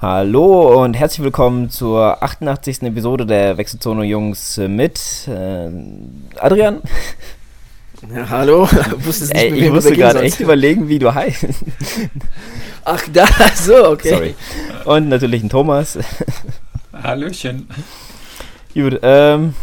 Hallo 0.00 0.80
und 0.84 0.94
herzlich 0.94 1.24
willkommen 1.24 1.70
zur 1.70 2.22
88. 2.22 2.82
Episode 2.82 3.26
der 3.26 3.58
Wechselzone 3.58 4.04
Jungs 4.04 4.56
mit 4.56 5.26
äh, 5.26 5.68
Adrian. 6.38 6.82
Ja, 8.14 8.28
hallo, 8.30 8.68
wusstest 8.98 9.34
nicht, 9.34 9.42
Ey, 9.42 9.54
ich 9.54 9.72
musste 9.72 9.96
gerade 9.96 10.20
echt 10.20 10.38
überlegen, 10.38 10.88
wie 10.88 11.00
du 11.00 11.12
heißt. 11.12 11.46
Ach, 12.84 13.02
da, 13.12 13.26
so, 13.56 13.88
okay. 13.88 14.10
Sorry. 14.10 14.34
Und 14.84 15.08
natürlich 15.08 15.42
ein 15.42 15.48
Thomas. 15.48 15.98
Hallöchen. 16.92 17.66
Gut, 18.74 19.00
ähm, 19.02 19.56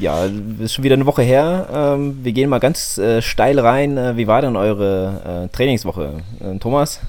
ja, 0.00 0.24
ist 0.60 0.72
schon 0.72 0.84
wieder 0.84 0.94
eine 0.94 1.04
Woche 1.04 1.20
her. 1.20 1.68
Ähm, 1.70 2.20
wir 2.22 2.32
gehen 2.32 2.48
mal 2.48 2.58
ganz 2.58 2.96
äh, 2.96 3.20
steil 3.20 3.58
rein. 3.58 3.98
Äh, 3.98 4.16
wie 4.16 4.26
war 4.26 4.40
denn 4.40 4.56
eure 4.56 5.44
äh, 5.44 5.54
Trainingswoche? 5.54 6.22
Äh, 6.40 6.58
Thomas? 6.58 7.02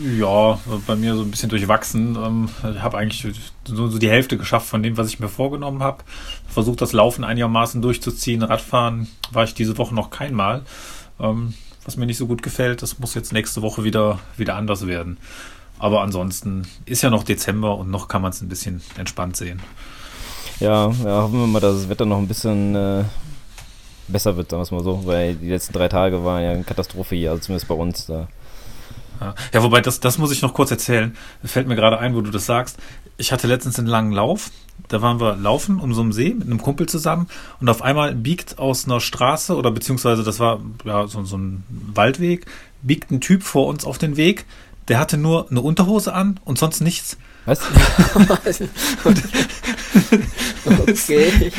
Ja, 0.00 0.58
bei 0.86 0.94
mir 0.94 1.16
so 1.16 1.22
ein 1.22 1.30
bisschen 1.30 1.48
durchwachsen. 1.48 2.16
Ähm, 2.16 2.48
ich 2.74 2.82
habe 2.82 2.98
eigentlich 2.98 3.34
so, 3.64 3.88
so, 3.88 3.98
die 3.98 4.10
Hälfte 4.10 4.38
geschafft 4.38 4.68
von 4.68 4.82
dem, 4.82 4.96
was 4.96 5.08
ich 5.08 5.18
mir 5.18 5.28
vorgenommen 5.28 5.82
habe. 5.82 6.04
Versucht 6.46 6.80
das 6.80 6.92
Laufen 6.92 7.24
einigermaßen 7.24 7.82
durchzuziehen. 7.82 8.42
Radfahren 8.42 9.08
war 9.32 9.44
ich 9.44 9.54
diese 9.54 9.76
Woche 9.76 9.94
noch 9.94 10.10
keinmal. 10.10 10.62
Ähm, 11.18 11.54
was 11.84 11.96
mir 11.96 12.06
nicht 12.06 12.18
so 12.18 12.26
gut 12.26 12.42
gefällt, 12.42 12.82
das 12.82 12.98
muss 12.98 13.14
jetzt 13.14 13.32
nächste 13.32 13.62
Woche 13.62 13.82
wieder, 13.82 14.20
wieder 14.36 14.54
anders 14.56 14.86
werden. 14.86 15.16
Aber 15.78 16.02
ansonsten 16.02 16.66
ist 16.84 17.02
ja 17.02 17.10
noch 17.10 17.24
Dezember 17.24 17.76
und 17.76 17.90
noch 17.90 18.08
kann 18.08 18.22
man 18.22 18.30
es 18.30 18.40
ein 18.40 18.48
bisschen 18.48 18.82
entspannt 18.96 19.36
sehen. 19.36 19.60
Ja, 20.60 20.90
ja, 21.04 21.22
hoffen 21.22 21.40
wir 21.40 21.46
mal, 21.46 21.60
dass 21.60 21.76
das 21.76 21.88
Wetter 21.88 22.04
noch 22.04 22.18
ein 22.18 22.28
bisschen 22.28 22.74
äh, 22.74 23.04
besser 24.08 24.36
wird, 24.36 24.50
sagen 24.50 24.60
wir 24.60 24.64
es 24.64 24.70
mal 24.70 24.82
so, 24.82 25.06
weil 25.06 25.36
die 25.36 25.48
letzten 25.48 25.72
drei 25.72 25.88
Tage 25.88 26.24
waren 26.24 26.42
ja 26.42 26.50
eine 26.50 26.64
Katastrophe 26.64 27.14
hier, 27.14 27.30
also 27.30 27.42
zumindest 27.42 27.68
bei 27.68 27.74
uns. 27.74 28.06
Da 28.06 28.28
ja, 29.52 29.62
wobei, 29.62 29.80
das, 29.80 30.00
das 30.00 30.18
muss 30.18 30.32
ich 30.32 30.42
noch 30.42 30.54
kurz 30.54 30.70
erzählen. 30.70 31.16
Fällt 31.44 31.68
mir 31.68 31.76
gerade 31.76 31.98
ein, 31.98 32.14
wo 32.14 32.20
du 32.20 32.30
das 32.30 32.46
sagst. 32.46 32.78
Ich 33.16 33.32
hatte 33.32 33.46
letztens 33.46 33.78
einen 33.78 33.88
langen 33.88 34.12
Lauf. 34.12 34.50
Da 34.86 35.02
waren 35.02 35.20
wir 35.20 35.34
laufen 35.36 35.80
um 35.80 35.92
so 35.92 36.02
einen 36.02 36.12
See 36.12 36.34
mit 36.34 36.46
einem 36.46 36.62
Kumpel 36.62 36.88
zusammen 36.88 37.26
und 37.60 37.68
auf 37.68 37.82
einmal 37.82 38.14
biegt 38.14 38.58
aus 38.58 38.84
einer 38.84 39.00
Straße 39.00 39.56
oder 39.56 39.72
beziehungsweise 39.72 40.22
das 40.22 40.38
war 40.38 40.60
ja 40.84 41.08
so, 41.08 41.24
so 41.24 41.36
ein 41.36 41.64
Waldweg, 41.68 42.46
biegt 42.82 43.10
ein 43.10 43.20
Typ 43.20 43.42
vor 43.42 43.66
uns 43.66 43.84
auf 43.84 43.98
den 43.98 44.16
Weg. 44.16 44.46
Der 44.88 44.98
hatte 44.98 45.18
nur 45.18 45.50
eine 45.50 45.60
Unterhose 45.60 46.12
an 46.12 46.40
und 46.44 46.58
sonst 46.58 46.80
nichts. 46.80 47.16
Was? 47.48 47.60
okay. 50.82 51.50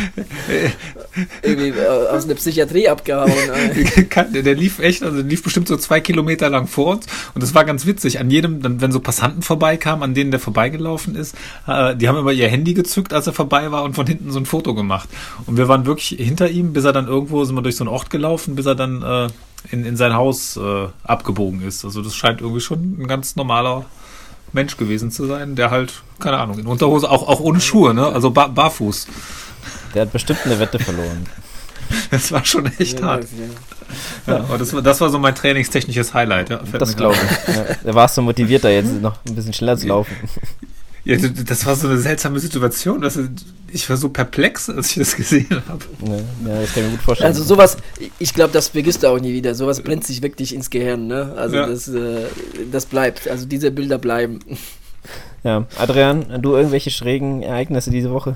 Irgendwie 1.41 1.69
äh, 1.69 2.07
aus 2.11 2.27
der 2.27 2.35
Psychiatrie 2.35 2.87
abgehauen. 2.87 3.31
der, 4.33 4.43
der, 4.43 4.55
lief 4.55 4.77
echt, 4.77 5.01
also 5.01 5.17
der 5.17 5.25
lief 5.25 5.41
bestimmt 5.41 5.67
so 5.67 5.77
zwei 5.77 5.99
Kilometer 5.99 6.49
lang 6.49 6.67
vor 6.67 6.93
uns 6.93 7.07
und 7.33 7.41
das 7.41 7.55
war 7.55 7.65
ganz 7.65 7.87
witzig. 7.87 8.19
An 8.19 8.29
jedem, 8.29 8.61
dann, 8.61 8.81
wenn 8.81 8.91
so 8.91 8.99
Passanten 8.99 9.41
vorbeikamen, 9.41 10.03
an 10.03 10.13
denen 10.13 10.29
der 10.29 10.39
vorbeigelaufen 10.39 11.15
ist, 11.15 11.35
äh, 11.65 11.95
die 11.95 12.07
haben 12.07 12.17
immer 12.17 12.31
ihr 12.31 12.47
Handy 12.47 12.75
gezückt, 12.75 13.11
als 13.11 13.25
er 13.25 13.33
vorbei 13.33 13.71
war 13.71 13.83
und 13.83 13.95
von 13.95 14.05
hinten 14.05 14.31
so 14.31 14.39
ein 14.39 14.45
Foto 14.45 14.75
gemacht. 14.75 15.09
Und 15.47 15.57
wir 15.57 15.67
waren 15.67 15.87
wirklich 15.87 16.09
hinter 16.19 16.49
ihm, 16.49 16.73
bis 16.73 16.85
er 16.85 16.93
dann 16.93 17.07
irgendwo, 17.07 17.43
sind 17.45 17.55
wir 17.55 17.63
durch 17.63 17.77
so 17.77 17.83
einen 17.83 17.93
Ort 17.93 18.11
gelaufen, 18.11 18.55
bis 18.55 18.67
er 18.67 18.75
dann 18.75 19.01
äh, 19.01 19.27
in, 19.71 19.85
in 19.85 19.97
sein 19.97 20.13
Haus 20.13 20.57
äh, 20.57 20.87
abgebogen 21.03 21.61
ist. 21.61 21.85
Also 21.85 22.01
das 22.01 22.15
scheint 22.15 22.41
irgendwie 22.41 22.61
schon 22.61 22.97
ein 22.99 23.07
ganz 23.07 23.35
normaler 23.35 23.85
Mensch 24.53 24.77
gewesen 24.77 25.11
zu 25.11 25.25
sein, 25.25 25.55
der 25.55 25.71
halt, 25.71 26.01
keine 26.19 26.37
Ahnung, 26.37 26.59
in 26.59 26.67
Unterhose, 26.67 27.09
auch, 27.09 27.27
auch 27.27 27.39
ohne 27.39 27.61
Schuhe, 27.61 27.93
ne? 27.93 28.07
Also 28.07 28.31
bar, 28.31 28.49
barfuß. 28.49 29.07
Der 29.93 30.03
hat 30.03 30.11
bestimmt 30.11 30.39
eine 30.45 30.59
Wette 30.59 30.79
verloren. 30.79 31.25
Das 32.11 32.31
war 32.31 32.45
schon 32.45 32.67
echt 32.77 32.99
ja, 32.99 33.05
hart. 33.07 33.25
Ja, 34.27 34.37
ja 34.37 34.57
das, 34.59 34.73
war, 34.73 34.83
das 34.83 35.01
war 35.01 35.09
so 35.09 35.17
mein 35.17 35.33
trainingstechnisches 35.33 36.13
Highlight. 36.13 36.51
Ja, 36.51 36.59
das 36.71 36.95
glaube 36.95 37.15
ich. 37.15 37.55
Ja, 37.55 37.65
da 37.83 37.95
warst 37.95 38.15
du 38.15 38.21
motivierter, 38.21 38.69
jetzt 38.69 39.01
noch 39.01 39.17
ein 39.27 39.33
bisschen 39.33 39.53
schneller 39.53 39.75
zu 39.75 39.87
laufen. 39.87 40.15
Ja, 41.05 41.17
das 41.17 41.65
war 41.65 41.75
so 41.75 41.87
eine 41.87 41.97
seltsame 41.97 42.39
Situation. 42.39 43.01
Das, 43.01 43.17
ich 43.71 43.89
war 43.89 43.97
so 43.97 44.09
perplex, 44.09 44.69
als 44.69 44.91
ich 44.91 44.95
das 44.97 45.15
gesehen 45.15 45.47
habe. 45.67 45.85
Ja, 46.45 46.61
das 46.61 46.73
kann 46.73 46.83
ich 46.83 46.89
mir 46.89 46.91
gut 46.91 47.01
vorstellen. 47.01 47.27
Also 47.27 47.43
sowas, 47.43 47.77
ich 48.19 48.33
glaube, 48.33 48.53
das 48.53 48.69
vergisst 48.69 49.03
du 49.03 49.07
auch 49.07 49.19
nie 49.19 49.33
wieder. 49.33 49.55
Sowas 49.55 49.81
brennt 49.81 50.05
sich 50.05 50.21
wirklich 50.21 50.53
ins 50.53 50.69
Gehirn. 50.69 51.07
Ne? 51.07 51.33
Also 51.37 51.55
ja. 51.55 51.67
das, 51.67 51.87
äh, 51.87 52.25
das 52.71 52.85
bleibt. 52.85 53.27
Also 53.27 53.45
diese 53.45 53.71
Bilder 53.71 53.97
bleiben. 53.97 54.39
Ja, 55.43 55.65
Adrian, 55.77 56.41
du 56.41 56.55
irgendwelche 56.55 56.91
schrägen 56.91 57.43
Ereignisse 57.43 57.91
diese 57.91 58.11
Woche? 58.11 58.35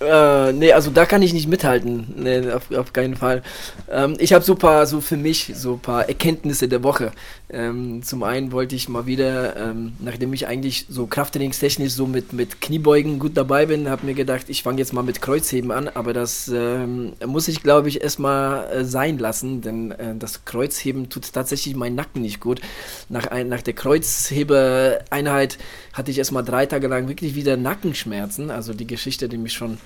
Äh, 0.00 0.52
nee, 0.52 0.72
also 0.72 0.90
da 0.90 1.06
kann 1.06 1.22
ich 1.22 1.32
nicht 1.32 1.48
mithalten. 1.48 2.14
Nee, 2.16 2.50
auf, 2.50 2.70
auf 2.72 2.92
keinen 2.92 3.16
Fall. 3.16 3.42
Ähm, 3.90 4.16
ich 4.18 4.32
habe 4.32 4.44
so 4.44 4.54
paar, 4.54 4.86
so 4.86 5.00
für 5.00 5.16
mich, 5.16 5.52
so 5.54 5.76
paar 5.76 6.08
Erkenntnisse 6.08 6.68
der 6.68 6.82
Woche. 6.82 7.12
Ähm, 7.54 8.02
zum 8.02 8.24
einen 8.24 8.50
wollte 8.50 8.74
ich 8.74 8.88
mal 8.88 9.06
wieder, 9.06 9.54
ähm, 9.56 9.92
nachdem 10.00 10.32
ich 10.32 10.48
eigentlich 10.48 10.86
so 10.88 11.06
krafttrainingstechnisch 11.06 11.92
so 11.92 12.04
mit, 12.08 12.32
mit 12.32 12.60
Kniebeugen 12.60 13.20
gut 13.20 13.36
dabei 13.36 13.66
bin, 13.66 13.88
habe 13.88 14.06
mir 14.06 14.14
gedacht, 14.14 14.46
ich 14.48 14.64
fange 14.64 14.78
jetzt 14.78 14.92
mal 14.92 15.02
mit 15.02 15.22
Kreuzheben 15.22 15.70
an, 15.70 15.86
aber 15.86 16.12
das 16.12 16.48
ähm, 16.52 17.12
muss 17.24 17.46
ich, 17.46 17.62
glaube 17.62 17.88
ich, 17.88 18.02
erstmal 18.02 18.66
äh, 18.72 18.84
sein 18.84 19.18
lassen, 19.18 19.60
denn 19.60 19.92
äh, 19.92 20.16
das 20.16 20.44
Kreuzheben 20.44 21.10
tut 21.10 21.32
tatsächlich 21.32 21.76
meinen 21.76 21.94
Nacken 21.94 22.22
nicht 22.22 22.40
gut. 22.40 22.60
Nach, 23.08 23.28
ein, 23.28 23.48
nach 23.48 23.62
der 23.62 23.74
Kreuzhebeeinheit 23.74 25.56
hatte 25.92 26.10
ich 26.10 26.18
erstmal 26.18 26.44
drei 26.44 26.66
Tage 26.66 26.88
lang 26.88 27.06
wirklich 27.06 27.36
wieder 27.36 27.56
Nackenschmerzen, 27.56 28.50
also 28.50 28.74
die 28.74 28.88
Geschichte, 28.88 29.28
die 29.28 29.38
mich 29.38 29.52
schon 29.52 29.78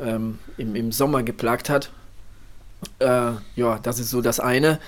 ähm, 0.00 0.38
im, 0.56 0.74
im 0.74 0.92
Sommer 0.92 1.22
geplagt 1.22 1.68
hat. 1.68 1.90
Äh, 3.00 3.32
ja, 3.54 3.78
das 3.82 3.98
ist 3.98 4.08
so 4.08 4.22
das 4.22 4.40
eine, 4.40 4.78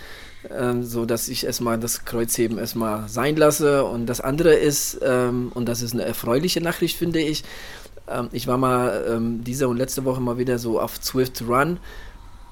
äh, 0.50 0.82
so 0.82 1.05
dass 1.05 1.28
ich 1.28 1.44
erstmal 1.44 1.78
das 1.78 2.05
Kreuzheben 2.05 2.59
erstmal 2.59 3.09
sein 3.09 3.37
lasse. 3.37 3.84
Und 3.84 4.06
das 4.06 4.21
andere 4.21 4.55
ist, 4.55 4.99
ähm, 5.03 5.50
und 5.55 5.69
das 5.69 5.82
ist 5.82 5.93
eine 5.94 6.05
erfreuliche 6.05 6.60
Nachricht, 6.60 6.97
finde 6.97 7.21
ich, 7.21 7.44
ähm, 8.09 8.28
ich 8.32 8.47
war 8.47 8.59
mal 8.59 9.05
ähm, 9.09 9.44
diese 9.44 9.69
und 9.69 9.77
letzte 9.77 10.05
Woche 10.05 10.21
mal 10.21 10.38
wieder 10.38 10.59
so 10.59 10.81
auf 10.81 11.03
Swift 11.03 11.43
Run 11.43 11.78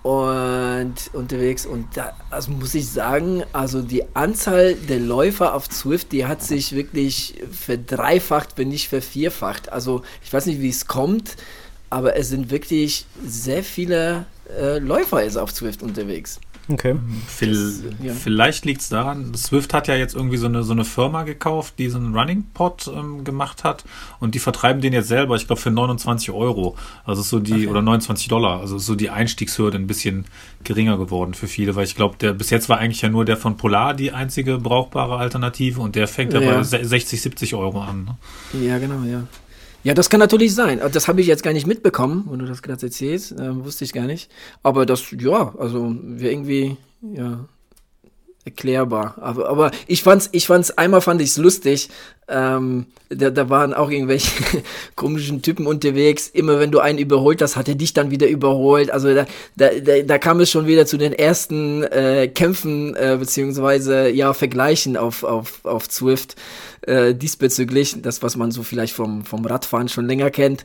und 0.02 0.94
unterwegs 1.12 1.64
und 1.64 1.86
da 1.94 2.12
also 2.30 2.50
muss 2.50 2.74
ich 2.74 2.88
sagen, 2.88 3.44
also 3.52 3.82
die 3.82 4.02
Anzahl 4.16 4.74
der 4.74 4.98
Läufer 4.98 5.54
auf 5.54 5.66
Swift, 5.66 6.10
die 6.10 6.26
hat 6.26 6.42
sich 6.42 6.74
wirklich 6.74 7.40
verdreifacht, 7.52 8.58
wenn 8.58 8.68
nicht 8.68 8.88
vervierfacht. 8.88 9.70
Also 9.70 10.02
ich 10.24 10.32
weiß 10.32 10.46
nicht, 10.46 10.60
wie 10.60 10.70
es 10.70 10.88
kommt 10.88 11.36
aber 11.92 12.16
es 12.16 12.30
sind 12.30 12.50
wirklich 12.50 13.04
sehr 13.22 13.62
viele 13.62 14.24
äh, 14.58 14.78
Läufer 14.78 15.22
jetzt 15.22 15.36
auf 15.36 15.50
Swift 15.50 15.82
unterwegs. 15.82 16.40
Okay. 16.72 16.96
Ja. 18.02 18.14
Vielleicht 18.14 18.64
liegt 18.64 18.80
es 18.80 18.88
daran, 18.88 19.34
Swift 19.34 19.74
hat 19.74 19.88
ja 19.88 19.94
jetzt 19.94 20.14
irgendwie 20.14 20.38
so 20.38 20.46
eine, 20.46 20.62
so 20.62 20.72
eine 20.72 20.84
Firma 20.84 21.24
gekauft, 21.24 21.74
die 21.78 21.88
so 21.88 21.98
einen 21.98 22.14
Running 22.14 22.44
Pod 22.54 22.90
ähm, 22.94 23.24
gemacht 23.24 23.62
hat 23.64 23.84
und 24.20 24.34
die 24.34 24.38
vertreiben 24.38 24.80
den 24.80 24.92
jetzt 24.92 25.08
selber, 25.08 25.36
ich 25.36 25.46
glaube, 25.46 25.60
für 25.60 25.70
29 25.70 26.30
Euro. 26.30 26.76
Also 27.04 27.22
so 27.22 27.40
die, 27.40 27.52
okay. 27.52 27.68
oder 27.68 27.82
29 27.82 28.28
Dollar. 28.28 28.60
Also 28.60 28.78
so 28.78 28.94
die 28.94 29.10
Einstiegshürde 29.10 29.76
ein 29.76 29.86
bisschen 29.86 30.24
geringer 30.64 30.96
geworden 30.96 31.34
für 31.34 31.46
viele, 31.46 31.74
weil 31.76 31.84
ich 31.84 31.94
glaube, 31.94 32.16
der 32.18 32.32
bis 32.32 32.50
jetzt 32.50 32.68
war 32.68 32.78
eigentlich 32.78 33.02
ja 33.02 33.08
nur 33.08 33.24
der 33.24 33.36
von 33.36 33.56
Polar 33.56 33.94
die 33.94 34.12
einzige 34.12 34.58
brauchbare 34.58 35.16
Alternative 35.16 35.80
und 35.80 35.94
der 35.94 36.08
fängt 36.08 36.32
ja, 36.32 36.40
ja 36.40 36.56
bei 36.58 36.62
60, 36.62 37.20
70 37.20 37.54
Euro 37.54 37.82
an. 37.82 38.04
Ne? 38.52 38.66
Ja, 38.66 38.78
genau, 38.78 39.02
ja. 39.04 39.24
Ja, 39.84 39.94
das 39.94 40.10
kann 40.10 40.20
natürlich 40.20 40.54
sein. 40.54 40.80
Das 40.92 41.08
habe 41.08 41.20
ich 41.20 41.26
jetzt 41.26 41.42
gar 41.42 41.52
nicht 41.52 41.66
mitbekommen, 41.66 42.26
wenn 42.30 42.38
du 42.38 42.46
das 42.46 42.62
gerade 42.62 42.86
erzählst. 42.86 43.32
Ähm, 43.32 43.64
wusste 43.64 43.84
ich 43.84 43.92
gar 43.92 44.06
nicht. 44.06 44.30
Aber 44.62 44.86
das, 44.86 45.10
ja, 45.10 45.54
also 45.58 45.94
wir 46.00 46.30
irgendwie, 46.30 46.76
ja, 47.02 47.48
erklärbar. 48.44 49.14
Aber, 49.20 49.48
aber 49.48 49.70
ich 49.86 50.02
fand's, 50.02 50.28
ich 50.32 50.46
fand's, 50.46 50.70
einmal 50.72 51.00
fand 51.00 51.20
ich's 51.20 51.36
lustig. 51.36 51.88
Ähm, 52.28 52.86
da, 53.08 53.30
da 53.30 53.50
waren 53.50 53.74
auch 53.74 53.90
irgendwelche 53.90 54.30
komischen 54.96 55.42
Typen 55.42 55.66
unterwegs. 55.66 56.28
Immer 56.28 56.58
wenn 56.58 56.70
du 56.70 56.80
einen 56.80 56.98
überholt 56.98 57.42
hast, 57.42 57.56
hat 57.56 57.68
er 57.68 57.74
dich 57.74 57.92
dann 57.92 58.10
wieder 58.10 58.26
überholt. 58.26 58.90
Also 58.90 59.14
da, 59.14 59.26
da, 59.56 59.70
da, 59.80 60.02
da 60.02 60.18
kam 60.18 60.40
es 60.40 60.50
schon 60.50 60.66
wieder 60.66 60.86
zu 60.86 60.96
den 60.96 61.12
ersten 61.12 61.84
äh, 61.84 62.28
Kämpfen, 62.28 62.96
äh, 62.96 63.16
beziehungsweise 63.18 64.08
ja, 64.08 64.32
Vergleichen 64.32 64.96
auf, 64.96 65.24
auf, 65.24 65.64
auf 65.64 65.88
Zwift 65.88 66.36
äh, 66.82 67.14
diesbezüglich. 67.14 68.02
Das, 68.02 68.22
was 68.22 68.36
man 68.36 68.50
so 68.50 68.62
vielleicht 68.62 68.94
vom, 68.94 69.24
vom 69.24 69.44
Radfahren 69.44 69.88
schon 69.88 70.06
länger 70.06 70.30
kennt. 70.30 70.64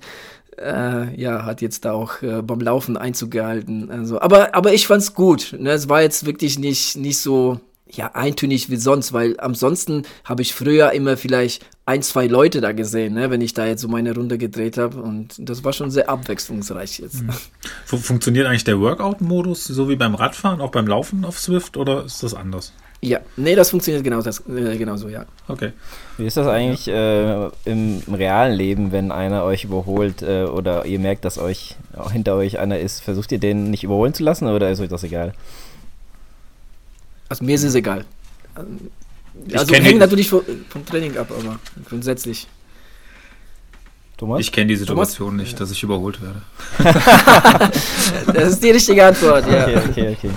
Äh, 0.58 1.16
ja, 1.20 1.46
hat 1.46 1.62
jetzt 1.62 1.86
da 1.86 1.92
auch 1.92 2.24
äh, 2.24 2.42
beim 2.42 2.60
Laufen 2.62 2.98
Einzug 2.98 3.30
gehalten. 3.32 3.92
Also, 3.92 4.20
aber, 4.20 4.56
aber 4.56 4.74
ich 4.74 4.88
fand's 4.88 5.14
gut. 5.14 5.56
Ne? 5.60 5.72
Es 5.72 5.88
war 5.88 6.02
jetzt 6.02 6.26
wirklich 6.26 6.58
nicht, 6.58 6.98
nicht 6.98 7.20
so 7.20 7.60
ja, 7.92 8.12
eintönig 8.14 8.70
wie 8.70 8.76
sonst, 8.76 9.14
weil 9.14 9.40
ansonsten 9.40 10.04
habe 10.24 10.42
ich 10.42 10.54
früher 10.54 10.92
immer 10.92 11.18
vielleicht 11.18 11.66
ein, 11.86 12.02
zwei 12.02 12.28
Leute 12.28 12.60
da 12.60 12.74
gesehen, 12.74 13.14
ne, 13.14 13.30
wenn 13.32 13.42
ich 13.42 13.54
da 13.54 13.66
jetzt 13.66 13.82
so 13.82 13.88
meine 13.88 14.14
Runde 14.14 14.38
gedreht 14.38 14.78
habe. 14.78 15.02
Und 15.02 15.36
das 15.38 15.64
war 15.64 15.74
schon 15.74 15.90
sehr 15.90 16.10
abwechslungsreich 16.10 17.00
jetzt. 17.00 17.24
Mhm. 17.24 17.32
Funktioniert 17.86 18.48
eigentlich 18.48 18.66
der 18.66 18.80
Workout-Modus 18.80 19.66
so 19.66 19.88
wie 19.90 19.96
beim 19.96 20.16
Radfahren, 20.16 20.60
auch 20.60 20.72
beim 20.72 20.88
Laufen 20.88 21.24
auf 21.24 21.40
Swift 21.40 21.78
oder 21.78 22.06
ist 22.06 22.24
das 22.24 22.34
anders? 22.34 22.74
Ja, 23.00 23.20
nee, 23.36 23.54
das 23.54 23.70
funktioniert 23.70 24.04
genau 24.04 24.22
das, 24.24 24.44
äh, 24.50 24.76
genauso, 24.76 25.08
ja. 25.08 25.26
Okay. 25.48 25.72
Wie 26.18 26.26
ist 26.26 26.36
das 26.36 26.48
eigentlich 26.48 26.88
äh, 26.88 27.46
im, 27.66 28.02
im, 28.06 28.14
realen 28.16 28.54
Leben, 28.56 28.92
wenn 28.92 29.12
einer 29.12 29.44
euch 29.44 29.66
überholt 29.66 30.24
äh, 30.24 30.46
oder 30.46 30.86
ihr 30.86 30.98
merkt, 30.98 31.24
dass 31.24 31.38
euch 31.38 31.76
hinter 32.12 32.36
euch 32.36 32.58
einer 32.58 32.80
ist? 32.80 33.02
Versucht 33.02 33.32
ihr 33.32 33.38
den 33.38 33.70
nicht 33.70 33.84
überholen 33.84 34.16
zu 34.16 34.24
lassen 34.24 34.48
oder 34.48 34.72
ist 34.72 34.80
euch 34.80 34.90
das 34.90 35.04
egal? 35.04 35.34
Also 37.30 37.44
mir 37.44 37.56
ist 37.56 37.64
es 37.64 37.76
egal. 37.76 38.06
also 39.54 39.74
hängt 39.74 40.00
natürlich 40.00 40.30
vom, 40.30 40.42
vom 40.70 40.86
Training 40.86 41.18
ab, 41.18 41.32
aber 41.32 41.60
grundsätzlich. 41.88 42.48
Thomas? 44.18 44.40
Ich 44.40 44.52
kenne 44.52 44.68
die 44.68 44.76
Situation 44.76 45.30
Thomas? 45.30 45.44
nicht, 45.44 45.60
dass 45.60 45.72
ich 45.72 45.84
überholt 45.84 46.20
werde. 46.22 46.42
das 48.34 48.54
ist 48.54 48.64
die 48.64 48.72
richtige 48.72 49.06
Antwort, 49.06 49.46
ja. 49.48 49.68
Okay, 49.68 49.78
okay, 49.90 50.18
okay. 50.18 50.32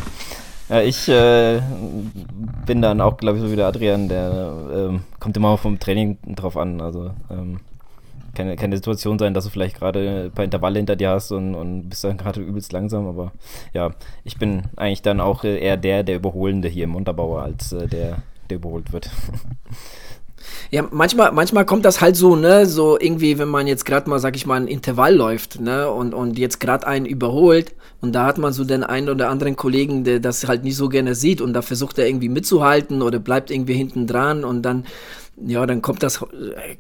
Ja, 0.69 0.83
ich 0.83 1.09
äh, 1.09 1.61
bin 2.67 2.81
dann 2.81 3.01
auch, 3.01 3.17
glaube 3.17 3.39
ich, 3.39 3.45
so 3.45 3.51
wie 3.51 3.57
der 3.57 3.67
Adrian, 3.67 4.09
der 4.09 4.53
ähm, 4.73 5.03
kommt 5.19 5.37
immer 5.37 5.59
vom 5.59 5.81
Training 5.81 6.19
drauf 6.37 6.57
an. 6.57 6.81
Also 6.81 7.11
ähm, 7.29 7.59
kann 8.35 8.55
keine 8.57 8.77
Situation 8.77 9.19
sein, 9.19 9.35
dass 9.35 9.45
du 9.45 9.51
vielleicht 9.51 9.77
gerade 9.77 10.25
ein 10.27 10.33
paar 10.33 10.45
Intervalle 10.45 10.79
hinter 10.79 10.97
dir 10.97 11.11
hast 11.11 11.33
und, 11.33 11.55
und 11.55 11.89
bist 11.89 12.05
dann 12.05 12.17
gerade 12.17 12.41
übelst 12.41 12.73
langsam, 12.73 13.07
aber 13.07 13.33
ja, 13.73 13.91
ich 14.25 14.39
bin 14.39 14.65
eigentlich 14.77 15.03
dann 15.03 15.21
auch 15.21 15.45
eher 15.45 15.77
der, 15.77 16.03
der 16.03 16.17
Überholende 16.17 16.69
hier 16.69 16.85
im 16.85 16.97
Unterbauer, 16.97 17.43
als 17.43 17.73
äh, 17.73 17.87
der, 17.87 18.23
der 18.49 18.57
überholt 18.59 18.93
wird. 18.93 19.11
Ja, 20.71 20.87
manchmal, 20.91 21.33
manchmal 21.33 21.67
kommt 21.67 21.85
das 21.85 22.01
halt 22.01 22.17
so, 22.17 22.37
ne, 22.37 22.65
so 22.67 22.99
irgendwie, 22.99 23.39
wenn 23.39 23.49
man 23.49 23.67
jetzt 23.67 23.85
gerade 23.85 24.09
mal, 24.09 24.19
sag 24.19 24.37
ich 24.37 24.47
mal, 24.47 24.61
ein 24.61 24.69
Intervall 24.69 25.15
läuft, 25.15 25.61
ne, 25.61 25.91
und, 25.91 26.15
und 26.15 26.39
jetzt 26.39 26.61
gerade 26.61 26.87
einen 26.87 27.07
überholt 27.07 27.75
und 28.01 28.15
da 28.15 28.27
hat 28.27 28.39
man 28.39 28.53
so 28.53 28.65
den 28.65 28.85
einen 28.85 29.09
oder 29.09 29.29
anderen 29.29 29.57
Kollegen, 29.57 30.05
der 30.05 30.21
das 30.21 30.47
halt 30.47 30.65
nicht 30.65 30.77
so 30.77 30.89
gerne 30.89 31.15
sieht 31.15 31.41
und 31.41 31.53
da 31.53 31.63
versucht 31.63 31.99
er 31.99 32.07
irgendwie 32.07 32.29
mitzuhalten 32.29 33.03
oder 33.03 33.19
bleibt 33.19 33.51
irgendwie 33.51 33.75
hinten 33.75 34.07
dran 34.07 34.45
und 34.45 34.63
dann, 34.63 34.87
ja, 35.47 35.67
dann 35.67 35.83
kommt 35.83 36.03
das, 36.03 36.25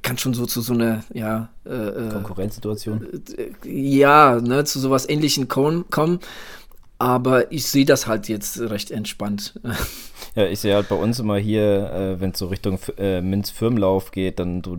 kann 0.02 0.18
schon 0.18 0.34
so 0.34 0.46
zu 0.46 0.60
so 0.60 0.72
einer, 0.74 1.04
ja, 1.12 1.48
äh, 1.64 1.70
äh 1.70 2.08
Konkurrenzsituation. 2.10 3.06
Äh, 3.36 3.50
ja, 3.68 4.40
ne, 4.40 4.64
zu 4.64 4.78
sowas 4.78 5.08
ähnlichen 5.08 5.48
kommen. 5.48 6.20
Aber 6.98 7.50
ich 7.50 7.66
sehe 7.66 7.86
das 7.86 8.06
halt 8.06 8.28
jetzt 8.28 8.60
recht 8.60 8.90
entspannt. 8.90 9.58
Ja, 10.36 10.46
ich 10.46 10.60
sehe 10.60 10.76
halt 10.76 10.88
bei 10.88 10.94
uns 10.94 11.18
immer 11.18 11.38
hier, 11.38 11.90
äh, 11.90 12.20
wenn 12.20 12.30
es 12.30 12.38
so 12.38 12.46
Richtung 12.46 12.78
äh, 12.98 13.20
Minz-Firmenlauf 13.20 14.12
geht, 14.12 14.38
dann 14.38 14.62
so 14.62 14.78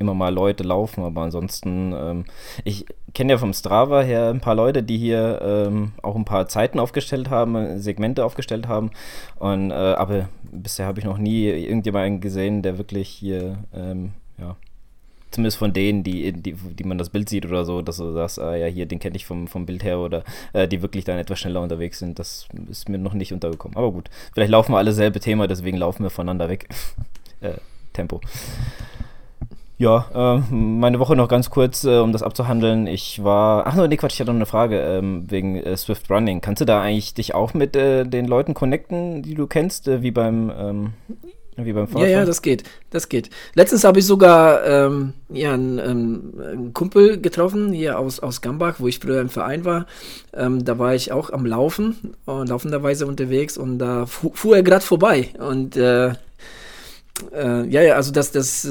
immer 0.00 0.14
mal 0.14 0.34
Leute 0.34 0.64
laufen, 0.64 1.04
aber 1.04 1.22
ansonsten, 1.22 1.92
ähm, 1.92 2.24
ich 2.64 2.86
kenne 3.14 3.34
ja 3.34 3.38
vom 3.38 3.52
Strava 3.52 4.00
her 4.00 4.30
ein 4.30 4.40
paar 4.40 4.54
Leute, 4.54 4.82
die 4.82 4.98
hier 4.98 5.40
ähm, 5.42 5.92
auch 6.02 6.16
ein 6.16 6.24
paar 6.24 6.48
Zeiten 6.48 6.80
aufgestellt 6.80 7.30
haben, 7.30 7.78
Segmente 7.78 8.24
aufgestellt 8.24 8.66
haben. 8.66 8.90
Und, 9.38 9.70
äh, 9.70 9.74
aber 9.74 10.28
bisher 10.50 10.86
habe 10.86 10.98
ich 10.98 11.04
noch 11.04 11.18
nie 11.18 11.48
irgendjemanden 11.48 12.20
gesehen, 12.20 12.62
der 12.62 12.78
wirklich 12.78 13.08
hier 13.08 13.58
ähm, 13.74 14.12
ja, 14.38 14.56
zumindest 15.30 15.58
von 15.58 15.72
denen, 15.72 16.02
die, 16.02 16.32
die, 16.32 16.54
die 16.54 16.84
man 16.84 16.98
das 16.98 17.10
Bild 17.10 17.28
sieht 17.28 17.46
oder 17.46 17.64
so, 17.64 17.82
dass 17.82 17.98
du 17.98 18.12
sagst, 18.12 18.38
ah 18.38 18.56
ja, 18.56 18.66
hier, 18.66 18.86
den 18.86 18.98
kenne 18.98 19.16
ich 19.16 19.26
vom, 19.26 19.48
vom 19.48 19.66
Bild 19.66 19.84
her 19.84 19.98
oder 19.98 20.24
äh, 20.52 20.66
die 20.66 20.82
wirklich 20.82 21.04
dann 21.04 21.18
etwas 21.18 21.38
schneller 21.38 21.60
unterwegs 21.60 21.98
sind. 21.98 22.18
Das 22.18 22.48
ist 22.68 22.88
mir 22.88 22.98
noch 22.98 23.14
nicht 23.14 23.32
untergekommen. 23.32 23.76
Aber 23.76 23.92
gut, 23.92 24.10
vielleicht 24.32 24.50
laufen 24.50 24.72
wir 24.72 24.78
alle 24.78 24.92
selbe 24.92 25.20
Thema, 25.20 25.46
deswegen 25.46 25.76
laufen 25.76 26.02
wir 26.02 26.10
voneinander 26.10 26.48
weg. 26.48 26.68
äh, 27.40 27.54
Tempo. 27.92 28.20
Ja, 29.80 30.36
äh, 30.36 30.54
meine 30.54 30.98
Woche 30.98 31.16
noch 31.16 31.26
ganz 31.26 31.48
kurz, 31.48 31.84
äh, 31.84 32.00
um 32.00 32.12
das 32.12 32.22
abzuhandeln. 32.22 32.86
Ich 32.86 33.24
war, 33.24 33.66
ach 33.66 33.74
nee, 33.76 33.96
Quatsch, 33.96 34.12
ich 34.12 34.20
hatte 34.20 34.30
noch 34.30 34.36
eine 34.36 34.44
Frage 34.44 34.78
ähm, 34.78 35.24
wegen 35.30 35.56
äh, 35.56 35.74
Swift 35.74 36.10
Running. 36.10 36.42
Kannst 36.42 36.60
du 36.60 36.66
da 36.66 36.82
eigentlich 36.82 37.14
dich 37.14 37.34
auch 37.34 37.54
mit 37.54 37.74
äh, 37.76 38.04
den 38.04 38.26
Leuten 38.26 38.52
connecten, 38.52 39.22
die 39.22 39.34
du 39.34 39.46
kennst, 39.46 39.88
äh, 39.88 40.02
wie 40.02 40.10
beim 40.10 40.52
ähm, 40.54 40.92
wie 41.56 41.72
beim 41.72 41.88
Fahrrad. 41.88 42.08
Ja, 42.08 42.18
ja, 42.18 42.24
das 42.26 42.42
geht. 42.42 42.64
Das 42.90 43.08
geht. 43.08 43.30
Letztens 43.54 43.84
habe 43.84 44.00
ich 44.00 44.04
sogar 44.04 44.66
ähm, 44.66 45.14
ja, 45.30 45.54
einen, 45.54 45.78
ähm, 45.78 46.34
einen, 46.46 46.74
Kumpel 46.74 47.18
getroffen, 47.18 47.72
hier 47.72 47.98
aus, 47.98 48.20
aus 48.20 48.42
Gambach, 48.42 48.80
wo 48.80 48.86
ich 48.86 48.98
früher 48.98 49.22
im 49.22 49.30
Verein 49.30 49.64
war. 49.64 49.86
Ähm, 50.34 50.62
da 50.62 50.78
war 50.78 50.94
ich 50.94 51.10
auch 51.10 51.30
am 51.30 51.46
Laufen, 51.46 52.14
äh, 52.28 52.44
laufenderweise 52.44 53.06
unterwegs 53.06 53.56
und 53.56 53.78
da 53.78 54.04
fu 54.04 54.30
fuhr 54.34 54.56
er 54.56 54.62
gerade 54.62 54.84
vorbei. 54.84 55.30
Und 55.38 55.74
ja, 55.74 56.12
ja, 57.66 57.94
also 57.96 58.12
das, 58.12 58.32
das, 58.32 58.66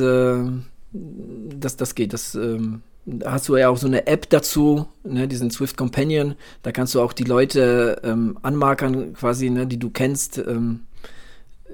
das, 0.92 1.78
das 1.78 1.96
geht. 1.96 2.14
Das 2.14 2.36
ähm, 2.36 2.82
da 3.06 3.32
hast 3.32 3.50
du 3.50 3.58
ja 3.58 3.70
auch 3.70 3.78
so 3.78 3.88
eine 3.88 4.08
App 4.08 4.30
dazu, 4.30 4.88
ne, 5.04 5.28
diesen 5.28 5.52
Swift 5.52 5.78
Companion. 5.78 6.36
Da 6.64 6.72
kannst 6.72 6.96
du 6.96 7.02
auch 7.02 7.14
die 7.14 7.24
Leute 7.24 8.02
ähm, 8.04 8.38
anmarkern, 8.42 9.14
quasi, 9.14 9.50
ne, 9.50 9.66
die 9.66 9.80
du 9.80 9.90
kennst. 9.90 10.38
Ähm, 10.38 10.82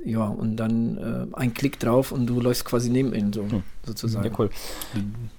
ja, 0.03 0.23
und 0.23 0.57
dann 0.57 0.97
äh, 0.97 1.35
ein 1.35 1.55
Klick 1.55 1.79
drauf 1.79 2.11
und 2.11 2.27
du 2.27 2.39
läufst 2.39 2.63
quasi 2.63 2.91
neben 2.91 3.13
ihnen, 3.15 3.33
so, 3.33 3.41
hm. 3.41 3.63
sozusagen. 3.83 4.25
Ja, 4.25 4.31
cool. 4.37 4.51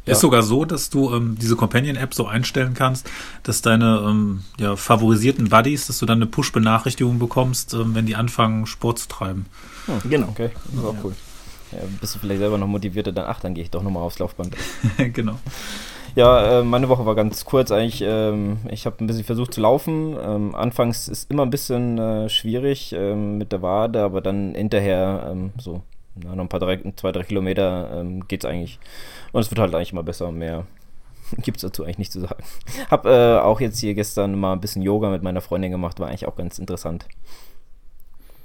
Ja. 0.04 0.12
Ist 0.12 0.20
sogar 0.20 0.42
so, 0.42 0.64
dass 0.64 0.90
du 0.90 1.14
ähm, 1.14 1.36
diese 1.40 1.54
Companion-App 1.54 2.12
so 2.12 2.26
einstellen 2.26 2.74
kannst, 2.74 3.08
dass 3.44 3.62
deine 3.62 4.04
ähm, 4.04 4.40
ja, 4.58 4.74
favorisierten 4.74 5.50
Buddies, 5.50 5.86
dass 5.86 5.98
du 6.00 6.06
dann 6.06 6.18
eine 6.18 6.26
Push-Benachrichtigung 6.26 7.20
bekommst, 7.20 7.74
ähm, 7.74 7.94
wenn 7.94 8.06
die 8.06 8.16
anfangen, 8.16 8.66
Sport 8.66 8.98
zu 8.98 9.08
treiben. 9.08 9.46
Hm, 9.86 10.10
genau. 10.10 10.28
Okay, 10.30 10.50
das 10.64 10.74
ist 10.74 10.84
auch 10.84 10.94
ja. 10.94 11.00
cool. 11.04 11.14
Ja, 11.76 11.82
bist 12.00 12.14
du 12.14 12.18
vielleicht 12.18 12.40
selber 12.40 12.58
noch 12.58 12.66
motivierter, 12.66 13.12
dann 13.12 13.26
ach, 13.26 13.40
dann 13.40 13.54
gehe 13.54 13.64
ich 13.64 13.70
doch 13.70 13.82
nochmal 13.82 14.02
aufs 14.02 14.18
Laufband. 14.18 14.56
genau. 15.12 15.34
Ja, 16.14 16.60
äh, 16.60 16.64
meine 16.64 16.88
Woche 16.88 17.04
war 17.04 17.14
ganz 17.14 17.44
kurz 17.44 17.70
eigentlich. 17.70 18.02
Ähm, 18.02 18.56
ich 18.70 18.86
habe 18.86 18.96
ein 19.04 19.06
bisschen 19.06 19.24
versucht 19.24 19.52
zu 19.52 19.60
laufen. 19.60 20.16
Ähm, 20.18 20.54
anfangs 20.54 21.08
ist 21.08 21.30
immer 21.30 21.42
ein 21.42 21.50
bisschen 21.50 21.98
äh, 21.98 22.30
schwierig 22.30 22.94
ähm, 22.96 23.36
mit 23.36 23.52
der 23.52 23.60
Wade, 23.60 24.02
aber 24.02 24.22
dann 24.22 24.54
hinterher 24.54 25.28
ähm, 25.30 25.52
so 25.58 25.82
na, 26.14 26.34
noch 26.34 26.44
ein 26.44 26.48
paar 26.48 26.60
drei, 26.60 26.80
zwei, 26.96 27.12
drei 27.12 27.22
Kilometer 27.22 28.00
ähm, 28.00 28.24
es 28.30 28.44
eigentlich. 28.46 28.78
Und 29.32 29.42
es 29.42 29.50
wird 29.50 29.58
halt 29.58 29.74
eigentlich 29.74 29.92
immer 29.92 30.02
besser 30.02 30.28
und 30.28 30.38
mehr. 30.38 30.66
Gibt 31.42 31.58
es 31.58 31.62
dazu 31.62 31.84
eigentlich 31.84 31.98
nicht 31.98 32.12
zu 32.12 32.20
sagen. 32.20 32.42
Hab 32.90 33.04
äh, 33.04 33.36
auch 33.38 33.60
jetzt 33.60 33.78
hier 33.78 33.94
gestern 33.94 34.38
mal 34.38 34.54
ein 34.54 34.60
bisschen 34.60 34.80
Yoga 34.80 35.10
mit 35.10 35.22
meiner 35.22 35.42
Freundin 35.42 35.70
gemacht, 35.70 36.00
war 36.00 36.08
eigentlich 36.08 36.26
auch 36.26 36.36
ganz 36.36 36.58
interessant. 36.58 37.06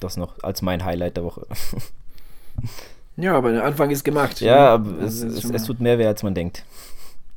Das 0.01 0.17
noch 0.17 0.43
als 0.43 0.61
mein 0.61 0.83
Highlight 0.83 1.15
der 1.15 1.23
Woche. 1.23 1.47
Ja, 3.17 3.35
aber 3.35 3.51
der 3.51 3.63
Anfang 3.63 3.91
ist 3.91 4.03
gemacht. 4.03 4.41
Ja, 4.41 4.73
aber 4.73 5.01
es, 5.01 5.21
es, 5.21 5.43
es, 5.43 5.63
tut 5.65 5.79
mehr 5.79 5.99
weh, 5.99 6.05
als 6.05 6.23
man 6.23 6.33
denkt. 6.33 6.63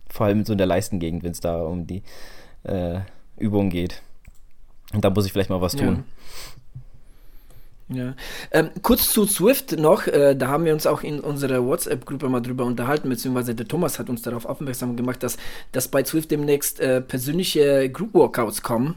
Vor 0.09 0.27
allem 0.27 0.45
so 0.45 0.53
in 0.53 0.59
der 0.59 0.67
Leistengegend, 0.67 1.23
wenn 1.23 1.33
es 1.33 1.41
da 1.41 1.63
um 1.63 1.87
die 1.87 2.03
äh, 2.63 3.01
Übung 3.37 3.71
geht. 3.71 4.03
Und 4.93 5.05
da 5.05 5.11
muss 5.11 5.27
ich 5.27 5.33
vielleicht 5.33 5.51
mal 5.51 5.61
was 5.61 5.75
tun. 5.75 6.05
Ja. 7.89 7.97
ja. 7.97 8.15
Ähm, 8.53 8.71
kurz 8.83 9.13
zu 9.13 9.27
Swift 9.27 9.73
noch, 9.73 10.07
äh, 10.07 10.37
da 10.37 10.49
haben 10.49 10.65
wir 10.65 10.73
uns 10.73 10.87
auch 10.87 11.03
in 11.03 11.21
unserer 11.21 11.65
WhatsApp-Gruppe 11.65 12.29
mal 12.29 12.41
drüber 12.41 12.65
unterhalten, 12.65 13.09
beziehungsweise 13.09 13.55
der 13.55 13.67
Thomas 13.67 13.99
hat 13.99 14.09
uns 14.09 14.23
darauf 14.23 14.47
aufmerksam 14.47 14.97
gemacht, 14.97 15.23
dass, 15.23 15.37
dass 15.73 15.89
bei 15.89 16.05
Swift 16.05 16.31
demnächst 16.31 16.79
äh, 16.81 17.01
persönliche 17.01 17.91
Group-Workouts 17.91 18.63
kommen. 18.63 18.97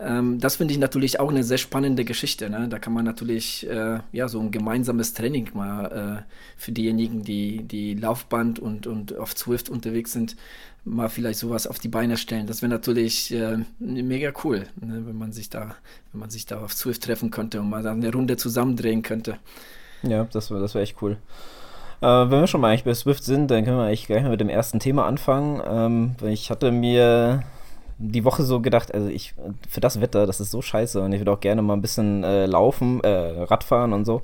Ähm, 0.00 0.40
das 0.40 0.56
finde 0.56 0.72
ich 0.72 0.80
natürlich 0.80 1.20
auch 1.20 1.28
eine 1.28 1.44
sehr 1.44 1.58
spannende 1.58 2.04
Geschichte. 2.04 2.48
Ne? 2.48 2.68
Da 2.68 2.78
kann 2.78 2.92
man 2.92 3.04
natürlich 3.04 3.68
äh, 3.68 4.00
ja, 4.12 4.28
so 4.28 4.40
ein 4.40 4.50
gemeinsames 4.50 5.12
Training 5.12 5.50
mal 5.52 6.24
äh, 6.26 6.32
für 6.56 6.72
diejenigen, 6.72 7.22
die, 7.22 7.62
die 7.64 7.94
Laufband 7.94 8.58
und, 8.58 8.86
und 8.86 9.16
auf 9.18 9.36
Swift 9.36 9.68
unterwegs 9.68 10.12
sind, 10.12 10.36
mal 10.84 11.10
vielleicht 11.10 11.38
sowas 11.38 11.66
auf 11.66 11.78
die 11.78 11.88
Beine 11.88 12.16
stellen. 12.16 12.46
Das 12.46 12.62
wäre 12.62 12.70
natürlich 12.70 13.32
äh, 13.34 13.58
mega 13.78 14.32
cool, 14.44 14.66
ne? 14.80 15.02
wenn 15.06 15.18
man 15.18 15.32
sich 15.32 15.50
da, 15.50 15.76
wenn 16.12 16.20
man 16.20 16.30
sich 16.30 16.46
da 16.46 16.60
auf 16.60 16.72
Swift 16.72 17.02
treffen 17.02 17.30
könnte 17.30 17.60
und 17.60 17.68
mal 17.68 17.86
eine 17.86 18.12
Runde 18.12 18.38
zusammendrehen 18.38 19.02
könnte. 19.02 19.36
Ja, 20.02 20.26
das 20.32 20.50
wäre 20.50 20.60
das 20.60 20.74
wär 20.74 20.80
echt 20.80 21.02
cool. 21.02 21.18
Äh, 22.00 22.06
wenn 22.06 22.40
wir 22.40 22.46
schon 22.46 22.62
mal 22.62 22.68
eigentlich 22.68 22.84
bei 22.84 22.94
Swift 22.94 23.24
sind, 23.24 23.50
dann 23.50 23.66
können 23.66 23.76
wir 23.76 23.84
eigentlich 23.84 24.06
gleich 24.06 24.22
mal 24.22 24.30
mit 24.30 24.40
dem 24.40 24.48
ersten 24.48 24.80
Thema 24.80 25.04
anfangen. 25.04 25.60
Ähm, 26.22 26.28
ich 26.30 26.50
hatte 26.50 26.72
mir 26.72 27.42
die 28.02 28.24
Woche 28.24 28.42
so 28.42 28.60
gedacht, 28.60 28.94
also 28.94 29.08
ich, 29.08 29.34
für 29.68 29.80
das 29.80 30.00
Wetter, 30.00 30.26
das 30.26 30.40
ist 30.40 30.50
so 30.50 30.62
scheiße 30.62 31.00
und 31.02 31.12
ich 31.12 31.20
würde 31.20 31.32
auch 31.32 31.40
gerne 31.40 31.60
mal 31.60 31.74
ein 31.74 31.82
bisschen 31.82 32.24
äh, 32.24 32.46
laufen, 32.46 33.00
äh, 33.04 33.42
Radfahren 33.42 33.92
und 33.92 34.06
so. 34.06 34.22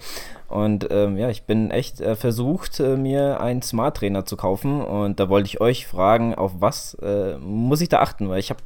Und 0.49 0.89
ähm, 0.91 1.19
ja, 1.19 1.29
ich 1.29 1.43
bin 1.43 1.71
echt 1.71 2.01
äh, 2.01 2.17
versucht, 2.17 2.81
äh, 2.81 2.97
mir 2.97 3.41
einen 3.41 3.61
Smart 3.61 3.99
Trainer 3.99 4.25
zu 4.25 4.37
kaufen 4.37 4.81
und 4.81 5.21
da 5.21 5.29
wollte 5.29 5.47
ich 5.47 5.61
euch 5.61 5.87
fragen, 5.87 6.35
auf 6.35 6.53
was 6.59 6.95
äh, 7.03 7.37
muss 7.39 7.83
ich 7.83 7.91
da 7.91 8.01
achten, 8.01 8.31
weil 8.31 8.39
ich 8.39 8.49
habe 8.49 8.61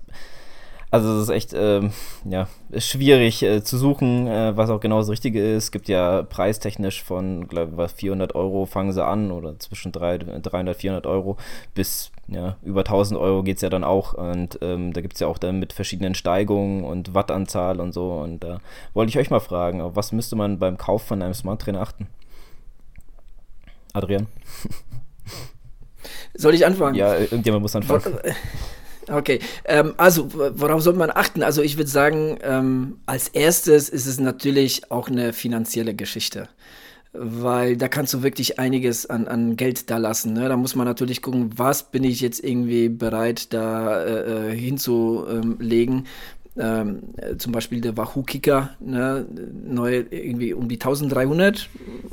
also 0.90 1.16
es 1.16 1.22
ist 1.24 1.28
echt 1.28 1.52
ähm, 1.54 1.92
ja, 2.24 2.48
schwierig 2.76 3.42
äh, 3.42 3.62
zu 3.62 3.78
suchen, 3.78 4.26
äh, 4.26 4.56
was 4.56 4.70
auch 4.70 4.80
genau 4.80 4.98
das 4.98 5.08
Richtige 5.08 5.40
ist. 5.40 5.64
Es 5.64 5.70
gibt 5.72 5.88
ja 5.88 6.22
preistechnisch 6.22 7.02
von, 7.02 7.46
glaube 7.48 7.84
ich, 7.84 7.92
400 7.92 8.34
Euro 8.34 8.66
fangen 8.66 8.92
sie 8.92 9.04
an 9.04 9.30
oder 9.30 9.58
zwischen 9.58 9.92
300, 9.92 10.76
400 10.76 11.06
Euro 11.06 11.36
bis 11.74 12.10
ja, 12.30 12.56
über 12.62 12.80
1000 12.80 13.18
Euro 13.18 13.42
geht 13.42 13.56
es 13.56 13.62
ja 13.62 13.70
dann 13.70 13.84
auch. 13.84 14.14
Und 14.14 14.58
ähm, 14.62 14.92
da 14.92 15.00
gibt 15.00 15.14
es 15.14 15.20
ja 15.20 15.26
auch 15.26 15.38
dann 15.38 15.58
mit 15.58 15.72
verschiedenen 15.72 16.14
Steigungen 16.14 16.84
und 16.84 17.14
Wattanzahl 17.14 17.80
und 17.80 17.92
so. 17.92 18.12
Und 18.12 18.44
da 18.44 18.60
wollte 18.94 19.10
ich 19.10 19.18
euch 19.18 19.30
mal 19.30 19.40
fragen, 19.40 19.80
auf 19.80 19.96
was 19.96 20.12
müsste 20.12 20.36
man 20.36 20.58
beim 20.58 20.78
Kauf 20.78 21.02
von 21.02 21.22
einem 21.22 21.34
Smart 21.34 21.62
Trainer 21.62 21.80
achten? 21.80 22.06
Adrian? 23.92 24.28
Soll 26.34 26.54
ich 26.54 26.64
anfangen? 26.64 26.94
Ja, 26.94 27.16
irgendjemand 27.16 27.62
muss 27.62 27.74
anfangen. 27.74 28.18
Okay, 29.10 29.40
ähm, 29.64 29.94
also 29.96 30.32
worauf 30.32 30.82
sollte 30.82 30.98
man 30.98 31.10
achten? 31.10 31.42
Also 31.42 31.62
ich 31.62 31.76
würde 31.76 31.90
sagen, 31.90 32.38
ähm, 32.42 32.98
als 33.06 33.28
erstes 33.28 33.88
ist 33.88 34.06
es 34.06 34.20
natürlich 34.20 34.90
auch 34.90 35.08
eine 35.08 35.32
finanzielle 35.32 35.94
Geschichte 35.94 36.48
weil 37.12 37.76
da 37.76 37.88
kannst 37.88 38.14
du 38.14 38.22
wirklich 38.22 38.58
einiges 38.58 39.06
an, 39.06 39.26
an 39.26 39.56
Geld 39.56 39.90
da 39.90 39.96
lassen. 39.96 40.32
Ne? 40.32 40.48
Da 40.48 40.56
muss 40.56 40.76
man 40.76 40.86
natürlich 40.86 41.22
gucken, 41.22 41.50
was 41.56 41.90
bin 41.90 42.04
ich 42.04 42.20
jetzt 42.20 42.42
irgendwie 42.42 42.88
bereit 42.88 43.52
da 43.52 44.02
äh, 44.04 44.50
äh 44.50 44.56
hinzulegen. 44.56 46.06
ähm, 46.56 47.00
äh, 47.16 47.36
zum 47.36 47.52
Beispiel 47.52 47.80
der 47.80 47.96
Wahoo 47.96 48.22
Kicker, 48.22 48.70
ne, 48.80 49.26
neu 49.64 50.04
irgendwie 50.10 50.52
um 50.52 50.68
die 50.68 50.76
1300 50.76 51.68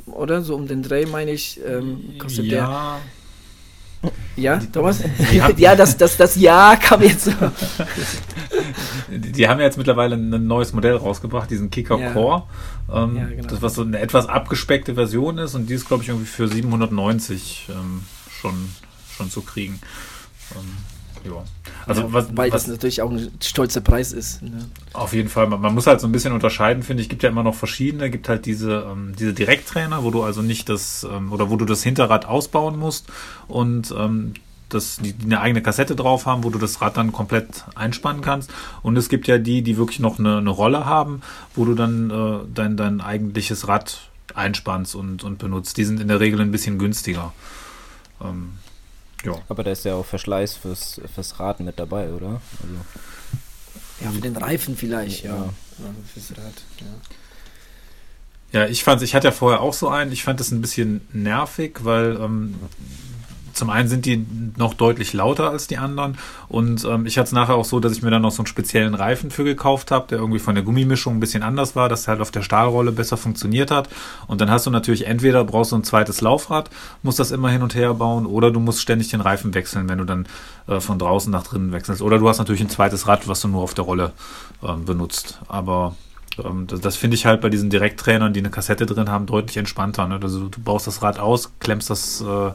oder 0.06 0.42
so 0.42 0.54
um 0.54 0.66
den 0.66 0.82
Dreh, 0.82 1.06
meine 1.06 1.32
ich, 1.32 1.60
ähm, 1.66 2.14
kostet 2.18 2.46
ja. 2.46 2.50
der. 2.50 3.00
Ja, 4.36 4.58
Thomas? 4.58 5.02
ja, 5.56 5.74
das, 5.74 5.96
das, 5.96 6.16
das 6.16 6.36
Ja 6.36 6.76
kam 6.76 7.02
jetzt. 7.02 7.30
Die 9.10 9.48
haben 9.48 9.58
ja 9.58 9.66
jetzt 9.66 9.78
mittlerweile 9.78 10.16
ein 10.16 10.46
neues 10.46 10.72
Modell 10.72 10.96
rausgebracht, 10.96 11.50
diesen 11.50 11.70
Kicker 11.70 11.98
ja. 11.98 12.12
Core. 12.12 12.44
Ähm, 12.92 13.16
ja, 13.16 13.26
genau. 13.26 13.48
Das, 13.48 13.62
was 13.62 13.74
so 13.74 13.82
eine 13.82 13.98
etwas 13.98 14.26
abgespeckte 14.26 14.94
Version 14.94 15.38
ist 15.38 15.54
und 15.54 15.68
die 15.68 15.74
ist, 15.74 15.86
glaube 15.86 16.02
ich, 16.04 16.08
irgendwie 16.10 16.26
für 16.26 16.46
790 16.46 17.68
ähm, 17.70 18.02
schon, 18.30 18.54
schon 19.16 19.30
zu 19.30 19.42
kriegen. 19.42 19.80
Ähm, 20.54 20.76
ja. 21.24 21.44
Also 21.86 22.02
ja, 22.02 22.12
was, 22.12 22.36
weil 22.36 22.52
was, 22.52 22.64
das 22.64 22.72
natürlich 22.72 23.02
auch 23.02 23.10
ein 23.10 23.30
stolzer 23.42 23.80
Preis 23.80 24.12
ist. 24.12 24.42
Ne? 24.42 24.66
Auf 24.92 25.12
jeden 25.12 25.28
Fall. 25.28 25.46
Man, 25.46 25.60
man, 25.60 25.74
muss 25.74 25.86
halt 25.86 26.00
so 26.00 26.06
ein 26.06 26.12
bisschen 26.12 26.32
unterscheiden, 26.32 26.82
finde 26.82 27.02
ich. 27.02 27.08
Gibt 27.08 27.22
ja 27.22 27.30
immer 27.30 27.42
noch 27.42 27.54
verschiedene. 27.54 28.10
Gibt 28.10 28.28
halt 28.28 28.46
diese 28.46 28.86
ähm, 28.90 29.14
diese 29.18 29.32
Direkttrainer, 29.32 30.04
wo 30.04 30.10
du 30.10 30.22
also 30.22 30.42
nicht 30.42 30.68
das 30.68 31.06
ähm, 31.10 31.32
oder 31.32 31.50
wo 31.50 31.56
du 31.56 31.64
das 31.64 31.82
Hinterrad 31.82 32.26
ausbauen 32.26 32.78
musst 32.78 33.06
und 33.48 33.94
ähm, 33.96 34.34
das, 34.68 34.96
die, 34.98 35.12
die 35.12 35.24
eine 35.24 35.40
eigene 35.40 35.62
Kassette 35.62 35.96
drauf 35.96 36.26
haben, 36.26 36.44
wo 36.44 36.50
du 36.50 36.58
das 36.58 36.80
Rad 36.80 36.96
dann 36.96 37.12
komplett 37.12 37.64
einspannen 37.74 38.22
kannst. 38.22 38.50
Und 38.82 38.96
es 38.96 39.08
gibt 39.08 39.26
ja 39.26 39.38
die, 39.38 39.62
die 39.62 39.76
wirklich 39.76 40.00
noch 40.00 40.18
eine, 40.18 40.38
eine 40.38 40.50
Rolle 40.50 40.84
haben, 40.84 41.22
wo 41.54 41.64
du 41.64 41.74
dann 41.74 42.10
äh, 42.10 42.46
dein, 42.54 42.76
dein 42.76 43.00
eigentliches 43.00 43.68
Rad 43.68 44.10
einspannst 44.34 44.94
und, 44.94 45.24
und 45.24 45.38
benutzt. 45.38 45.76
Die 45.78 45.84
sind 45.84 46.00
in 46.00 46.08
der 46.08 46.20
Regel 46.20 46.40
ein 46.40 46.50
bisschen 46.50 46.78
günstiger. 46.78 47.32
Ähm, 48.22 48.52
ja. 49.24 49.36
Aber 49.48 49.64
da 49.64 49.70
ist 49.70 49.84
ja 49.84 49.94
auch 49.94 50.06
Verschleiß 50.06 50.54
fürs, 50.54 51.00
fürs 51.12 51.38
Rad 51.40 51.60
mit 51.60 51.78
dabei, 51.78 52.10
oder? 52.10 52.40
Also, 52.62 52.74
ja, 54.00 54.10
für 54.10 54.20
den 54.20 54.36
Reifen 54.36 54.76
vielleicht, 54.76 55.24
ja. 55.24 55.36
ja. 55.36 55.50
fürs 56.12 56.30
Rad, 56.32 56.54
ja. 56.80 56.86
Ja, 58.50 58.66
ich 58.66 58.82
fand, 58.82 59.02
ich 59.02 59.14
hatte 59.14 59.28
ja 59.28 59.32
vorher 59.32 59.60
auch 59.60 59.74
so 59.74 59.88
einen, 59.88 60.10
ich 60.10 60.24
fand 60.24 60.40
das 60.40 60.50
ein 60.52 60.62
bisschen 60.62 61.06
nervig, 61.12 61.80
weil 61.82 62.16
ähm, 62.18 62.54
zum 63.58 63.70
einen 63.70 63.88
sind 63.88 64.06
die 64.06 64.24
noch 64.56 64.74
deutlich 64.74 65.12
lauter 65.12 65.50
als 65.50 65.66
die 65.66 65.78
anderen 65.78 66.18
und 66.48 66.84
ähm, 66.84 67.06
ich 67.06 67.18
hatte 67.18 67.26
es 67.26 67.32
nachher 67.32 67.54
auch 67.54 67.64
so, 67.64 67.80
dass 67.80 67.92
ich 67.92 68.02
mir 68.02 68.10
dann 68.10 68.22
noch 68.22 68.30
so 68.30 68.42
einen 68.42 68.46
speziellen 68.46 68.94
Reifen 68.94 69.30
für 69.30 69.44
gekauft 69.44 69.90
habe, 69.90 70.06
der 70.08 70.18
irgendwie 70.18 70.38
von 70.38 70.54
der 70.54 70.64
Gummimischung 70.64 71.16
ein 71.16 71.20
bisschen 71.20 71.42
anders 71.42 71.76
war, 71.76 71.88
dass 71.88 72.04
der 72.04 72.12
halt 72.12 72.20
auf 72.20 72.30
der 72.30 72.42
Stahlrolle 72.42 72.92
besser 72.92 73.16
funktioniert 73.16 73.70
hat 73.70 73.88
und 74.26 74.40
dann 74.40 74.50
hast 74.50 74.66
du 74.66 74.70
natürlich 74.70 75.06
entweder 75.06 75.44
brauchst 75.44 75.72
du 75.72 75.76
ein 75.76 75.84
zweites 75.84 76.20
Laufrad, 76.20 76.70
musst 77.02 77.18
das 77.18 77.30
immer 77.30 77.50
hin 77.50 77.62
und 77.62 77.74
her 77.74 77.92
bauen 77.94 78.26
oder 78.26 78.50
du 78.50 78.60
musst 78.60 78.80
ständig 78.80 79.08
den 79.08 79.20
Reifen 79.20 79.54
wechseln, 79.54 79.88
wenn 79.88 79.98
du 79.98 80.04
dann 80.04 80.26
äh, 80.66 80.80
von 80.80 80.98
draußen 80.98 81.30
nach 81.30 81.44
drinnen 81.44 81.72
wechselst 81.72 82.00
oder 82.02 82.18
du 82.18 82.28
hast 82.28 82.38
natürlich 82.38 82.62
ein 82.62 82.70
zweites 82.70 83.06
Rad, 83.06 83.28
was 83.28 83.40
du 83.40 83.48
nur 83.48 83.62
auf 83.62 83.74
der 83.74 83.84
Rolle 83.84 84.12
äh, 84.62 84.72
benutzt, 84.74 85.40
aber 85.48 85.94
ähm, 86.44 86.66
das, 86.66 86.80
das 86.80 86.96
finde 86.96 87.14
ich 87.16 87.26
halt 87.26 87.40
bei 87.40 87.48
diesen 87.48 87.70
Direkttrainern, 87.70 88.32
die 88.32 88.40
eine 88.40 88.50
Kassette 88.50 88.86
drin 88.86 89.10
haben, 89.10 89.26
deutlich 89.26 89.56
entspannter. 89.56 90.06
Ne? 90.06 90.18
Also 90.22 90.48
du 90.48 90.60
baust 90.60 90.86
das 90.86 91.02
Rad 91.02 91.18
aus, 91.18 91.52
klemmst 91.60 91.90
das 91.90 92.20
äh, 92.20 92.50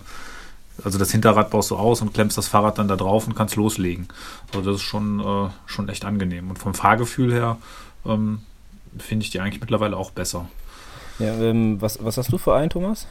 also 0.84 0.98
das 0.98 1.12
Hinterrad 1.12 1.51
baust 1.51 1.72
du 1.72 1.75
aus 1.75 2.01
und 2.01 2.13
klemmst 2.13 2.38
das 2.38 2.48
Fahrrad 2.48 2.77
dann 2.77 2.88
da 2.88 2.96
drauf 2.96 3.27
und 3.27 3.36
kannst 3.36 3.56
loslegen. 3.56 4.08
Also 4.53 4.72
das 4.72 4.82
ist 4.82 4.88
schon, 4.88 5.20
äh, 5.20 5.50
schon 5.65 5.89
echt 5.89 6.06
angenehm. 6.06 6.50
Und 6.50 6.58
vom 6.58 6.74
Fahrgefühl 6.74 7.32
her 7.32 7.58
ähm, 8.06 8.39
finde 8.98 9.24
ich 9.24 9.32
die 9.32 9.39
eigentlich 9.39 9.62
mittlerweile 9.62 9.98
auch 9.98 10.12
besser. 10.12 10.48
Ja, 11.20 11.36
ähm, 11.36 11.80
was, 11.82 12.03
was 12.03 12.18
hast 12.18 12.32
du 12.32 12.38
für 12.38 12.56
einen, 12.56 12.70
Thomas? 12.70 13.08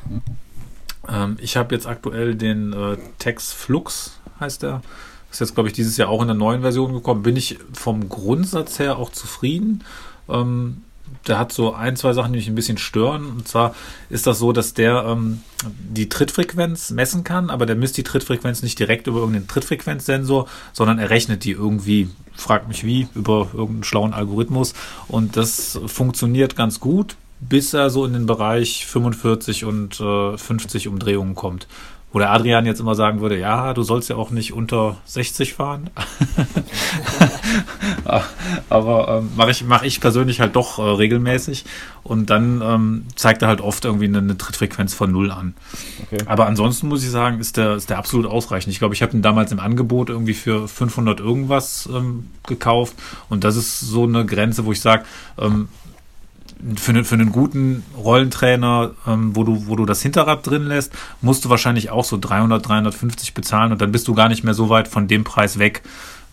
Ähm, 1.09 1.37
ich 1.41 1.57
habe 1.57 1.75
jetzt 1.75 1.87
aktuell 1.87 2.35
den 2.35 2.73
äh, 2.73 2.97
Tex 3.19 3.53
Flux, 3.53 4.19
heißt 4.41 4.63
der. 4.63 4.83
Ist 5.31 5.41
jetzt, 5.41 5.55
glaube 5.55 5.69
ich, 5.69 5.73
dieses 5.73 5.97
Jahr 5.97 6.11
auch 6.11 6.21
in 6.21 6.29
der 6.29 6.37
neuen 6.37 6.61
Version 6.61 6.93
gekommen. 6.93 7.23
Bin 7.23 7.37
ich 7.37 7.59
vom 7.73 8.09
Grundsatz 8.09 8.79
her 8.79 8.99
auch 8.99 9.11
zufrieden. 9.11 9.83
Ähm, 10.29 10.83
der 11.27 11.39
hat 11.39 11.53
so 11.53 11.75
ein, 11.75 11.97
zwei 11.97 12.13
Sachen, 12.13 12.33
die 12.33 12.39
mich 12.39 12.49
ein 12.49 12.55
bisschen 12.55 12.79
stören. 12.79 13.27
Und 13.27 13.49
zwar 13.49 13.75
ist 14.11 14.27
das 14.27 14.39
so, 14.39 14.53
dass 14.53 14.75
der 14.75 15.05
ähm, 15.07 15.41
die 15.65 16.09
Trittfrequenz 16.09 16.91
messen 16.91 17.25
kann, 17.25 17.51
aber 17.51 17.67
der 17.67 17.77
misst 17.77 17.97
die 17.97 18.03
Trittfrequenz 18.03 18.63
nicht 18.63 18.79
direkt 18.79 19.07
über 19.07 19.21
irgendeinen 19.21 19.49
Trittfrequenzsensor, 19.49 20.49
sondern 20.73 20.99
er 20.99 21.11
rechnet 21.11 21.45
die 21.45 21.53
irgendwie, 21.53 22.09
fragt 22.35 22.69
mich 22.69 22.85
wie, 22.85 23.09
über 23.15 23.49
irgendeinen 23.53 23.85
schlauen 23.85 24.13
Algorithmus. 24.13 24.75
Und 25.09 25.37
das 25.37 25.79
funktioniert 25.87 26.57
ganz 26.57 26.81
gut, 26.81 27.17
bis 27.41 27.75
er 27.75 27.91
so 27.91 28.05
in 28.05 28.13
den 28.13 28.27
Bereich 28.27 28.87
45 28.87 29.65
und 29.65 30.01
äh, 30.01 30.37
50 30.37 30.89
Umdrehungen 30.89 31.35
kommt. 31.35 31.67
Wo 32.13 32.19
der 32.19 32.31
Adrian 32.31 32.67
jetzt 32.67 32.81
immer 32.81 32.95
sagen 32.95 33.21
würde, 33.21 33.39
ja, 33.39 33.73
du 33.73 33.83
sollst 33.83 34.11
ja 34.11 34.17
auch 34.17 34.31
nicht 34.31 34.53
unter 34.53 34.97
60 35.07 35.55
fahren. 35.55 35.89
Aber 38.69 39.19
ähm, 39.19 39.31
mache 39.37 39.51
ich, 39.51 39.65
mach 39.65 39.83
ich 39.83 40.01
persönlich 40.01 40.41
halt 40.41 40.55
doch 40.55 40.79
äh, 40.79 40.83
regelmäßig. 40.83 41.65
Und 42.03 42.31
dann 42.31 42.61
ähm, 42.63 43.07
zeigt 43.15 43.43
er 43.43 43.49
halt 43.49 43.61
oft 43.61 43.85
irgendwie 43.85 44.07
eine, 44.07 44.19
eine 44.19 44.37
Trittfrequenz 44.37 44.93
von 44.93 45.11
null 45.11 45.31
an. 45.31 45.55
Okay. 46.05 46.23
Aber 46.27 46.47
ansonsten 46.47 46.89
muss 46.89 47.03
ich 47.03 47.11
sagen, 47.11 47.39
ist 47.41 47.57
der, 47.57 47.77
ist 47.77 47.89
der 47.89 47.99
absolut 47.99 48.27
ausreichend. 48.27 48.73
Ich 48.73 48.79
glaube, 48.79 48.95
ich 48.95 49.03
habe 49.03 49.17
ihn 49.17 49.23
damals 49.23 49.53
im 49.53 49.61
Angebot 49.61 50.11
irgendwie 50.11 50.35
für 50.35 50.69
500 50.69 51.21
irgendwas 51.21 51.89
ähm, 51.93 52.29
gekauft. 52.47 52.95
Und 53.31 53.45
das 53.45 53.57
ist 53.57 53.81
so 53.81 54.05
eine 54.05 54.27
Grenze, 54.27 54.67
wo 54.67 54.73
ich 54.73 54.81
sage, 54.81 55.05
ähm, 55.39 55.69
für, 56.77 57.05
für 57.05 57.15
einen 57.15 57.33
guten 57.33 57.85
Rollentrainer, 57.97 58.93
ähm, 59.07 59.35
wo, 59.35 59.45
du, 59.45 59.67
wo 59.67 59.77
du 59.77 59.85
das 59.87 60.03
Hinterrad 60.03 60.47
drin 60.47 60.67
lässt, 60.67 60.93
musst 61.21 61.45
du 61.45 61.49
wahrscheinlich 61.51 61.91
auch 61.91 62.05
so 62.05 62.19
300, 62.19 62.67
350 62.67 63.35
bezahlen 63.35 63.73
und 63.73 63.81
dann 63.81 63.93
bist 63.93 64.09
du 64.09 64.15
gar 64.15 64.29
nicht 64.29 64.45
mehr 64.45 64.55
so 64.55 64.69
weit 64.69 64.89
von 64.89 65.09
dem 65.09 65.25
Preis 65.25 65.59
weg. 65.59 65.83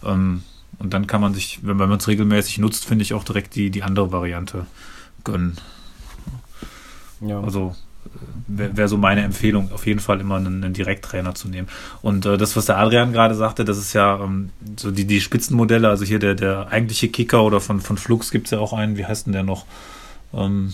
Ähm, 0.04 0.44
und 0.78 0.94
dann 0.94 1.08
kann 1.08 1.20
man 1.20 1.34
sich, 1.34 1.60
wenn 1.64 1.78
man 1.78 1.92
es 1.92 2.08
regelmäßig 2.08 2.60
nutzt, 2.60 2.86
finde 2.86 3.04
ich 3.04 3.14
auch 3.14 3.24
direkt 3.24 3.56
die, 3.56 3.70
die 3.70 3.84
andere 3.84 4.12
Variante 4.12 4.66
gönnen. 5.24 5.58
Ja. 7.22 7.42
Also 7.42 7.76
wäre 8.48 8.78
wär 8.78 8.88
so 8.88 8.98
meine 8.98 9.24
Empfehlung, 9.24 9.72
auf 9.74 9.86
jeden 9.86 10.00
Fall 10.00 10.22
immer 10.22 10.38
einen, 10.38 10.64
einen 10.64 10.74
Direkttrainer 10.74 11.36
zu 11.36 11.50
nehmen. 11.50 11.68
Und 12.02 12.26
äh, 12.26 12.38
das, 12.38 12.56
was 12.56 12.66
der 12.66 12.78
Adrian 12.78 13.12
gerade 13.12 13.36
sagte, 13.36 13.66
das 13.66 13.78
ist 13.78 13.94
ja 13.94 14.20
ähm, 14.24 14.52
so 14.78 14.92
die, 14.92 15.06
die 15.06 15.22
Spitzenmodelle, 15.22 15.90
also 15.90 16.06
hier 16.06 16.20
der, 16.20 16.36
der 16.36 16.70
eigentliche 16.70 17.10
Kicker 17.10 17.44
oder 17.44 17.60
von, 17.60 17.82
von 17.82 17.98
Flux 17.98 18.32
gibt 18.32 18.48
es 18.48 18.52
ja 18.52 18.60
auch 18.60 18.74
einen, 18.74 18.98
wie 18.98 19.06
heißt 19.06 19.26
denn 19.26 19.34
der 19.34 19.44
noch? 19.44 19.66
Ähm, 20.34 20.74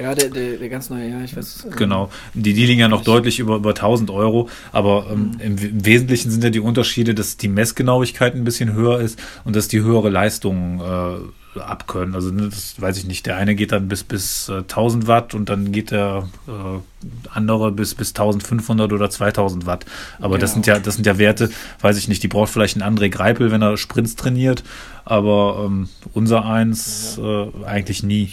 ja, 0.00 0.14
der, 0.14 0.30
der, 0.30 0.56
der, 0.56 0.68
ganz 0.70 0.88
neue, 0.88 1.08
ja, 1.10 1.20
ich 1.22 1.36
weiß. 1.36 1.66
Ähm, 1.66 1.70
genau. 1.76 2.10
Die, 2.32 2.54
die 2.54 2.64
liegen 2.64 2.80
ja 2.80 2.88
noch 2.88 3.04
deutlich 3.04 3.38
über, 3.38 3.56
über 3.56 3.70
1000 3.70 4.10
Euro, 4.10 4.48
aber 4.72 5.08
ähm, 5.12 5.32
mhm. 5.32 5.40
im, 5.40 5.84
Wesentlichen 5.84 6.30
sind 6.30 6.42
ja 6.42 6.50
die 6.50 6.60
Unterschiede, 6.60 7.14
dass 7.14 7.36
die 7.36 7.48
Messgenauigkeit 7.48 8.34
ein 8.34 8.44
bisschen 8.44 8.72
höher 8.72 9.00
ist 9.00 9.18
und 9.44 9.56
dass 9.56 9.68
die 9.68 9.80
höhere 9.80 10.08
Leistung 10.08 10.80
äh, 10.80 11.58
abkönnen. 11.58 12.14
Also, 12.14 12.30
ne, 12.30 12.48
das 12.48 12.80
weiß 12.80 12.96
ich 12.96 13.06
nicht. 13.06 13.26
Der 13.26 13.36
eine 13.36 13.54
geht 13.54 13.72
dann 13.72 13.88
bis, 13.88 14.04
bis 14.04 14.48
äh, 14.48 14.58
1000 14.58 15.06
Watt 15.06 15.34
und 15.34 15.50
dann 15.50 15.72
geht 15.72 15.90
der 15.90 16.28
äh, 16.46 17.28
andere 17.30 17.72
bis, 17.72 17.94
bis 17.94 18.10
1500 18.10 18.92
oder 18.92 19.10
2000 19.10 19.66
Watt. 19.66 19.84
Aber 20.18 20.36
ja, 20.36 20.40
das 20.40 20.52
sind 20.52 20.66
ja, 20.66 20.78
das 20.78 20.94
sind 20.94 21.06
ja 21.06 21.18
Werte, 21.18 21.50
weiß 21.80 21.98
ich 21.98 22.08
nicht. 22.08 22.22
Die 22.22 22.28
braucht 22.28 22.50
vielleicht 22.50 22.76
ein 22.76 22.82
André 22.82 23.10
Greipel, 23.10 23.50
wenn 23.50 23.62
er 23.62 23.76
Sprints 23.76 24.16
trainiert, 24.16 24.62
aber 25.04 25.64
ähm, 25.66 25.88
unser 26.14 26.46
eins 26.46 27.18
ja. 27.20 27.44
äh, 27.44 27.50
eigentlich 27.66 28.02
nie. 28.02 28.30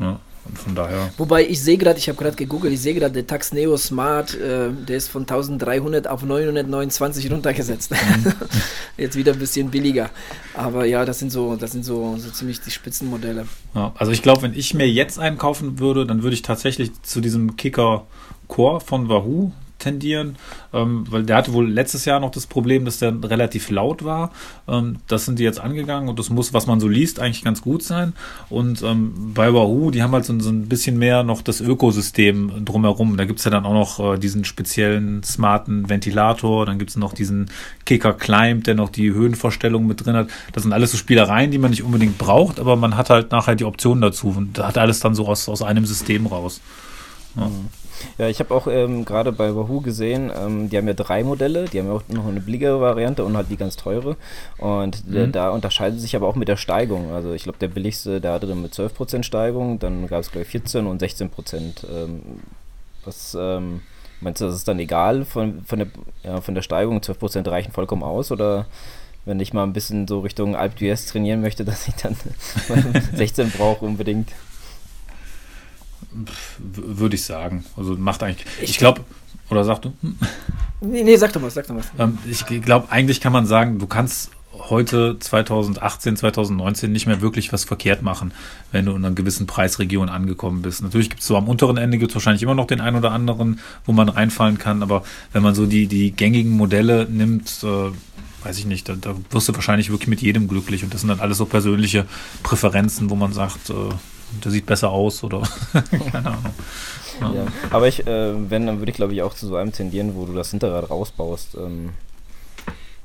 Ja. 0.00 0.18
Und 0.46 0.58
von 0.58 0.74
daher. 0.74 1.10
Wobei 1.18 1.46
ich 1.46 1.60
sehe 1.60 1.76
gerade, 1.76 1.98
ich 1.98 2.08
habe 2.08 2.18
gerade 2.18 2.34
gegoogelt, 2.34 2.72
ich 2.72 2.80
sehe 2.80 2.94
gerade, 2.94 3.12
der 3.12 3.26
Tax 3.26 3.52
Neo 3.52 3.76
Smart, 3.76 4.34
äh, 4.34 4.70
der 4.72 4.96
ist 4.96 5.08
von 5.08 5.22
1300 5.22 6.08
auf 6.08 6.22
929 6.22 7.30
runtergesetzt. 7.30 7.92
Mhm. 7.92 8.32
Jetzt 8.96 9.16
wieder 9.16 9.34
ein 9.34 9.38
bisschen 9.38 9.70
billiger. 9.70 10.10
Aber 10.54 10.86
ja, 10.86 11.04
das 11.04 11.18
sind 11.18 11.30
so, 11.30 11.56
das 11.56 11.72
sind 11.72 11.84
so, 11.84 12.16
so 12.16 12.30
ziemlich 12.30 12.60
die 12.60 12.70
Spitzenmodelle. 12.70 13.46
Ja, 13.74 13.92
also 13.96 14.12
ich 14.12 14.22
glaube, 14.22 14.42
wenn 14.42 14.54
ich 14.54 14.72
mir 14.74 14.88
jetzt 14.88 15.18
einen 15.18 15.38
kaufen 15.38 15.78
würde, 15.78 16.06
dann 16.06 16.22
würde 16.22 16.34
ich 16.34 16.42
tatsächlich 16.42 16.90
zu 17.02 17.20
diesem 17.20 17.56
Kicker 17.56 18.06
Core 18.48 18.80
von 18.80 19.08
Wahoo 19.08 19.52
tendieren, 19.80 20.36
ähm, 20.72 21.04
weil 21.10 21.24
der 21.24 21.36
hatte 21.36 21.52
wohl 21.52 21.68
letztes 21.68 22.04
Jahr 22.04 22.20
noch 22.20 22.30
das 22.30 22.46
Problem, 22.46 22.84
dass 22.84 22.98
der 22.98 23.12
relativ 23.24 23.70
laut 23.70 24.04
war. 24.04 24.30
Ähm, 24.68 24.96
das 25.08 25.24
sind 25.24 25.38
die 25.38 25.42
jetzt 25.42 25.60
angegangen 25.60 26.08
und 26.08 26.18
das 26.18 26.30
muss, 26.30 26.52
was 26.52 26.66
man 26.66 26.78
so 26.78 26.86
liest, 26.86 27.18
eigentlich 27.18 27.42
ganz 27.42 27.62
gut 27.62 27.82
sein. 27.82 28.12
Und 28.48 28.82
ähm, 28.82 29.32
bei 29.34 29.52
Wahoo, 29.52 29.90
die 29.90 30.02
haben 30.02 30.12
halt 30.12 30.24
so, 30.24 30.38
so, 30.38 30.50
ein 30.50 30.68
bisschen 30.68 30.98
mehr 30.98 31.22
noch 31.22 31.42
das 31.42 31.60
Ökosystem 31.60 32.64
drumherum. 32.64 33.16
Da 33.16 33.24
gibt 33.24 33.40
es 33.40 33.44
ja 33.44 33.50
dann 33.50 33.66
auch 33.66 33.72
noch 33.72 34.14
äh, 34.14 34.18
diesen 34.18 34.44
speziellen 34.44 35.22
smarten 35.22 35.88
Ventilator, 35.88 36.66
dann 36.66 36.78
gibt 36.78 36.90
es 36.90 36.96
noch 36.96 37.12
diesen 37.12 37.50
Kicker 37.84 38.12
Climb, 38.12 38.64
der 38.64 38.74
noch 38.74 38.90
die 38.90 39.12
Höhenvorstellung 39.12 39.86
mit 39.86 40.04
drin 40.04 40.14
hat. 40.14 40.28
Das 40.52 40.62
sind 40.62 40.72
alles 40.72 40.92
so 40.92 40.96
Spielereien, 40.96 41.50
die 41.50 41.58
man 41.58 41.70
nicht 41.70 41.82
unbedingt 41.82 42.18
braucht, 42.18 42.60
aber 42.60 42.76
man 42.76 42.96
hat 42.96 43.10
halt 43.10 43.32
nachher 43.32 43.56
die 43.56 43.64
Option 43.64 44.00
dazu 44.00 44.34
und 44.36 44.58
hat 44.58 44.78
alles 44.78 45.00
dann 45.00 45.14
so 45.14 45.26
aus, 45.26 45.48
aus 45.48 45.62
einem 45.62 45.86
System 45.86 46.26
raus. 46.26 46.60
Ja. 47.36 47.46
Mhm. 47.46 47.79
Ja, 48.18 48.28
ich 48.28 48.40
habe 48.40 48.54
auch 48.54 48.66
ähm, 48.66 49.04
gerade 49.04 49.32
bei 49.32 49.54
Wahoo 49.54 49.80
gesehen, 49.80 50.30
ähm, 50.34 50.68
die 50.68 50.76
haben 50.76 50.86
ja 50.86 50.94
drei 50.94 51.24
Modelle, 51.24 51.66
die 51.66 51.78
haben 51.78 51.86
ja 51.86 51.92
auch 51.92 52.02
noch 52.08 52.26
eine 52.26 52.40
billigere 52.40 52.80
Variante 52.80 53.24
und 53.24 53.36
halt 53.36 53.50
die 53.50 53.56
ganz 53.56 53.76
teure. 53.76 54.16
Und 54.58 55.08
mhm. 55.08 55.32
da 55.32 55.50
unterscheiden 55.50 55.98
sich 55.98 56.16
aber 56.16 56.26
auch 56.26 56.36
mit 56.36 56.48
der 56.48 56.56
Steigung. 56.56 57.12
Also 57.12 57.32
ich 57.32 57.44
glaube, 57.44 57.58
der 57.58 57.68
billigste, 57.68 58.20
der 58.20 58.32
hatte 58.32 58.46
dann 58.46 58.62
mit 58.62 58.72
12% 58.72 59.22
Steigung, 59.22 59.78
dann 59.78 60.06
gab 60.06 60.20
es 60.20 60.30
gleich 60.30 60.46
14 60.46 60.86
und 60.86 61.02
16%. 61.02 61.28
Ähm, 61.90 62.20
was 63.04 63.36
ähm, 63.38 63.80
meinst 64.20 64.40
du, 64.40 64.46
das 64.46 64.54
ist 64.54 64.68
dann 64.68 64.78
egal 64.78 65.24
von, 65.24 65.62
von, 65.64 65.78
der, 65.78 65.88
ja, 66.22 66.40
von 66.40 66.54
der 66.54 66.62
Steigung? 66.62 66.98
12% 66.98 67.50
reichen 67.50 67.72
vollkommen 67.72 68.02
aus 68.02 68.30
oder 68.30 68.66
wenn 69.24 69.40
ich 69.40 69.52
mal 69.52 69.64
ein 69.64 69.72
bisschen 69.72 70.08
so 70.08 70.20
Richtung 70.20 70.56
Alp 70.56 70.76
d'Huez 70.78 71.10
trainieren 71.10 71.40
möchte, 71.40 71.64
dass 71.66 71.88
ich 71.88 71.94
dann 71.94 72.16
16 73.14 73.50
brauche 73.50 73.84
unbedingt. 73.84 74.30
Würde 76.58 77.14
ich 77.14 77.24
sagen. 77.24 77.64
Also 77.76 77.96
macht 77.96 78.22
eigentlich. 78.22 78.46
Ich, 78.62 78.70
ich 78.70 78.78
glaube, 78.78 79.02
oder 79.50 79.64
sag 79.64 79.82
du? 79.82 79.92
Nee, 80.80 81.02
nee, 81.02 81.16
sag 81.16 81.32
doch 81.32 81.42
was, 81.42 81.54
sag 81.54 81.66
doch 81.66 81.76
was. 81.76 81.90
Ähm, 81.98 82.18
ich 82.28 82.44
glaube, 82.62 82.90
eigentlich 82.90 83.20
kann 83.20 83.32
man 83.32 83.46
sagen, 83.46 83.78
du 83.78 83.86
kannst 83.86 84.30
heute 84.52 85.18
2018, 85.18 86.16
2019 86.16 86.92
nicht 86.92 87.06
mehr 87.06 87.20
wirklich 87.20 87.52
was 87.52 87.64
verkehrt 87.64 88.02
machen, 88.02 88.32
wenn 88.72 88.84
du 88.84 88.92
in 88.92 89.04
einer 89.04 89.14
gewissen 89.14 89.46
Preisregion 89.46 90.08
angekommen 90.08 90.62
bist. 90.62 90.82
Natürlich 90.82 91.10
gibt 91.10 91.22
es 91.22 91.26
so 91.26 91.36
am 91.36 91.48
unteren 91.48 91.76
Ende 91.76 91.98
gibt 91.98 92.10
es 92.10 92.16
wahrscheinlich 92.16 92.42
immer 92.42 92.54
noch 92.54 92.66
den 92.66 92.80
einen 92.80 92.96
oder 92.96 93.12
anderen, 93.12 93.60
wo 93.84 93.92
man 93.92 94.08
reinfallen 94.08 94.58
kann, 94.58 94.82
aber 94.82 95.02
wenn 95.32 95.42
man 95.42 95.54
so 95.54 95.66
die, 95.66 95.86
die 95.86 96.12
gängigen 96.12 96.52
Modelle 96.52 97.06
nimmt, 97.08 97.62
äh, 97.62 97.90
weiß 98.44 98.58
ich 98.58 98.66
nicht, 98.66 98.88
da, 98.88 98.94
da, 98.94 99.14
wirst 99.30 99.48
du 99.48 99.54
wahrscheinlich 99.54 99.90
wirklich 99.90 100.08
mit 100.08 100.22
jedem 100.22 100.48
glücklich 100.48 100.84
und 100.84 100.92
das 100.92 101.00
sind 101.00 101.08
dann 101.08 101.20
alles 101.20 101.38
so 101.38 101.46
persönliche 101.46 102.06
Präferenzen, 102.42 103.10
wo 103.10 103.16
man 103.16 103.32
sagt, 103.32 103.70
äh, 103.70 103.74
der 104.44 104.50
sieht 104.50 104.66
besser 104.66 104.90
aus 104.90 105.22
oder 105.24 105.42
keine 106.12 106.28
Ahnung. 106.28 106.44
Ja. 107.20 107.32
Ja. 107.32 107.46
Aber 107.70 107.86
ich, 107.88 108.06
äh, 108.06 108.50
wenn, 108.50 108.66
dann 108.66 108.78
würde 108.78 108.90
ich 108.90 108.96
glaube 108.96 109.12
ich 109.12 109.22
auch 109.22 109.34
zu 109.34 109.46
so 109.46 109.56
einem 109.56 109.72
tendieren, 109.72 110.14
wo 110.14 110.24
du 110.24 110.32
das 110.32 110.50
Hinterrad 110.50 110.90
rausbaust. 110.90 111.54
Ähm, 111.56 111.90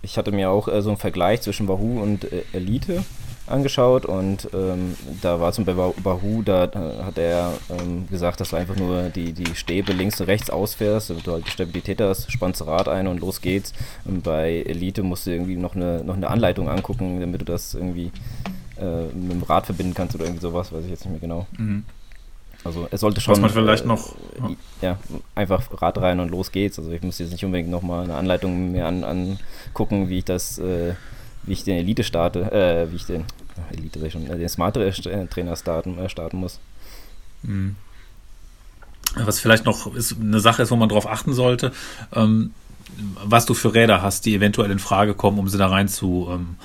ich 0.02 0.18
hatte 0.18 0.32
mir 0.32 0.50
auch 0.52 0.68
äh, 0.68 0.82
so 0.82 0.90
einen 0.90 0.98
Vergleich 0.98 1.42
zwischen 1.42 1.68
Wahoo 1.68 2.02
und 2.02 2.32
äh, 2.32 2.44
Elite 2.54 3.04
angeschaut 3.48 4.06
und 4.06 4.50
ähm, 4.54 4.96
da 5.22 5.40
war 5.40 5.52
zum 5.52 5.66
Beispiel 5.66 5.84
bei 5.84 6.04
Wahoo, 6.04 6.42
da 6.42 6.66
äh, 6.66 7.04
hat 7.04 7.18
er 7.18 7.54
ähm, 7.70 8.08
gesagt, 8.10 8.40
dass 8.40 8.50
du 8.50 8.56
einfach 8.56 8.76
nur 8.76 9.10
die, 9.10 9.34
die 9.34 9.56
Stäbe 9.56 9.94
links 9.94 10.20
und 10.20 10.28
rechts 10.28 10.50
ausfährst, 10.50 11.12
damit 11.12 11.28
du 11.28 11.34
halt 11.34 11.46
die 11.46 11.52
Stabilität 11.52 12.02
hast, 12.02 12.32
spannst 12.32 12.62
das 12.62 12.68
Rad 12.68 12.88
ein 12.88 13.08
und 13.08 13.20
los 13.20 13.42
geht's. 13.42 13.74
Und 14.04 14.24
bei 14.24 14.64
Elite 14.66 15.04
musst 15.04 15.28
du 15.28 15.32
irgendwie 15.32 15.58
noch 15.58 15.76
eine, 15.76 16.04
noch 16.04 16.16
eine 16.16 16.30
Anleitung 16.30 16.70
angucken, 16.70 17.20
damit 17.20 17.42
du 17.42 17.46
das 17.46 17.76
irgendwie 17.76 18.12
äh, 18.80 19.06
mit 19.14 19.32
dem 19.32 19.44
Rad 19.44 19.66
verbinden 19.66 19.94
kannst 19.94 20.16
oder 20.16 20.26
irgendwie 20.26 20.42
sowas, 20.42 20.72
weiß 20.72 20.84
ich 20.84 20.90
jetzt 20.90 21.06
nicht 21.06 21.12
mehr 21.12 21.20
genau. 21.20 21.48
Mhm. 21.58 21.84
Also 22.66 22.88
es 22.90 23.02
sollte 23.02 23.22
schon. 23.22 23.34
Was 23.34 23.42
man 23.42 23.52
vielleicht 23.52 23.86
äh, 23.86 23.88
noch. 23.88 24.16
Ja. 24.82 24.98
einfach 25.36 25.82
Rad 25.82 26.00
rein 26.00 26.20
und 26.20 26.30
los 26.30 26.52
geht's. 26.52 26.80
Also 26.80 26.92
ich 26.92 27.04
muss 27.04 27.20
jetzt 27.20 27.32
nicht 27.32 27.46
unbedingt 27.46 27.70
nochmal 27.70 28.04
eine 28.04 28.16
Anleitung 28.16 28.72
mehr 28.72 28.88
an, 28.88 29.04
angucken, 29.04 30.10
wie 30.10 30.18
ich 30.18 30.26
das, 30.26 30.58
äh, 30.58 30.96
wie 31.44 31.54
ich 31.54 31.64
den 31.64 31.78
Elite 31.78 32.04
starte, 32.04 32.52
äh, 32.52 32.92
wie 32.92 32.96
ich 32.96 33.06
den 33.06 33.24
Elite 33.72 34.10
schon, 34.10 34.26
äh, 34.28 34.38
den 34.38 34.50
Smart 34.50 34.76
Trainer 34.76 35.56
starten, 35.56 36.00
äh, 36.00 36.10
starten 36.10 36.38
muss. 36.38 36.60
Mhm. 37.44 37.76
Was 39.16 39.40
vielleicht 39.40 39.66
noch 39.66 39.94
ist, 39.96 40.20
eine 40.20 40.40
Sache 40.40 40.64
ist, 40.64 40.72
wo 40.72 40.76
man 40.76 40.90
drauf 40.90 41.08
achten 41.08 41.34
sollte, 41.34 41.72
ähm, 42.14 42.52
was 43.24 43.46
du 43.46 43.54
für 43.54 43.74
Räder 43.74 44.02
hast, 44.02 44.26
die 44.26 44.36
eventuell 44.36 44.72
in 44.72 44.80
Frage 44.80 45.14
kommen, 45.14 45.40
um 45.40 45.48
sie 45.48 45.58
da 45.58 45.68
rein 45.68 45.88
zu 45.88 46.28
ähm, 46.32 46.56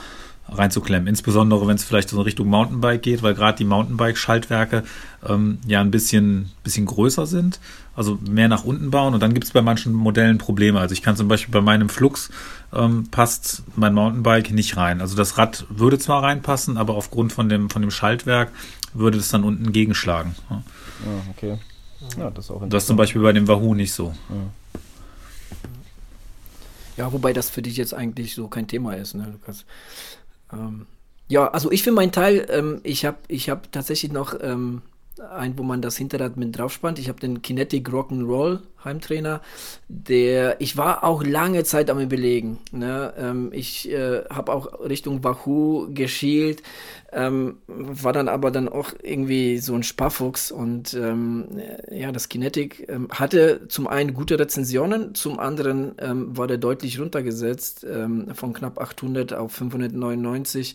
reinzuklemmen. 0.52 1.06
Insbesondere, 1.06 1.66
wenn 1.66 1.76
es 1.76 1.84
vielleicht 1.84 2.08
so 2.08 2.16
in 2.16 2.22
Richtung 2.22 2.48
Mountainbike 2.48 3.02
geht, 3.02 3.22
weil 3.22 3.34
gerade 3.34 3.58
die 3.58 3.64
Mountainbike-Schaltwerke 3.64 4.84
ähm, 5.26 5.58
ja 5.66 5.80
ein 5.80 5.90
bisschen, 5.90 6.50
bisschen 6.64 6.86
größer 6.86 7.26
sind, 7.26 7.60
also 7.94 8.18
mehr 8.28 8.48
nach 8.48 8.64
unten 8.64 8.90
bauen 8.90 9.14
und 9.14 9.20
dann 9.20 9.34
gibt 9.34 9.44
es 9.44 9.52
bei 9.52 9.62
manchen 9.62 9.92
Modellen 9.92 10.38
Probleme. 10.38 10.80
Also 10.80 10.92
ich 10.92 11.02
kann 11.02 11.16
zum 11.16 11.28
Beispiel 11.28 11.52
bei 11.52 11.60
meinem 11.60 11.88
Flux 11.88 12.30
ähm, 12.72 13.08
passt 13.10 13.62
mein 13.76 13.94
Mountainbike 13.94 14.52
nicht 14.52 14.76
rein. 14.76 15.00
Also 15.00 15.16
das 15.16 15.38
Rad 15.38 15.66
würde 15.68 15.98
zwar 15.98 16.22
reinpassen, 16.22 16.76
aber 16.76 16.94
aufgrund 16.94 17.32
von 17.32 17.48
dem, 17.48 17.70
von 17.70 17.82
dem 17.82 17.90
Schaltwerk 17.90 18.50
würde 18.94 19.18
es 19.18 19.28
dann 19.28 19.44
unten 19.44 19.72
gegenschlagen. 19.72 20.34
Ja, 20.48 20.62
ja 21.04 21.22
okay. 21.30 21.58
Ja, 22.16 22.30
das 22.30 22.46
ist 22.46 22.50
auch 22.50 22.62
Das 22.68 22.84
ist 22.84 22.86
zum 22.86 22.96
Beispiel 22.96 23.22
bei 23.22 23.32
dem 23.32 23.46
Wahoo 23.46 23.74
nicht 23.74 23.92
so. 23.92 24.14
Ja. 24.28 24.80
Ja, 26.96 27.10
wobei 27.12 27.32
das 27.32 27.48
für 27.48 27.62
dich 27.62 27.78
jetzt 27.78 27.94
eigentlich 27.94 28.34
so 28.34 28.48
kein 28.48 28.66
Thema 28.66 28.94
ist, 28.94 29.14
ne, 29.14 29.26
Lukas? 29.32 29.64
Ähm, 30.52 30.86
ja, 31.28 31.48
also 31.48 31.70
ich 31.70 31.82
für 31.82 31.92
meinen 31.92 32.12
Teil, 32.12 32.46
ähm, 32.50 32.80
ich 32.82 33.04
habe 33.04 33.18
ich 33.28 33.48
hab 33.50 33.70
tatsächlich 33.72 34.12
noch 34.12 34.34
ähm, 34.40 34.82
ein, 35.20 35.58
wo 35.58 35.62
man 35.62 35.82
das 35.82 35.96
Hinterrad 35.96 36.36
mit 36.36 36.56
drauf 36.56 36.72
spannt. 36.72 36.98
Ich 36.98 37.08
habe 37.08 37.20
den 37.20 37.42
Kinetic 37.42 37.88
Rock'n'Roll 37.88 38.60
Heimtrainer, 38.84 39.42
der, 39.88 40.60
ich 40.60 40.76
war 40.76 41.04
auch 41.04 41.22
lange 41.22 41.64
Zeit 41.64 41.90
am 41.90 42.00
überlegen. 42.00 42.58
Ne? 42.72 43.12
Ähm, 43.18 43.50
ich 43.52 43.90
äh, 43.90 44.24
habe 44.30 44.52
auch 44.52 44.80
Richtung 44.80 45.22
Wahoo 45.22 45.88
geschielt, 45.92 46.62
ähm, 47.12 47.58
war 47.66 48.12
dann 48.12 48.28
aber 48.28 48.50
dann 48.50 48.68
auch 48.68 48.92
irgendwie 49.02 49.58
so 49.58 49.74
ein 49.74 49.82
Sparfuchs 49.82 50.50
und 50.50 50.94
ähm, 50.94 51.48
ja, 51.90 52.12
das 52.12 52.28
Kinetic 52.28 52.88
ähm, 52.88 53.08
hatte 53.10 53.68
zum 53.68 53.86
einen 53.86 54.14
gute 54.14 54.38
Rezensionen, 54.38 55.14
zum 55.14 55.38
anderen 55.38 55.92
ähm, 55.98 56.36
war 56.36 56.46
der 56.46 56.58
deutlich 56.58 57.00
runtergesetzt 57.00 57.84
ähm, 57.84 58.28
von 58.34 58.52
knapp 58.52 58.80
800 58.80 59.34
auf 59.34 59.52
599 59.52 60.74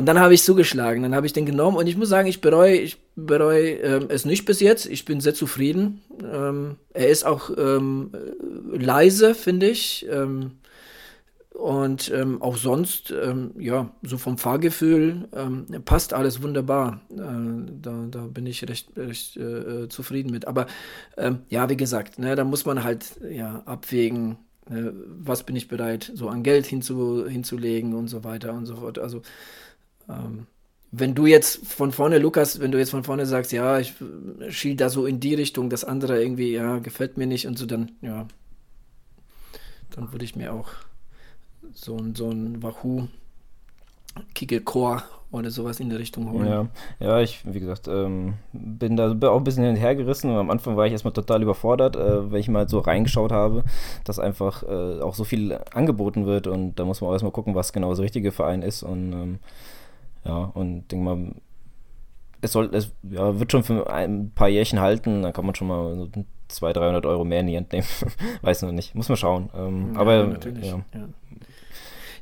und 0.00 0.06
dann 0.06 0.18
habe 0.18 0.32
ich 0.32 0.42
zugeschlagen, 0.42 1.02
dann 1.02 1.14
habe 1.14 1.26
ich 1.26 1.34
den 1.34 1.44
genommen 1.44 1.76
und 1.76 1.86
ich 1.86 1.94
muss 1.94 2.08
sagen, 2.08 2.26
ich 2.26 2.40
bereue, 2.40 2.74
ich 2.74 2.96
bereue 3.16 3.72
ähm, 3.72 4.06
es 4.08 4.24
nicht 4.24 4.46
bis 4.46 4.58
jetzt. 4.60 4.86
Ich 4.86 5.04
bin 5.04 5.20
sehr 5.20 5.34
zufrieden. 5.34 6.00
Ähm, 6.24 6.76
er 6.94 7.10
ist 7.10 7.26
auch 7.26 7.50
ähm, 7.58 8.10
leise, 8.72 9.34
finde 9.34 9.68
ich. 9.68 10.06
Ähm, 10.10 10.52
und 11.50 12.10
ähm, 12.14 12.40
auch 12.40 12.56
sonst, 12.56 13.10
ähm, 13.10 13.50
ja, 13.58 13.90
so 14.00 14.16
vom 14.16 14.38
Fahrgefühl 14.38 15.28
passt 15.84 16.14
alles 16.14 16.42
wunderbar. 16.42 17.02
Äh, 17.10 17.70
da, 17.82 18.06
da 18.10 18.20
bin 18.20 18.46
ich 18.46 18.66
recht, 18.66 18.96
recht 18.96 19.36
äh, 19.36 19.86
zufrieden 19.90 20.30
mit. 20.30 20.48
Aber 20.48 20.66
ja, 21.50 21.68
wie 21.68 21.76
gesagt, 21.76 22.18
ne, 22.18 22.36
da 22.36 22.44
muss 22.44 22.64
man 22.64 22.84
halt 22.84 23.20
ja, 23.30 23.62
abwägen, 23.66 24.38
äh, 24.70 24.92
was 25.18 25.42
bin 25.42 25.56
ich 25.56 25.68
bereit, 25.68 26.10
so 26.14 26.28
an 26.28 26.42
Geld 26.42 26.64
hinzu, 26.64 27.26
hinzulegen 27.28 27.92
und 27.94 28.08
so 28.08 28.24
weiter 28.24 28.54
und 28.54 28.66
so 28.66 28.76
fort. 28.76 28.98
Also 28.98 29.22
ähm, 30.10 30.46
wenn 30.92 31.14
du 31.14 31.26
jetzt 31.26 31.66
von 31.66 31.92
vorne, 31.92 32.18
Lukas, 32.18 32.60
wenn 32.60 32.72
du 32.72 32.78
jetzt 32.78 32.90
von 32.90 33.04
vorne 33.04 33.24
sagst, 33.24 33.52
ja, 33.52 33.78
ich 33.78 33.94
schiel 34.48 34.76
da 34.76 34.88
so 34.88 35.06
in 35.06 35.20
die 35.20 35.34
Richtung, 35.34 35.70
das 35.70 35.84
andere 35.84 36.20
irgendwie, 36.20 36.52
ja, 36.52 36.78
gefällt 36.78 37.16
mir 37.16 37.26
nicht 37.26 37.46
und 37.46 37.58
so, 37.58 37.66
dann, 37.66 37.92
ja, 38.02 38.26
dann 39.90 40.12
würde 40.12 40.24
ich 40.24 40.34
mir 40.34 40.52
auch 40.52 40.68
so 41.72 41.96
ein, 41.96 42.14
so 42.14 42.30
ein 42.30 42.62
Wahoo 42.62 43.06
Kickelcore 44.34 45.02
oder 45.30 45.50
sowas 45.50 45.78
in 45.78 45.90
der 45.90 46.00
Richtung 46.00 46.32
holen. 46.32 46.48
Ja, 46.48 46.66
ja 46.98 47.20
ich, 47.20 47.40
wie 47.44 47.60
gesagt, 47.60 47.86
ähm, 47.86 48.34
bin 48.52 48.96
da 48.96 49.12
auch 49.12 49.36
ein 49.36 49.44
bisschen 49.44 49.64
hinterhergerissen 49.64 50.28
und 50.30 50.36
am 50.36 50.50
Anfang 50.50 50.76
war 50.76 50.86
ich 50.86 50.92
erstmal 50.92 51.12
total 51.12 51.42
überfordert, 51.42 51.94
äh, 51.94 52.32
weil 52.32 52.40
ich 52.40 52.48
mal 52.48 52.68
so 52.68 52.80
reingeschaut 52.80 53.30
habe, 53.30 53.62
dass 54.02 54.18
einfach 54.18 54.64
äh, 54.64 55.00
auch 55.00 55.14
so 55.14 55.22
viel 55.22 55.56
angeboten 55.72 56.26
wird 56.26 56.48
und 56.48 56.74
da 56.74 56.84
muss 56.84 57.00
man 57.00 57.10
auch 57.10 57.12
erstmal 57.12 57.32
gucken, 57.32 57.54
was 57.54 57.72
genau 57.72 57.90
das 57.90 58.00
richtige 58.00 58.32
Verein 58.32 58.62
ist 58.62 58.82
und 58.82 59.12
ähm, 59.12 59.38
ja, 60.24 60.36
und 60.54 60.88
denke 60.90 61.04
mal, 61.04 61.34
es 62.40 62.52
soll, 62.52 62.70
es 62.74 62.92
ja, 63.02 63.38
wird 63.38 63.52
schon 63.52 63.62
für 63.62 63.90
ein 63.92 64.30
paar 64.34 64.48
Jährchen 64.48 64.80
halten, 64.80 65.22
dann 65.22 65.32
kann 65.32 65.44
man 65.46 65.54
schon 65.54 65.68
mal 65.68 65.96
so 65.96 66.08
200, 66.48 66.76
300 66.76 67.06
Euro 67.06 67.24
mehr 67.24 67.40
in 67.40 67.46
die 67.46 67.56
Hand 67.56 67.72
nehmen. 67.72 67.86
Weiß 68.42 68.62
noch 68.62 68.72
nicht, 68.72 68.94
muss 68.94 69.08
man 69.08 69.16
schauen. 69.16 69.50
Ähm, 69.54 69.94
ja, 69.94 70.00
aber 70.00 70.26
natürlich. 70.26 70.66
Ja. 70.66 70.80
Ja. 70.94 71.08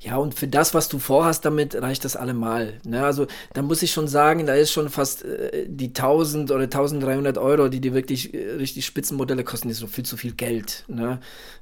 Ja, 0.00 0.16
und 0.16 0.34
für 0.34 0.46
das, 0.46 0.74
was 0.74 0.88
du 0.88 1.00
vorhast, 1.00 1.44
damit 1.44 1.74
reicht 1.74 2.04
das 2.04 2.14
allemal. 2.14 2.74
Ne? 2.84 3.04
Also 3.04 3.26
da 3.52 3.62
muss 3.62 3.82
ich 3.82 3.90
schon 3.90 4.06
sagen, 4.06 4.46
da 4.46 4.54
ist 4.54 4.70
schon 4.70 4.90
fast 4.90 5.24
äh, 5.24 5.66
die 5.68 5.88
1000 5.88 6.52
oder 6.52 6.64
1300 6.64 7.36
Euro, 7.36 7.68
die 7.68 7.80
die 7.80 7.94
wirklich 7.94 8.32
äh, 8.32 8.52
richtig 8.52 8.86
Spitzenmodelle 8.86 9.42
kosten, 9.42 9.70
ist 9.70 9.78
so 9.78 9.88
viel 9.88 10.04
zu 10.04 10.16
viel 10.16 10.34
Geld. 10.34 10.84
Ne? 10.86 11.18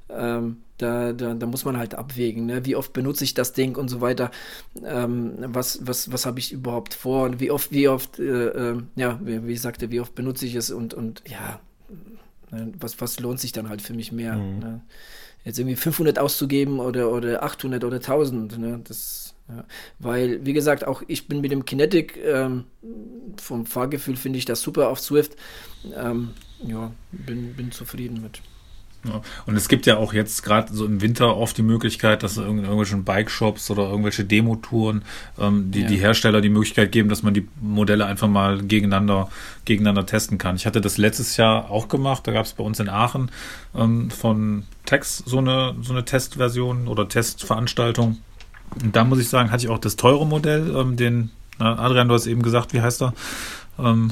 Ähm, 0.09 0.57
da, 0.77 1.13
da, 1.13 1.33
da 1.33 1.45
muss 1.45 1.65
man 1.65 1.77
halt 1.77 1.95
abwägen, 1.95 2.45
ne? 2.45 2.65
wie 2.65 2.75
oft 2.75 2.93
benutze 2.93 3.23
ich 3.23 3.33
das 3.33 3.53
Ding 3.53 3.75
und 3.75 3.89
so 3.89 4.01
weiter. 4.01 4.31
Ähm, 4.85 5.33
was 5.39 5.85
was, 5.85 6.11
was 6.11 6.25
habe 6.25 6.39
ich 6.39 6.51
überhaupt 6.51 6.93
vor 6.93 7.25
und 7.25 7.39
wie 7.39 7.51
oft, 7.51 7.71
wie 7.71 7.87
oft, 7.87 8.19
äh, 8.19 8.47
äh, 8.47 8.81
ja, 8.95 9.19
wie, 9.23 9.47
wie 9.47 9.53
ich 9.53 9.61
sagte, 9.61 9.91
wie 9.91 9.99
oft 9.99 10.15
benutze 10.15 10.45
ich 10.45 10.55
es 10.55 10.71
und, 10.71 10.93
und 10.93 11.23
ja, 11.27 11.59
ne? 12.51 12.71
was, 12.79 12.99
was 13.01 13.19
lohnt 13.19 13.39
sich 13.39 13.51
dann 13.51 13.69
halt 13.69 13.81
für 13.81 13.93
mich 13.93 14.11
mehr. 14.11 14.35
Mhm. 14.35 14.59
Ne? 14.59 14.81
jetzt 15.47 15.59
irgendwie 15.59 15.77
500 15.77 16.19
auszugeben 16.19 16.79
oder, 16.79 17.09
oder 17.09 17.41
800 17.41 17.85
oder 17.85 17.97
1000. 17.97 18.59
Ne? 18.59 18.81
Das, 18.83 19.33
ja. 19.47 19.63
Weil, 19.97 20.45
wie 20.45 20.51
gesagt, 20.51 20.85
auch 20.85 21.03
ich 21.07 21.29
bin 21.29 21.39
mit 21.39 21.51
dem 21.51 21.63
Kinetic, 21.63 22.19
ähm, 22.23 22.65
vom 23.37 23.65
Fahrgefühl 23.65 24.17
finde 24.17 24.39
ich 24.39 24.45
das 24.45 24.61
super 24.61 24.89
auf 24.89 24.99
Swift. 24.99 25.37
Ähm, 25.95 26.31
ja, 26.65 26.91
bin, 27.11 27.53
bin 27.53 27.71
zufrieden 27.71 28.21
mit. 28.21 28.41
Ja. 29.07 29.21
Und 29.45 29.55
es 29.55 29.67
gibt 29.67 29.85
ja 29.85 29.97
auch 29.97 30.13
jetzt 30.13 30.43
gerade 30.43 30.73
so 30.73 30.85
im 30.85 31.01
Winter 31.01 31.37
oft 31.37 31.57
die 31.57 31.63
Möglichkeit, 31.63 32.23
dass 32.23 32.37
in 32.37 32.43
irgendwelchen 32.43 33.03
Bike-Shops 33.03 33.69
oder 33.71 33.83
irgendwelche 33.89 34.25
Demotouren 34.25 35.03
ähm, 35.39 35.71
die, 35.71 35.81
ja. 35.81 35.87
die 35.87 35.97
Hersteller 35.97 36.41
die 36.41 36.49
Möglichkeit 36.49 36.91
geben, 36.91 37.09
dass 37.09 37.23
man 37.23 37.33
die 37.33 37.47
Modelle 37.61 38.05
einfach 38.05 38.27
mal 38.27 38.61
gegeneinander, 38.61 39.29
gegeneinander 39.65 40.05
testen 40.05 40.37
kann. 40.37 40.55
Ich 40.55 40.65
hatte 40.65 40.81
das 40.81 40.97
letztes 40.97 41.37
Jahr 41.37 41.69
auch 41.69 41.87
gemacht, 41.87 42.27
da 42.27 42.31
gab 42.31 42.45
es 42.45 42.53
bei 42.53 42.63
uns 42.63 42.79
in 42.79 42.89
Aachen 42.89 43.31
ähm, 43.75 44.09
von 44.11 44.63
Tex 44.85 45.23
so 45.25 45.37
eine, 45.39 45.75
so 45.81 45.93
eine 45.93 46.05
Testversion 46.05 46.87
oder 46.87 47.07
Testveranstaltung. 47.07 48.17
Und 48.81 48.95
da 48.95 49.03
muss 49.03 49.19
ich 49.19 49.29
sagen, 49.29 49.51
hatte 49.51 49.63
ich 49.63 49.69
auch 49.69 49.79
das 49.79 49.95
teure 49.95 50.25
Modell, 50.25 50.75
ähm, 50.75 50.97
den, 50.97 51.31
na, 51.59 51.79
Adrian, 51.79 52.07
du 52.07 52.13
hast 52.13 52.27
eben 52.27 52.41
gesagt, 52.41 52.73
wie 52.73 52.81
heißt 52.81 53.01
er? 53.01 53.13
Ähm, 53.79 54.11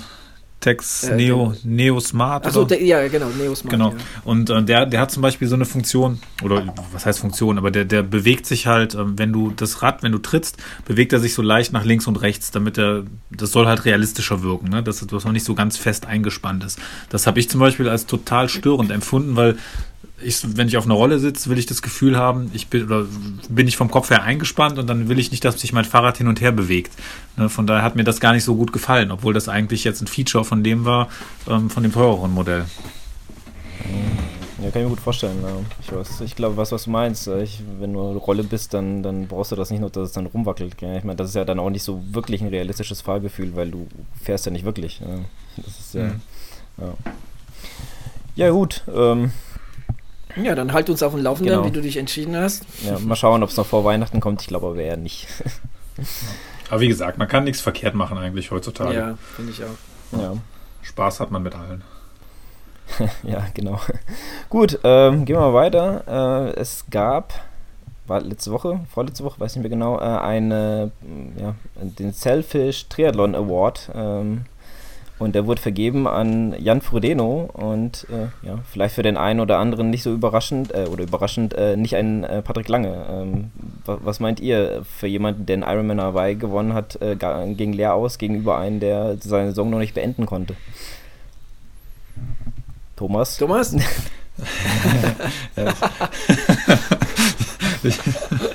Tex 0.65 1.03
äh, 1.03 1.15
Neo, 1.15 1.53
Neo 1.63 1.99
Smart. 1.99 2.47
Achso, 2.47 2.65
ja, 2.67 3.07
genau, 3.07 3.27
Neo 3.37 3.53
Smart. 3.53 3.71
Genau. 3.71 3.89
Ja. 3.91 3.97
Und 4.23 4.49
äh, 4.49 4.63
der, 4.63 4.87
der 4.87 4.99
hat 4.99 5.11
zum 5.11 5.21
Beispiel 5.21 5.47
so 5.47 5.53
eine 5.53 5.65
Funktion, 5.65 6.19
oder 6.43 6.73
was 6.91 7.05
heißt 7.05 7.19
Funktion, 7.19 7.59
aber 7.59 7.69
der, 7.69 7.85
der 7.85 8.01
bewegt 8.01 8.47
sich 8.47 8.65
halt, 8.65 8.95
äh, 8.95 9.17
wenn 9.19 9.31
du 9.31 9.51
das 9.51 9.83
Rad, 9.83 10.01
wenn 10.01 10.11
du 10.11 10.17
trittst, 10.17 10.57
bewegt 10.85 11.13
er 11.13 11.19
sich 11.19 11.35
so 11.35 11.43
leicht 11.43 11.71
nach 11.71 11.85
links 11.85 12.07
und 12.07 12.15
rechts, 12.15 12.49
damit 12.49 12.79
er, 12.79 13.03
das 13.29 13.51
soll 13.51 13.67
halt 13.67 13.85
realistischer 13.85 14.41
wirken, 14.41 14.69
ne? 14.69 14.81
dass 14.81 15.05
das 15.05 15.23
noch 15.23 15.31
nicht 15.31 15.45
so 15.45 15.53
ganz 15.53 15.77
fest 15.77 16.07
eingespannt 16.07 16.63
ist. 16.63 16.79
Das 17.09 17.27
habe 17.27 17.39
ich 17.39 17.47
zum 17.47 17.59
Beispiel 17.59 17.87
als 17.87 18.07
total 18.07 18.49
störend 18.49 18.89
empfunden, 18.89 19.35
weil 19.35 19.57
ich, 20.21 20.57
wenn 20.57 20.67
ich 20.67 20.77
auf 20.77 20.85
einer 20.85 20.93
Rolle 20.93 21.19
sitze, 21.19 21.49
will 21.49 21.57
ich 21.57 21.65
das 21.65 21.81
Gefühl 21.81 22.17
haben, 22.17 22.49
ich 22.53 22.67
bin 22.67 22.85
oder 22.85 23.05
bin 23.49 23.67
ich 23.67 23.75
vom 23.75 23.91
Kopf 23.91 24.09
her 24.09 24.23
eingespannt 24.23 24.79
und 24.79 24.87
dann 24.87 25.09
will 25.09 25.19
ich 25.19 25.31
nicht, 25.31 25.43
dass 25.43 25.59
sich 25.59 25.73
mein 25.73 25.85
Fahrrad 25.85 26.17
hin 26.17 26.27
und 26.27 26.41
her 26.41 26.51
bewegt. 26.51 26.93
Ne, 27.37 27.49
von 27.49 27.67
daher 27.67 27.83
hat 27.83 27.95
mir 27.95 28.03
das 28.03 28.19
gar 28.19 28.33
nicht 28.33 28.43
so 28.43 28.55
gut 28.55 28.71
gefallen, 28.71 29.11
obwohl 29.11 29.33
das 29.33 29.49
eigentlich 29.49 29.83
jetzt 29.83 30.01
ein 30.01 30.07
Feature 30.07 30.45
von 30.45 30.63
dem 30.63 30.85
war, 30.85 31.09
ähm, 31.49 31.69
von 31.69 31.83
dem 31.83 31.91
teureren 31.91 32.33
Modell. 32.33 32.65
Ja, 34.65 34.71
kann 34.71 34.81
ich 34.81 34.87
mir 34.87 34.95
gut 34.95 34.99
vorstellen. 34.99 35.37
Ja. 35.43 35.57
Ich, 35.81 35.91
weiß, 35.91 36.21
ich 36.21 36.35
glaube, 36.35 36.57
was, 36.57 36.71
was 36.71 36.85
du 36.85 36.89
meinst. 36.89 37.27
Ich, 37.27 37.61
wenn 37.79 37.93
du 37.93 38.09
eine 38.09 38.17
Rolle 38.17 38.43
bist, 38.43 38.73
dann, 38.73 39.03
dann 39.03 39.27
brauchst 39.27 39.51
du 39.51 39.55
das 39.55 39.69
nicht 39.69 39.81
nur, 39.81 39.89
dass 39.89 40.07
es 40.07 40.11
dann 40.13 40.25
rumwackelt. 40.25 40.81
Ja. 40.81 40.95
Ich 40.95 41.03
meine, 41.03 41.17
das 41.17 41.29
ist 41.29 41.35
ja 41.35 41.45
dann 41.45 41.59
auch 41.59 41.69
nicht 41.69 41.83
so 41.83 42.01
wirklich 42.11 42.41
ein 42.41 42.47
realistisches 42.47 43.01
Fahrgefühl, 43.01 43.55
weil 43.55 43.69
du 43.69 43.87
fährst 44.23 44.45
ja 44.45 44.51
nicht 44.51 44.65
wirklich. 44.65 45.01
Ja. 45.01 45.19
Das 45.57 45.79
ist 45.79 45.93
ja. 45.93 46.05
Mhm. 46.05 46.21
Ja. 46.77 46.93
ja, 48.35 48.49
gut. 48.49 48.83
Ähm, 48.93 49.31
ja, 50.41 50.55
dann 50.55 50.73
halt 50.73 50.89
uns 50.89 51.03
auf 51.03 51.13
dem 51.13 51.23
Laufenden, 51.23 51.55
genau. 51.55 51.65
wie 51.65 51.71
du 51.71 51.81
dich 51.81 51.97
entschieden 51.97 52.35
hast. 52.35 52.65
Ja, 52.83 52.99
mal 52.99 53.15
schauen, 53.15 53.43
ob 53.43 53.49
es 53.49 53.57
noch 53.57 53.65
vor 53.65 53.85
Weihnachten 53.85 54.19
kommt. 54.19 54.41
Ich 54.41 54.47
glaube 54.47 54.67
aber 54.67 54.77
eher 54.77 54.97
nicht. 54.97 55.27
aber 56.69 56.81
wie 56.81 56.87
gesagt, 56.87 57.17
man 57.17 57.27
kann 57.27 57.43
nichts 57.43 57.61
verkehrt 57.61 57.95
machen 57.95 58.17
eigentlich 58.17 58.51
heutzutage. 58.51 58.95
Ja, 58.95 59.17
finde 59.35 59.51
ich 59.51 59.63
auch. 59.63 60.19
Ja. 60.19 60.33
Spaß 60.81 61.19
hat 61.19 61.31
man 61.31 61.43
mit 61.43 61.55
allen. 61.55 61.83
ja, 63.23 63.45
genau. 63.53 63.79
Gut, 64.49 64.79
ähm, 64.83 65.25
gehen 65.25 65.35
wir 65.35 65.41
mal 65.41 65.53
weiter. 65.53 66.53
Äh, 66.53 66.59
es 66.59 66.85
gab, 66.91 67.33
war 68.05 68.21
letzte 68.21 68.51
Woche, 68.51 68.81
vorletzte 68.93 69.23
Woche, 69.23 69.39
weiß 69.39 69.55
nicht 69.55 69.63
mehr 69.63 69.69
genau, 69.69 69.97
äh, 69.97 70.03
eine, 70.03 70.91
ja, 71.39 71.55
den 71.75 72.13
Selfish 72.13 72.87
Triathlon 72.87 73.35
Award. 73.35 73.89
Ähm, 73.95 74.45
und 75.17 75.33
der 75.33 75.47
wurde 75.47 75.61
vergeben 75.61 76.07
an 76.07 76.53
Jan 76.59 76.81
Frodeno 76.81 77.49
und 77.53 78.05
äh, 78.09 78.27
ja, 78.45 78.59
vielleicht 78.69 78.95
für 78.95 79.03
den 79.03 79.15
einen 79.15 79.39
oder 79.39 79.59
anderen 79.59 79.89
nicht 79.89 80.03
so 80.03 80.11
überraschend 80.13 80.73
äh, 80.73 80.87
oder 80.91 81.03
überraschend 81.03 81.53
äh, 81.53 81.77
nicht 81.77 81.95
ein 81.95 82.25
äh, 82.25 82.41
Patrick 82.41 82.67
Lange. 82.67 83.05
Ähm, 83.09 83.51
was, 83.85 83.99
was, 84.03 84.19
meint 84.19 84.41
ihr 84.41 84.83
für 84.83 85.07
jemanden, 85.07 85.45
der 85.45 85.53
einen 85.55 85.63
Ironman 85.63 86.01
Hawaii 86.01 86.35
gewonnen 86.35 86.73
hat, 86.73 87.01
äh, 87.01 87.15
gegen 87.15 87.71
leer 87.73 87.93
aus 87.93 88.17
gegenüber 88.17 88.57
einem, 88.57 88.81
der 88.81 89.17
seine 89.21 89.49
Saison 89.49 89.69
noch 89.69 89.79
nicht 89.79 89.93
beenden 89.93 90.25
konnte? 90.25 90.55
Thomas? 92.97 93.37
Thomas? 93.37 93.75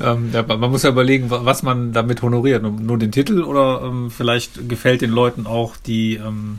ähm, 0.00 0.30
man 0.32 0.70
muss 0.70 0.82
ja 0.82 0.90
überlegen, 0.90 1.30
was 1.30 1.62
man 1.62 1.92
damit 1.92 2.22
honoriert. 2.22 2.62
Nur 2.62 2.98
den 2.98 3.12
Titel 3.12 3.42
oder 3.42 3.82
ähm, 3.82 4.10
vielleicht 4.10 4.68
gefällt 4.68 5.00
den 5.00 5.10
Leuten 5.10 5.46
auch 5.46 5.76
die, 5.76 6.14
ähm, 6.14 6.58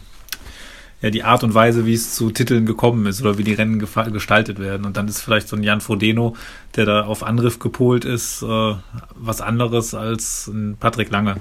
ja, 1.01 1.09
die 1.09 1.23
Art 1.23 1.43
und 1.43 1.53
Weise, 1.53 1.85
wie 1.85 1.93
es 1.93 2.15
zu 2.15 2.31
Titeln 2.31 2.65
gekommen 2.65 3.05
ist 3.05 3.21
oder 3.21 3.37
wie 3.37 3.43
die 3.43 3.53
Rennen 3.53 3.79
gestaltet 3.79 4.59
werden. 4.59 4.85
Und 4.85 4.97
dann 4.97 5.07
ist 5.07 5.21
vielleicht 5.21 5.47
so 5.47 5.55
ein 5.55 5.63
Jan 5.63 5.81
Frodeno, 5.81 6.35
der 6.75 6.85
da 6.85 7.05
auf 7.05 7.23
Angriff 7.23 7.59
gepolt 7.59 8.05
ist, 8.05 8.41
äh, 8.41 8.75
was 9.15 9.41
anderes 9.41 9.93
als 9.93 10.47
ein 10.47 10.77
Patrick 10.79 11.09
Lange. 11.09 11.37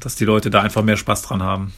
Dass 0.00 0.14
die 0.14 0.26
Leute 0.26 0.50
da 0.50 0.60
einfach 0.60 0.82
mehr 0.82 0.98
Spaß 0.98 1.22
dran 1.22 1.42
haben. 1.42 1.72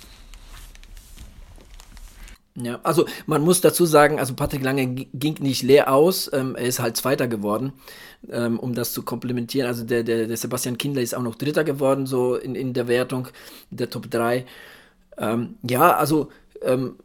Ja, 2.54 2.80
also 2.82 3.06
man 3.26 3.40
muss 3.42 3.62
dazu 3.62 3.86
sagen, 3.86 4.18
also 4.18 4.34
Patrick 4.34 4.62
Lange 4.62 4.86
ging 4.86 5.36
nicht 5.40 5.62
leer 5.62 5.90
aus, 5.90 6.30
ähm, 6.34 6.54
er 6.54 6.66
ist 6.66 6.80
halt 6.80 6.98
Zweiter 6.98 7.26
geworden, 7.26 7.72
ähm, 8.30 8.58
um 8.58 8.74
das 8.74 8.92
zu 8.92 9.02
komplementieren. 9.02 9.66
Also 9.66 9.84
der, 9.84 10.02
der, 10.02 10.26
der 10.26 10.36
Sebastian 10.36 10.76
Kindler 10.76 11.00
ist 11.00 11.14
auch 11.14 11.22
noch 11.22 11.36
Dritter 11.36 11.64
geworden, 11.64 12.06
so 12.06 12.36
in, 12.36 12.54
in 12.54 12.74
der 12.74 12.88
Wertung 12.88 13.28
der 13.70 13.88
Top 13.88 14.10
3. 14.10 14.44
Ähm, 15.16 15.54
ja, 15.62 15.96
also 15.96 16.28
ähm, 16.62 16.96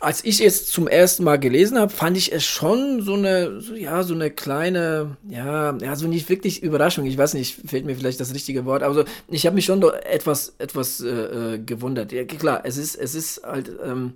als 0.00 0.24
ich 0.24 0.40
es 0.44 0.66
zum 0.66 0.88
ersten 0.88 1.24
Mal 1.24 1.38
gelesen 1.38 1.78
habe, 1.78 1.92
fand 1.92 2.16
ich 2.16 2.32
es 2.32 2.44
schon 2.44 3.02
so 3.02 3.14
eine, 3.14 3.60
so, 3.60 3.74
ja, 3.74 4.02
so 4.02 4.14
eine 4.14 4.30
kleine, 4.32 5.16
ja, 5.28 5.76
ja, 5.78 5.94
so 5.96 6.08
nicht 6.08 6.28
wirklich 6.28 6.62
Überraschung. 6.62 7.06
Ich 7.06 7.18
weiß 7.18 7.34
nicht, 7.34 7.60
fehlt 7.66 7.84
mir 7.84 7.96
vielleicht 7.96 8.18
das 8.20 8.34
richtige 8.34 8.64
Wort, 8.64 8.82
aber 8.82 8.94
so, 8.94 9.04
ich 9.28 9.46
habe 9.46 9.54
mich 9.54 9.64
schon 9.64 9.82
etwas, 9.82 10.54
etwas 10.58 11.00
äh, 11.00 11.08
äh, 11.54 11.58
gewundert. 11.58 12.10
Ja, 12.12 12.24
klar, 12.24 12.62
es 12.64 12.76
ist, 12.76 12.96
es 12.96 13.14
ist 13.14 13.42
halt, 13.44 13.70
ähm, 13.84 14.14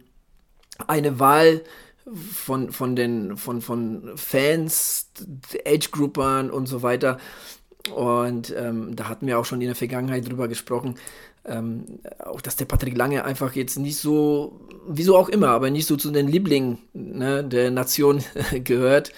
eine 0.89 1.19
Wahl 1.19 1.63
von, 2.33 2.73
von 2.73 2.97
den 2.97 3.37
von, 3.37 3.61
von 3.61 4.13
Fans, 4.17 5.11
Age-Groupern 5.67 6.51
und 6.51 6.67
so 6.67 6.83
weiter. 6.83 7.19
Und 7.95 8.55
ähm, 8.57 8.95
da 8.95 9.09
hatten 9.09 9.27
wir 9.27 9.39
auch 9.39 9.45
schon 9.45 9.61
in 9.61 9.67
der 9.67 9.77
Vergangenheit 9.77 10.29
drüber 10.29 10.49
gesprochen, 10.49 10.97
ähm, 11.45 12.01
auch 12.21 12.41
dass 12.41 12.57
der 12.57 12.67
Patrick 12.67 12.97
Lange 12.97 13.25
einfach 13.25 13.55
jetzt 13.55 13.79
nicht 13.79 13.97
so, 13.97 14.61
wieso 14.87 15.17
auch 15.17 15.29
immer, 15.29 15.49
aber 15.49 15.71
nicht 15.71 15.87
so 15.87 15.97
zu 15.97 16.11
den 16.11 16.29
Lieblingen 16.29 16.79
ne, 16.93 17.43
der 17.43 17.71
Nation 17.71 18.23
gehört. 18.65 19.13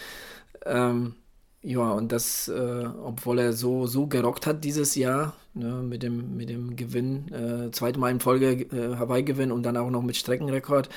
Ähm, 0.65 1.15
ja, 1.63 1.93
und 1.93 2.13
das, 2.13 2.49
äh, 2.49 2.85
obwohl 3.03 3.39
er 3.39 3.53
so, 3.55 3.87
so 3.87 4.07
gerockt 4.07 4.47
hat 4.47 4.65
dieses 4.65 4.95
Jahr, 4.95 5.35
ne, 5.55 5.83
mit, 5.83 6.03
dem, 6.03 6.37
mit 6.37 6.51
dem 6.51 6.77
Gewinn, 6.77 7.33
äh, 7.33 7.71
zweite 7.71 7.99
Mal 7.99 8.11
in 8.11 8.21
Folge 8.21 8.53
äh, 8.53 8.97
Hawaii-Gewinn 8.97 9.51
und 9.51 9.63
dann 9.63 9.77
auch 9.79 9.91
noch 9.91 10.03
mit 10.03 10.17
Streckenrekord 10.17 10.89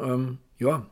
ähm, 0.00 0.38
ja, 0.58 0.86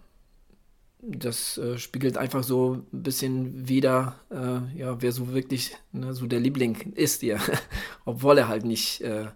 das 1.06 1.58
äh, 1.58 1.78
spiegelt 1.78 2.16
einfach 2.16 2.42
so 2.42 2.82
ein 2.92 3.02
bisschen 3.02 3.68
wieder, 3.68 4.16
äh, 4.30 4.78
ja, 4.78 5.00
wer 5.00 5.12
so 5.12 5.32
wirklich 5.32 5.76
ne, 5.92 6.14
so 6.14 6.26
der 6.26 6.40
Liebling 6.40 6.92
ist 6.94 7.22
ja, 7.22 7.38
obwohl 8.04 8.38
er 8.38 8.48
halt 8.48 8.64
nicht, 8.64 9.02
äh, 9.02 9.26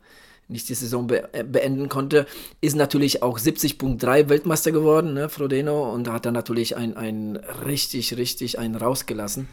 nicht 0.48 0.68
die 0.68 0.74
Saison 0.74 1.06
be 1.06 1.32
äh, 1.34 1.44
beenden 1.44 1.88
konnte, 1.88 2.26
ist 2.60 2.76
natürlich 2.76 3.22
auch 3.22 3.38
70.3 3.38 4.28
Weltmeister 4.28 4.72
geworden, 4.72 5.12
ne, 5.14 5.28
Frodeno, 5.28 5.92
und 5.92 6.06
da 6.06 6.14
hat 6.14 6.26
er 6.26 6.32
natürlich 6.32 6.76
ein, 6.76 6.96
ein 6.96 7.36
richtig, 7.66 8.16
richtig 8.16 8.58
einen 8.58 8.76
rausgelassen. 8.76 9.48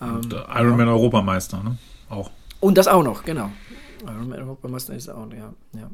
Ähm, 0.00 0.20
Ironman 0.30 0.86
ja. 0.86 0.92
Europameister, 0.92 1.62
ne? 1.62 1.78
Auch. 2.08 2.30
Und 2.60 2.78
das 2.78 2.86
auch 2.86 3.02
noch, 3.02 3.24
genau. 3.24 3.50
Ironman 4.02 4.38
Europameister 4.38 4.94
ist 4.94 5.08
auch, 5.08 5.26
ja. 5.32 5.52
ja. 5.74 5.90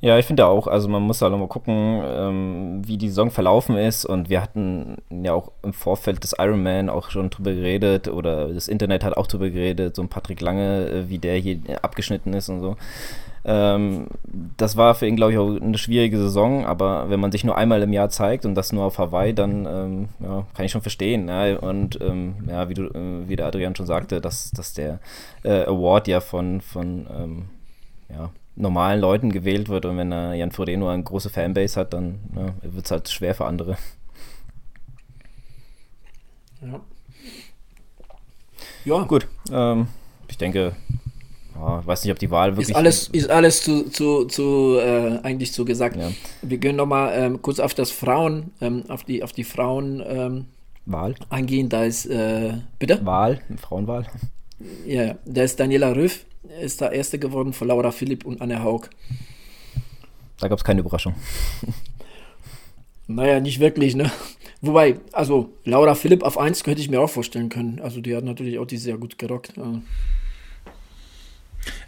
Ja, 0.00 0.18
ich 0.18 0.26
finde 0.26 0.46
auch, 0.46 0.66
also 0.66 0.88
man 0.88 1.02
muss 1.02 1.22
halt 1.22 1.32
mal 1.32 1.48
gucken, 1.48 2.02
ähm, 2.04 2.82
wie 2.86 2.98
die 2.98 3.08
Saison 3.08 3.30
verlaufen 3.30 3.76
ist. 3.76 4.04
Und 4.04 4.28
wir 4.28 4.42
hatten 4.42 4.98
ja 5.10 5.32
auch 5.32 5.52
im 5.62 5.72
Vorfeld 5.72 6.22
des 6.22 6.34
Ironman 6.38 6.90
auch 6.90 7.10
schon 7.10 7.30
drüber 7.30 7.52
geredet 7.52 8.08
oder 8.08 8.48
das 8.52 8.68
Internet 8.68 9.04
hat 9.04 9.16
auch 9.16 9.26
drüber 9.26 9.48
geredet, 9.50 9.96
so 9.96 10.02
ein 10.02 10.08
Patrick 10.08 10.40
Lange, 10.40 10.86
äh, 10.88 11.08
wie 11.08 11.18
der 11.18 11.36
hier 11.36 11.58
abgeschnitten 11.82 12.34
ist 12.34 12.48
und 12.48 12.60
so. 12.60 12.76
Ähm, 13.48 14.08
das 14.56 14.76
war 14.76 14.96
für 14.96 15.06
ihn, 15.06 15.14
glaube 15.14 15.32
ich, 15.32 15.38
auch 15.38 15.60
eine 15.60 15.78
schwierige 15.78 16.18
Saison, 16.18 16.66
aber 16.66 17.08
wenn 17.08 17.20
man 17.20 17.30
sich 17.30 17.44
nur 17.44 17.56
einmal 17.56 17.80
im 17.80 17.92
Jahr 17.92 18.08
zeigt 18.10 18.44
und 18.44 18.56
das 18.56 18.72
nur 18.72 18.84
auf 18.84 18.98
Hawaii, 18.98 19.34
dann 19.34 19.66
ähm, 19.66 20.08
ja, 20.18 20.44
kann 20.54 20.66
ich 20.66 20.72
schon 20.72 20.82
verstehen. 20.82 21.28
Ja? 21.28 21.56
Und 21.56 22.00
ähm, 22.02 22.34
ja, 22.48 22.68
wie, 22.68 22.74
du, 22.74 22.86
äh, 22.86 23.28
wie 23.28 23.36
der 23.36 23.46
Adrian 23.46 23.76
schon 23.76 23.86
sagte, 23.86 24.20
dass, 24.20 24.50
dass 24.50 24.74
der 24.74 24.98
äh, 25.44 25.62
Award 25.62 26.08
ja 26.08 26.20
von, 26.20 26.60
von 26.60 27.06
ähm, 27.16 27.44
ja, 28.08 28.30
normalen 28.56 29.00
Leuten 29.00 29.30
gewählt 29.30 29.68
wird 29.68 29.84
und 29.84 29.96
wenn 29.98 30.12
er 30.12 30.34
Jan 30.34 30.50
Frodeno 30.50 30.88
eine 30.88 31.02
große 31.02 31.30
Fanbase 31.30 31.78
hat, 31.78 31.92
dann 31.92 32.20
ja, 32.34 32.54
wird 32.62 32.86
es 32.86 32.90
halt 32.90 33.08
schwer 33.08 33.34
für 33.34 33.44
andere. 33.44 33.76
Ja. 36.62 36.80
Ja. 38.84 39.02
Gut. 39.04 39.26
Ähm, 39.52 39.88
ich 40.28 40.38
denke, 40.38 40.74
ja, 41.54 41.86
weiß 41.86 42.04
nicht, 42.04 42.12
ob 42.12 42.18
die 42.18 42.30
Wahl 42.30 42.52
wirklich. 42.52 42.70
Ist 42.70 42.76
alles, 42.76 43.08
ist 43.08 43.30
alles 43.30 43.62
zu, 43.62 43.90
zu, 43.90 44.24
zu 44.26 44.78
äh, 44.78 45.18
eigentlich 45.22 45.52
zu 45.52 45.64
gesagt. 45.64 45.96
Ja. 45.96 46.10
Wir 46.42 46.58
können 46.58 46.76
nochmal 46.76 47.12
ähm, 47.14 47.42
kurz 47.42 47.58
auf 47.58 47.74
das 47.74 47.90
Frauen, 47.90 48.52
ähm, 48.60 48.84
auf 48.88 49.04
die, 49.04 49.22
auf 49.22 49.32
die 49.32 49.44
Frauen 49.44 50.02
ähm, 50.06 50.46
Wahl 50.86 51.14
eingehen. 51.30 51.68
Da 51.68 51.84
ist, 51.84 52.06
äh, 52.06 52.54
bitte? 52.78 53.04
Wahl, 53.04 53.40
Frauenwahl. 53.60 54.06
Ja, 54.86 55.16
da 55.24 55.42
ist 55.42 55.60
Daniela 55.60 55.94
Rüff, 55.94 56.24
ist 56.60 56.80
da 56.80 56.90
Erste 56.90 57.18
geworden 57.18 57.52
vor 57.52 57.66
Laura 57.66 57.90
Philipp 57.90 58.24
und 58.24 58.40
Anne 58.40 58.62
Haug. 58.62 58.88
Da 60.38 60.48
gab 60.48 60.58
es 60.58 60.64
keine 60.64 60.80
Überraschung. 60.80 61.14
Naja, 63.08 63.40
nicht 63.40 63.60
wirklich, 63.60 63.94
ne? 63.94 64.10
Wobei, 64.60 64.98
also 65.12 65.50
Laura 65.64 65.94
Philipp 65.94 66.22
auf 66.24 66.38
1 66.38 66.64
könnte 66.64 66.80
ich 66.80 66.90
mir 66.90 67.00
auch 67.00 67.10
vorstellen 67.10 67.48
können. 67.48 67.80
Also 67.80 68.00
die 68.00 68.16
hat 68.16 68.24
natürlich 68.24 68.58
auch 68.58 68.66
die 68.66 68.78
sehr 68.78 68.98
gut 68.98 69.18
gerockt. 69.18 69.54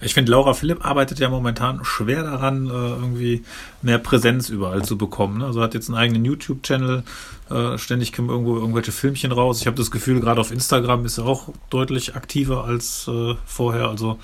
Ich 0.00 0.14
finde, 0.14 0.32
Laura 0.32 0.54
Philipp 0.54 0.84
arbeitet 0.84 1.18
ja 1.18 1.28
momentan 1.28 1.84
schwer 1.84 2.22
daran, 2.22 2.66
äh, 2.66 2.70
irgendwie 2.70 3.44
mehr 3.82 3.98
Präsenz 3.98 4.48
überall 4.48 4.84
zu 4.84 4.96
bekommen. 4.98 5.38
Ne? 5.38 5.46
Also 5.46 5.62
hat 5.62 5.74
jetzt 5.74 5.88
einen 5.88 5.98
eigenen 5.98 6.24
YouTube-Channel, 6.24 7.02
äh, 7.50 7.78
ständig 7.78 8.12
kommen 8.12 8.28
irgendwo 8.28 8.56
irgendwelche 8.56 8.92
Filmchen 8.92 9.32
raus. 9.32 9.60
Ich 9.60 9.66
habe 9.66 9.76
das 9.76 9.90
Gefühl, 9.90 10.20
gerade 10.20 10.40
auf 10.40 10.50
Instagram 10.50 11.04
ist 11.04 11.18
er 11.18 11.26
auch 11.26 11.48
deutlich 11.70 12.14
aktiver 12.14 12.64
als 12.64 13.08
äh, 13.08 13.34
vorher. 13.44 13.88
Also 13.88 14.18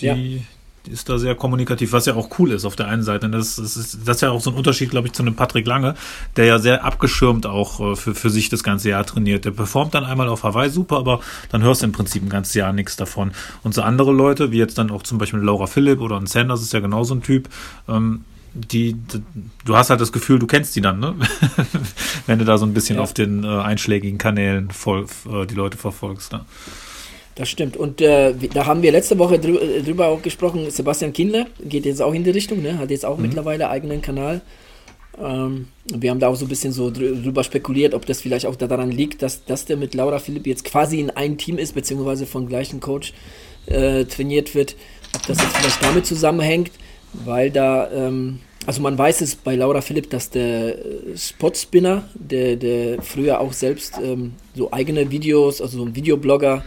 die, 0.00 0.06
ja. 0.06 0.42
Ist 0.88 1.08
da 1.08 1.18
sehr 1.18 1.34
kommunikativ, 1.34 1.92
was 1.92 2.06
ja 2.06 2.14
auch 2.14 2.38
cool 2.38 2.52
ist 2.52 2.64
auf 2.64 2.76
der 2.76 2.88
einen 2.88 3.02
Seite. 3.02 3.28
Das, 3.28 3.56
das, 3.56 3.76
ist, 3.76 3.98
das 4.04 4.16
ist 4.16 4.20
ja 4.22 4.30
auch 4.30 4.40
so 4.40 4.50
ein 4.50 4.56
Unterschied, 4.56 4.90
glaube 4.90 5.08
ich, 5.08 5.12
zu 5.12 5.22
einem 5.22 5.34
Patrick 5.34 5.66
Lange, 5.66 5.94
der 6.36 6.44
ja 6.44 6.58
sehr 6.58 6.84
abgeschirmt 6.84 7.46
auch 7.46 7.80
äh, 7.80 7.96
für, 7.96 8.14
für 8.14 8.30
sich 8.30 8.48
das 8.48 8.62
ganze 8.62 8.90
Jahr 8.90 9.04
trainiert. 9.04 9.44
Der 9.44 9.50
performt 9.50 9.94
dann 9.94 10.04
einmal 10.04 10.28
auf 10.28 10.42
Hawaii 10.42 10.70
super, 10.70 10.98
aber 10.98 11.20
dann 11.50 11.62
hörst 11.62 11.82
du 11.82 11.86
im 11.86 11.92
Prinzip 11.92 12.22
ein 12.22 12.28
ganzes 12.28 12.54
Jahr 12.54 12.72
nichts 12.72 12.96
davon. 12.96 13.32
Und 13.62 13.74
so 13.74 13.82
andere 13.82 14.12
Leute, 14.12 14.52
wie 14.52 14.58
jetzt 14.58 14.78
dann 14.78 14.90
auch 14.90 15.02
zum 15.02 15.18
Beispiel 15.18 15.40
Laura 15.40 15.66
Philipp 15.66 16.00
oder 16.00 16.16
ein 16.16 16.26
Sanders 16.26 16.62
ist 16.62 16.72
ja 16.72 16.80
genau 16.80 17.04
so 17.04 17.14
ein 17.14 17.22
Typ, 17.22 17.48
ähm, 17.88 18.24
die, 18.54 18.96
du 19.64 19.76
hast 19.76 19.90
halt 19.90 20.00
das 20.00 20.12
Gefühl, 20.12 20.38
du 20.38 20.46
kennst 20.46 20.76
die 20.76 20.80
dann, 20.80 21.00
ne? 21.00 21.14
Wenn 22.26 22.38
du 22.38 22.44
da 22.44 22.56
so 22.56 22.64
ein 22.64 22.72
bisschen 22.72 22.96
ja. 22.96 23.02
auf 23.02 23.12
den 23.12 23.42
äh, 23.42 23.48
einschlägigen 23.48 24.16
Kanälen 24.16 24.70
voll, 24.70 25.06
äh, 25.28 25.44
die 25.46 25.56
Leute 25.56 25.76
verfolgst. 25.76 26.32
Ne? 26.32 26.44
Das 27.34 27.48
stimmt. 27.48 27.76
Und 27.76 28.00
äh, 28.00 28.32
da 28.52 28.66
haben 28.66 28.82
wir 28.82 28.92
letzte 28.92 29.18
Woche 29.18 29.38
drü 29.38 29.56
äh, 29.56 29.82
drüber 29.82 30.06
auch 30.06 30.22
gesprochen. 30.22 30.70
Sebastian 30.70 31.12
Kindler 31.12 31.46
geht 31.64 31.84
jetzt 31.84 32.00
auch 32.00 32.14
in 32.14 32.24
die 32.24 32.30
Richtung, 32.30 32.62
ne? 32.62 32.78
hat 32.78 32.90
jetzt 32.90 33.04
auch 33.04 33.16
mhm. 33.16 33.22
mittlerweile 33.22 33.70
eigenen 33.70 34.02
Kanal. 34.02 34.40
Ähm, 35.20 35.68
wir 35.86 36.10
haben 36.10 36.20
da 36.20 36.28
auch 36.28 36.36
so 36.36 36.44
ein 36.44 36.48
bisschen 36.48 36.72
so 36.72 36.90
drüber 36.90 37.44
spekuliert, 37.44 37.94
ob 37.94 38.06
das 38.06 38.20
vielleicht 38.20 38.46
auch 38.46 38.56
daran 38.56 38.90
liegt, 38.90 39.22
dass, 39.22 39.44
dass 39.44 39.64
der 39.64 39.76
mit 39.76 39.94
Laura 39.94 40.18
Philipp 40.18 40.46
jetzt 40.46 40.64
quasi 40.64 41.00
in 41.00 41.10
einem 41.10 41.36
Team 41.38 41.58
ist, 41.58 41.74
beziehungsweise 41.74 42.26
vom 42.26 42.48
gleichen 42.48 42.80
Coach 42.80 43.12
äh, 43.66 44.04
trainiert 44.04 44.54
wird. 44.54 44.76
Ob 45.14 45.26
das 45.26 45.40
jetzt 45.40 45.56
vielleicht 45.56 45.82
damit 45.82 46.06
zusammenhängt 46.06 46.70
weil 47.24 47.50
da, 47.50 47.90
ähm, 47.92 48.40
also 48.66 48.80
man 48.80 48.98
weiß 48.98 49.20
es 49.20 49.36
bei 49.36 49.54
Laura 49.54 49.80
Philipp, 49.80 50.10
dass 50.10 50.30
der 50.30 50.78
äh, 50.78 51.16
Spotspinner, 51.16 52.08
der, 52.14 52.56
der 52.56 53.02
früher 53.02 53.40
auch 53.40 53.52
selbst 53.52 53.98
ähm, 54.02 54.32
so 54.54 54.72
eigene 54.72 55.10
Videos, 55.10 55.60
also 55.60 55.78
so 55.78 55.84
ein 55.84 55.94
Videoblogger, 55.94 56.64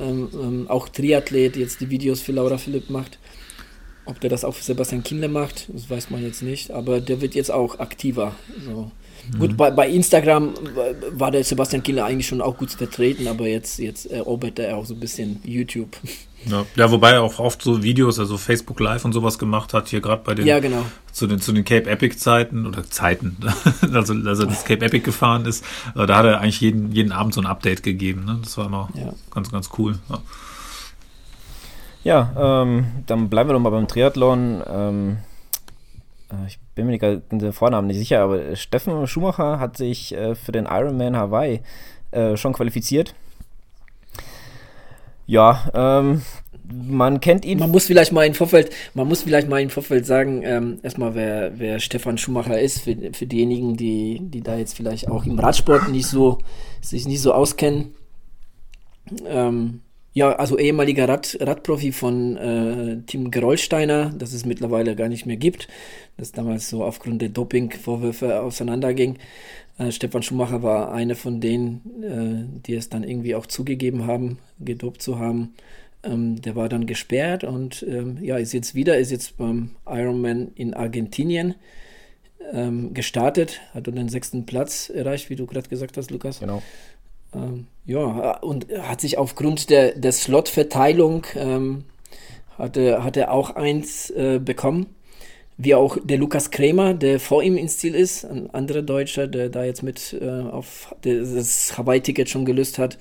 ähm, 0.00 0.28
ähm, 0.32 0.66
auch 0.68 0.88
Triathlet, 0.88 1.56
jetzt 1.56 1.80
die 1.80 1.90
Videos 1.90 2.20
für 2.20 2.32
Laura 2.32 2.58
Philipp 2.58 2.90
macht. 2.90 3.18
Ob 4.04 4.20
der 4.20 4.30
das 4.30 4.44
auch 4.44 4.54
für 4.54 4.64
Sebastian 4.64 5.02
Kinder 5.02 5.28
macht, 5.28 5.68
das 5.68 5.90
weiß 5.90 6.10
man 6.10 6.22
jetzt 6.22 6.42
nicht, 6.42 6.70
aber 6.70 7.00
der 7.00 7.20
wird 7.20 7.34
jetzt 7.34 7.50
auch 7.50 7.78
aktiver. 7.78 8.34
So. 8.64 8.90
Mhm. 9.32 9.38
Gut, 9.38 9.56
bei, 9.56 9.70
bei 9.70 9.88
Instagram 9.88 10.54
war 11.12 11.30
der 11.30 11.44
Sebastian 11.44 11.82
Kinder 11.82 12.04
eigentlich 12.04 12.26
schon 12.26 12.40
auch 12.40 12.56
gut 12.56 12.70
vertreten, 12.70 13.28
aber 13.28 13.46
jetzt, 13.46 13.78
jetzt 13.78 14.06
erobert 14.06 14.58
er 14.58 14.76
auch 14.76 14.86
so 14.86 14.94
ein 14.94 15.00
bisschen 15.00 15.40
YouTube. 15.44 15.96
Ja, 16.46 16.64
ja, 16.76 16.90
wobei 16.90 17.12
er 17.12 17.22
auch 17.22 17.40
oft 17.40 17.62
so 17.62 17.82
Videos, 17.82 18.18
also 18.18 18.38
Facebook 18.38 18.78
Live 18.78 19.04
und 19.04 19.12
sowas 19.12 19.38
gemacht 19.38 19.74
hat, 19.74 19.88
hier 19.88 20.00
gerade 20.00 20.22
bei 20.24 20.34
den, 20.34 20.46
ja, 20.46 20.60
genau. 20.60 20.84
zu 21.12 21.26
den, 21.26 21.40
zu 21.40 21.52
den 21.52 21.64
Cape 21.64 21.90
Epic 21.90 22.16
Zeiten 22.16 22.64
oder 22.64 22.84
Zeiten, 22.84 23.36
also, 23.92 24.14
also 24.14 24.46
das 24.46 24.64
Cape 24.64 24.84
Epic 24.84 25.04
gefahren 25.04 25.46
ist, 25.46 25.64
äh, 25.96 26.06
da 26.06 26.18
hat 26.18 26.26
er 26.26 26.40
eigentlich 26.40 26.60
jeden, 26.60 26.92
jeden 26.92 27.12
Abend 27.12 27.34
so 27.34 27.40
ein 27.40 27.46
Update 27.46 27.82
gegeben, 27.82 28.24
ne? 28.24 28.38
Das 28.42 28.56
war 28.56 28.66
immer 28.66 28.88
ja. 28.94 29.12
ganz, 29.32 29.50
ganz 29.50 29.70
cool. 29.78 29.98
Ja, 30.08 30.22
ja 32.04 32.62
ähm, 32.62 32.86
dann 33.06 33.28
bleiben 33.28 33.50
wir 33.50 33.54
doch 33.54 33.60
mal 33.60 33.70
beim 33.70 33.88
Triathlon. 33.88 34.62
Ähm, 34.70 35.10
äh, 35.10 35.27
ich 36.46 36.58
bin 36.74 36.86
mir 36.86 36.92
nicht, 36.92 37.22
den 37.32 37.52
Vornamen 37.52 37.86
nicht 37.86 37.98
sicher, 37.98 38.20
aber 38.20 38.54
Steffen 38.54 39.06
Schumacher 39.06 39.58
hat 39.58 39.76
sich 39.76 40.14
äh, 40.14 40.34
für 40.34 40.52
den 40.52 40.66
Ironman 40.66 41.16
Hawaii 41.16 41.60
äh, 42.10 42.36
schon 42.36 42.52
qualifiziert. 42.52 43.14
Ja, 45.26 45.70
ähm, 45.74 46.22
man 46.70 47.20
kennt 47.20 47.44
ihn. 47.44 47.58
Man 47.58 47.70
muss 47.70 47.86
vielleicht 47.86 48.12
mal 48.12 48.26
im 48.26 48.34
Vorfeld, 48.34 48.70
man 48.94 49.08
muss 49.08 49.22
vielleicht 49.22 49.48
mal 49.48 49.60
im 49.60 49.70
Vorfeld 49.70 50.06
sagen, 50.06 50.42
ähm, 50.44 50.80
erstmal, 50.82 51.14
wer, 51.14 51.58
wer 51.58 51.80
Stefan 51.80 52.18
Schumacher 52.18 52.60
ist, 52.60 52.80
für, 52.80 52.94
für 53.12 53.26
diejenigen, 53.26 53.76
die, 53.76 54.20
die 54.22 54.42
da 54.42 54.56
jetzt 54.56 54.76
vielleicht 54.76 55.08
auch 55.08 55.24
im 55.24 55.38
Radsport 55.38 55.88
nicht 55.88 56.06
so, 56.06 56.38
sich 56.80 57.06
nicht 57.06 57.22
so 57.22 57.32
auskennen. 57.32 57.94
Ähm, 59.26 59.80
ja, 60.12 60.32
also 60.32 60.58
ehemaliger 60.58 61.08
Rad, 61.08 61.36
Radprofi 61.40 61.92
von 61.92 62.36
äh, 62.36 63.02
Team 63.06 63.30
Gerolsteiner, 63.30 64.12
das 64.16 64.32
es 64.32 64.44
mittlerweile 64.44 64.96
gar 64.96 65.08
nicht 65.08 65.26
mehr 65.26 65.36
gibt, 65.36 65.68
das 66.16 66.32
damals 66.32 66.68
so 66.68 66.82
aufgrund 66.82 67.22
der 67.22 67.28
Dopingvorwürfe 67.28 68.40
auseinanderging. 68.40 69.18
Äh, 69.78 69.92
Stefan 69.92 70.22
Schumacher 70.22 70.62
war 70.62 70.92
einer 70.92 71.14
von 71.14 71.40
denen, 71.40 71.82
äh, 72.02 72.60
die 72.66 72.74
es 72.74 72.88
dann 72.88 73.04
irgendwie 73.04 73.34
auch 73.34 73.46
zugegeben 73.46 74.06
haben, 74.06 74.38
gedopt 74.58 75.02
zu 75.02 75.18
haben. 75.18 75.54
Ähm, 76.02 76.40
der 76.40 76.56
war 76.56 76.68
dann 76.68 76.86
gesperrt 76.86 77.44
und 77.44 77.84
ähm, 77.88 78.18
ja, 78.22 78.36
ist 78.38 78.52
jetzt 78.52 78.74
wieder, 78.74 78.98
ist 78.98 79.10
jetzt 79.10 79.36
beim 79.36 79.70
Ironman 79.86 80.52
in 80.54 80.74
Argentinien 80.74 81.54
ähm, 82.52 82.94
gestartet, 82.94 83.60
hat 83.74 83.86
dann 83.86 83.96
den 83.96 84.08
sechsten 84.08 84.46
Platz 84.46 84.90
erreicht, 84.90 85.28
wie 85.30 85.36
du 85.36 85.46
gerade 85.46 85.68
gesagt 85.68 85.96
hast, 85.96 86.10
Lukas. 86.10 86.40
Genau. 86.40 86.62
Ähm, 87.34 87.66
ja, 87.84 88.38
und 88.38 88.66
hat 88.80 89.00
sich 89.00 89.18
aufgrund 89.18 89.70
der, 89.70 89.92
der 89.92 90.12
Slot-Verteilung 90.12 91.26
ähm, 91.36 91.84
hatte, 92.56 93.02
hat 93.02 93.16
er 93.16 93.32
auch 93.32 93.56
eins 93.56 94.10
äh, 94.10 94.40
bekommen 94.42 94.86
wie 95.58 95.74
auch 95.74 95.98
der 96.02 96.18
Lukas 96.18 96.50
Krämer, 96.52 96.94
der 96.94 97.18
vor 97.18 97.42
ihm 97.42 97.56
ins 97.56 97.78
Ziel 97.78 97.94
ist, 97.96 98.24
ein 98.24 98.48
anderer 98.50 98.82
Deutscher, 98.82 99.26
der 99.26 99.48
da 99.48 99.64
jetzt 99.64 99.82
mit 99.82 100.16
äh, 100.18 100.24
auf 100.24 100.94
das 101.02 101.76
Hawaii-Ticket 101.76 102.30
schon 102.30 102.44
gelöst 102.44 102.78
hat. 102.78 102.96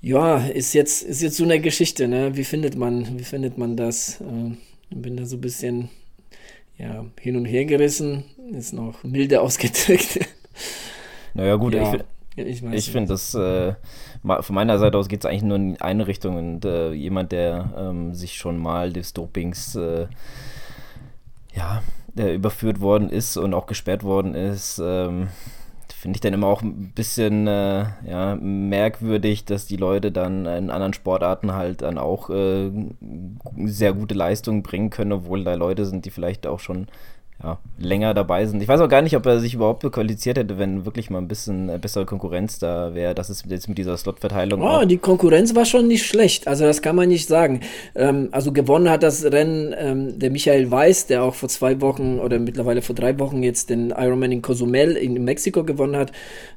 Ja, 0.00 0.38
ist 0.38 0.72
jetzt, 0.72 1.02
ist 1.02 1.20
jetzt 1.20 1.36
so 1.36 1.42
eine 1.42 1.60
Geschichte, 1.60 2.06
ne? 2.06 2.36
Wie 2.36 2.44
findet 2.44 2.76
man, 2.76 3.18
wie 3.18 3.24
findet 3.24 3.58
man 3.58 3.76
das? 3.76 4.20
Äh, 4.20 4.54
bin 4.94 5.16
da 5.16 5.26
so 5.26 5.36
ein 5.36 5.40
bisschen 5.40 5.88
ja, 6.78 7.04
hin 7.20 7.36
und 7.36 7.44
her 7.44 7.64
gerissen, 7.64 8.22
ist 8.52 8.72
noch 8.72 9.02
milde 9.02 9.40
ausgedrückt. 9.40 10.20
Naja, 11.34 11.56
gut, 11.56 11.74
ja, 11.74 11.94
ich, 11.94 12.00
ich 12.36 12.90
finde, 12.90 13.08
das 13.08 13.34
äh, 13.34 13.74
von 14.22 14.54
meiner 14.54 14.78
Seite 14.78 14.98
aus 14.98 15.08
geht 15.08 15.20
es 15.20 15.26
eigentlich 15.26 15.42
nur 15.42 15.56
in 15.56 15.80
eine 15.80 16.06
Richtung 16.06 16.36
und 16.36 16.64
äh, 16.64 16.92
jemand, 16.92 17.32
der 17.32 17.72
ähm, 17.76 18.14
sich 18.14 18.34
schon 18.36 18.58
mal 18.58 18.92
des 18.92 19.12
Dopings 19.12 19.76
äh, 19.76 20.06
ja, 21.54 21.82
überführt 22.16 22.80
worden 22.80 23.08
ist 23.10 23.36
und 23.36 23.54
auch 23.54 23.66
gesperrt 23.66 24.02
worden 24.02 24.34
ist, 24.34 24.80
ähm, 24.84 25.28
finde 26.04 26.18
ich 26.18 26.20
dann 26.20 26.34
immer 26.34 26.48
auch 26.48 26.60
ein 26.60 26.92
bisschen 26.94 27.46
äh, 27.46 27.86
ja, 28.06 28.36
merkwürdig, 28.36 29.46
dass 29.46 29.64
die 29.64 29.78
Leute 29.78 30.12
dann 30.12 30.44
in 30.44 30.68
anderen 30.68 30.92
Sportarten 30.92 31.54
halt 31.54 31.80
dann 31.80 31.96
auch 31.96 32.28
äh, 32.28 32.70
sehr 33.64 33.94
gute 33.94 34.14
Leistungen 34.14 34.62
bringen 34.62 34.90
können, 34.90 35.12
obwohl 35.12 35.44
da 35.44 35.54
Leute 35.54 35.86
sind, 35.86 36.04
die 36.04 36.10
vielleicht 36.10 36.46
auch 36.46 36.60
schon 36.60 36.88
ja, 37.42 37.58
länger 37.78 38.14
dabei 38.14 38.46
sind. 38.46 38.62
Ich 38.62 38.68
weiß 38.68 38.80
auch 38.80 38.88
gar 38.88 39.02
nicht, 39.02 39.16
ob 39.16 39.26
er 39.26 39.40
sich 39.40 39.54
überhaupt 39.54 39.82
qualifiziert 39.90 40.38
hätte, 40.38 40.58
wenn 40.58 40.84
wirklich 40.84 41.10
mal 41.10 41.18
ein 41.18 41.28
bisschen 41.28 41.68
äh, 41.68 41.78
bessere 41.78 42.06
Konkurrenz 42.06 42.58
da 42.58 42.94
wäre. 42.94 43.14
Das 43.14 43.28
ist 43.28 43.44
jetzt 43.46 43.68
mit 43.68 43.76
dieser 43.76 43.96
Slot-Verteilung. 43.96 44.62
Oh, 44.62 44.84
die 44.84 44.98
Konkurrenz 44.98 45.54
war 45.54 45.64
schon 45.64 45.88
nicht 45.88 46.06
schlecht. 46.06 46.46
Also 46.46 46.64
das 46.64 46.80
kann 46.80 46.94
man 46.96 47.08
nicht 47.08 47.28
sagen. 47.28 47.60
Ähm, 47.96 48.28
also 48.30 48.52
gewonnen 48.52 48.88
hat 48.88 49.02
das 49.02 49.24
Rennen 49.24 49.74
ähm, 49.76 50.18
der 50.18 50.30
Michael 50.30 50.70
Weiß, 50.70 51.08
der 51.08 51.24
auch 51.24 51.34
vor 51.34 51.48
zwei 51.48 51.80
Wochen 51.80 52.20
oder 52.20 52.38
mittlerweile 52.38 52.82
vor 52.82 52.94
drei 52.94 53.18
Wochen 53.18 53.42
jetzt 53.42 53.68
den 53.68 53.90
Ironman 53.90 54.32
in 54.32 54.42
Cozumel 54.42 54.92
in 54.92 55.22
Mexiko 55.24 55.64
gewonnen 55.64 55.96
hat. 55.96 56.12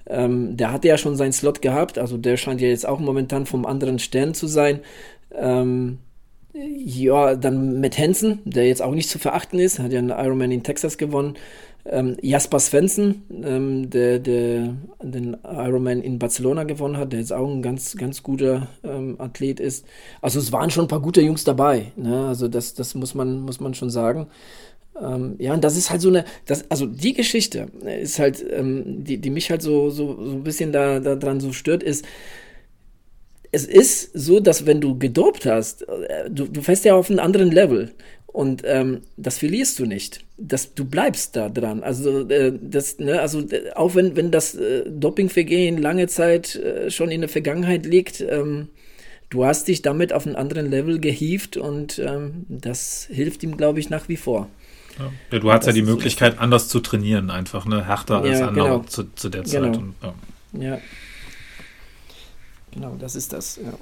Ähm, 0.05 0.55
der 0.57 0.71
hatte 0.71 0.87
ja 0.87 0.97
schon 0.97 1.15
seinen 1.15 1.33
Slot 1.33 1.61
gehabt. 1.61 1.97
Also 1.97 2.17
der 2.17 2.37
scheint 2.37 2.61
ja 2.61 2.67
jetzt 2.67 2.87
auch 2.87 2.99
momentan 2.99 3.45
vom 3.47 3.65
anderen 3.65 3.97
Stern 3.99 4.35
zu 4.35 4.45
sein. 4.47 4.79
Ähm, 5.33 5.97
ja, 6.65 7.35
dann 7.35 7.79
mit 7.79 7.97
Hansen, 7.97 8.39
der 8.45 8.67
jetzt 8.67 8.81
auch 8.81 8.93
nicht 8.93 9.09
zu 9.09 9.19
verachten 9.19 9.59
ist, 9.59 9.79
hat 9.79 9.91
ja 9.91 9.99
einen 9.99 10.09
Ironman 10.09 10.51
in 10.51 10.63
Texas 10.63 10.97
gewonnen. 10.97 11.35
Ähm, 11.85 12.17
Jasper 12.21 12.59
Svensson, 12.59 13.23
ähm, 13.43 13.89
der, 13.89 14.19
der 14.19 14.75
den 15.01 15.37
Ironman 15.43 16.01
in 16.01 16.19
Barcelona 16.19 16.63
gewonnen 16.63 16.97
hat, 16.97 17.13
der 17.13 17.19
jetzt 17.19 17.31
auch 17.31 17.49
ein 17.49 17.61
ganz, 17.61 17.95
ganz 17.95 18.23
guter 18.23 18.67
ähm, 18.83 19.15
Athlet 19.19 19.59
ist. 19.59 19.85
Also 20.21 20.39
es 20.39 20.51
waren 20.51 20.69
schon 20.69 20.85
ein 20.85 20.89
paar 20.89 21.01
gute 21.01 21.21
Jungs 21.21 21.45
dabei. 21.45 21.93
Ne? 21.95 22.27
Also 22.27 22.49
das, 22.49 22.73
das 22.73 22.93
muss 22.93 23.15
man, 23.15 23.41
muss 23.41 23.61
man 23.61 23.73
schon 23.73 23.89
sagen. 23.89 24.27
Ähm, 25.01 25.35
ja, 25.37 25.53
und 25.53 25.63
das 25.63 25.77
ist 25.77 25.89
halt 25.89 26.01
so 26.01 26.09
eine, 26.09 26.25
das, 26.45 26.69
also 26.69 26.87
die 26.87 27.13
Geschichte 27.13 27.67
ist 28.01 28.19
halt, 28.19 28.43
ähm, 28.49 29.03
die, 29.05 29.17
die 29.19 29.29
mich 29.29 29.49
halt 29.49 29.61
so, 29.61 29.89
so, 29.89 30.21
so 30.25 30.31
ein 30.31 30.43
bisschen 30.43 30.71
da, 30.73 30.99
da 30.99 31.39
so 31.39 31.53
stört, 31.53 31.83
ist, 31.83 32.05
es 33.51 33.65
ist 33.65 34.11
so, 34.13 34.39
dass 34.39 34.65
wenn 34.65 34.81
du 34.81 34.97
gedopt 34.97 35.45
hast, 35.45 35.83
äh, 35.83 36.29
du, 36.29 36.45
du 36.45 36.61
fährst 36.61 36.85
ja 36.85 36.95
auf 36.95 37.09
einem 37.09 37.19
anderen 37.19 37.51
Level 37.51 37.91
und 38.37 38.61
ähm, 38.65 39.01
das 39.15 39.39
verlierst 39.39 39.79
du 39.79 39.85
nicht. 39.85 40.23
Das, 40.37 40.75
du 40.75 40.85
bleibst 40.85 41.35
da 41.35 41.49
dran. 41.49 41.81
Also, 41.81 42.29
äh, 42.29 42.53
das, 42.61 42.99
ne, 42.99 43.19
also 43.19 43.39
äh, 43.39 43.71
auch 43.73 43.95
wenn, 43.95 44.15
wenn 44.15 44.29
das 44.29 44.53
äh, 44.53 44.83
Dopingvergehen 44.87 45.77
lange 45.79 46.07
Zeit 46.07 46.55
äh, 46.55 46.91
schon 46.91 47.09
in 47.09 47.21
der 47.21 47.29
Vergangenheit 47.29 47.85
liegt, 47.85 48.21
ähm, 48.21 48.67
du 49.29 49.45
hast 49.45 49.67
dich 49.67 49.81
damit 49.81 50.13
auf 50.13 50.27
einen 50.27 50.35
anderen 50.35 50.69
Level 50.69 50.99
gehievt 50.99 51.57
und 51.57 51.99
ähm, 51.99 52.45
das 52.47 53.07
hilft 53.09 53.41
ihm, 53.43 53.57
glaube 53.57 53.79
ich, 53.79 53.89
nach 53.89 54.07
wie 54.07 54.17
vor. 54.17 54.49
Ja. 55.31 55.39
du 55.39 55.51
hast 55.51 55.65
ja 55.65 55.73
die 55.73 55.81
Möglichkeit, 55.81 56.35
so 56.35 56.39
anders 56.39 56.67
zu 56.67 56.79
trainieren, 56.79 57.29
einfach, 57.29 57.65
ne? 57.65 57.87
Härter 57.87 58.21
als 58.21 58.39
ja, 58.39 58.47
andere 58.47 58.65
genau. 58.65 58.83
zu, 58.83 59.03
zu, 59.15 59.29
der 59.29 59.45
Zeit. 59.45 59.73
Genau. 59.73 59.79
Und, 59.79 60.61
ja. 60.61 60.79
Genau, 62.77 62.95
das 62.99 63.15
ist 63.15 63.33
das, 63.33 63.57
ja. 63.57 63.73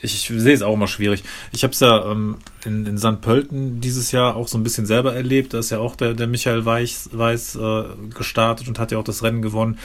Ich, 0.00 0.14
ich 0.30 0.42
sehe 0.42 0.54
es 0.54 0.62
auch 0.62 0.74
immer 0.74 0.88
schwierig. 0.88 1.22
Ich 1.52 1.62
habe 1.62 1.72
es 1.72 1.80
ja 1.80 2.10
ähm, 2.10 2.36
in, 2.64 2.86
in 2.86 2.98
St. 2.98 3.20
Pölten 3.20 3.80
dieses 3.80 4.12
Jahr 4.12 4.36
auch 4.36 4.48
so 4.48 4.58
ein 4.58 4.62
bisschen 4.62 4.84
selber 4.84 5.14
erlebt. 5.14 5.54
Da 5.54 5.58
ist 5.58 5.70
ja 5.70 5.78
auch 5.78 5.96
der, 5.96 6.14
der 6.14 6.26
Michael 6.26 6.64
Weiß, 6.64 7.10
Weiß 7.12 7.56
äh, 7.56 7.84
gestartet 8.14 8.68
und 8.68 8.78
hat 8.78 8.92
ja 8.92 8.98
auch 8.98 9.04
das 9.04 9.22
Rennen 9.22 9.42
gewonnen. 9.42 9.78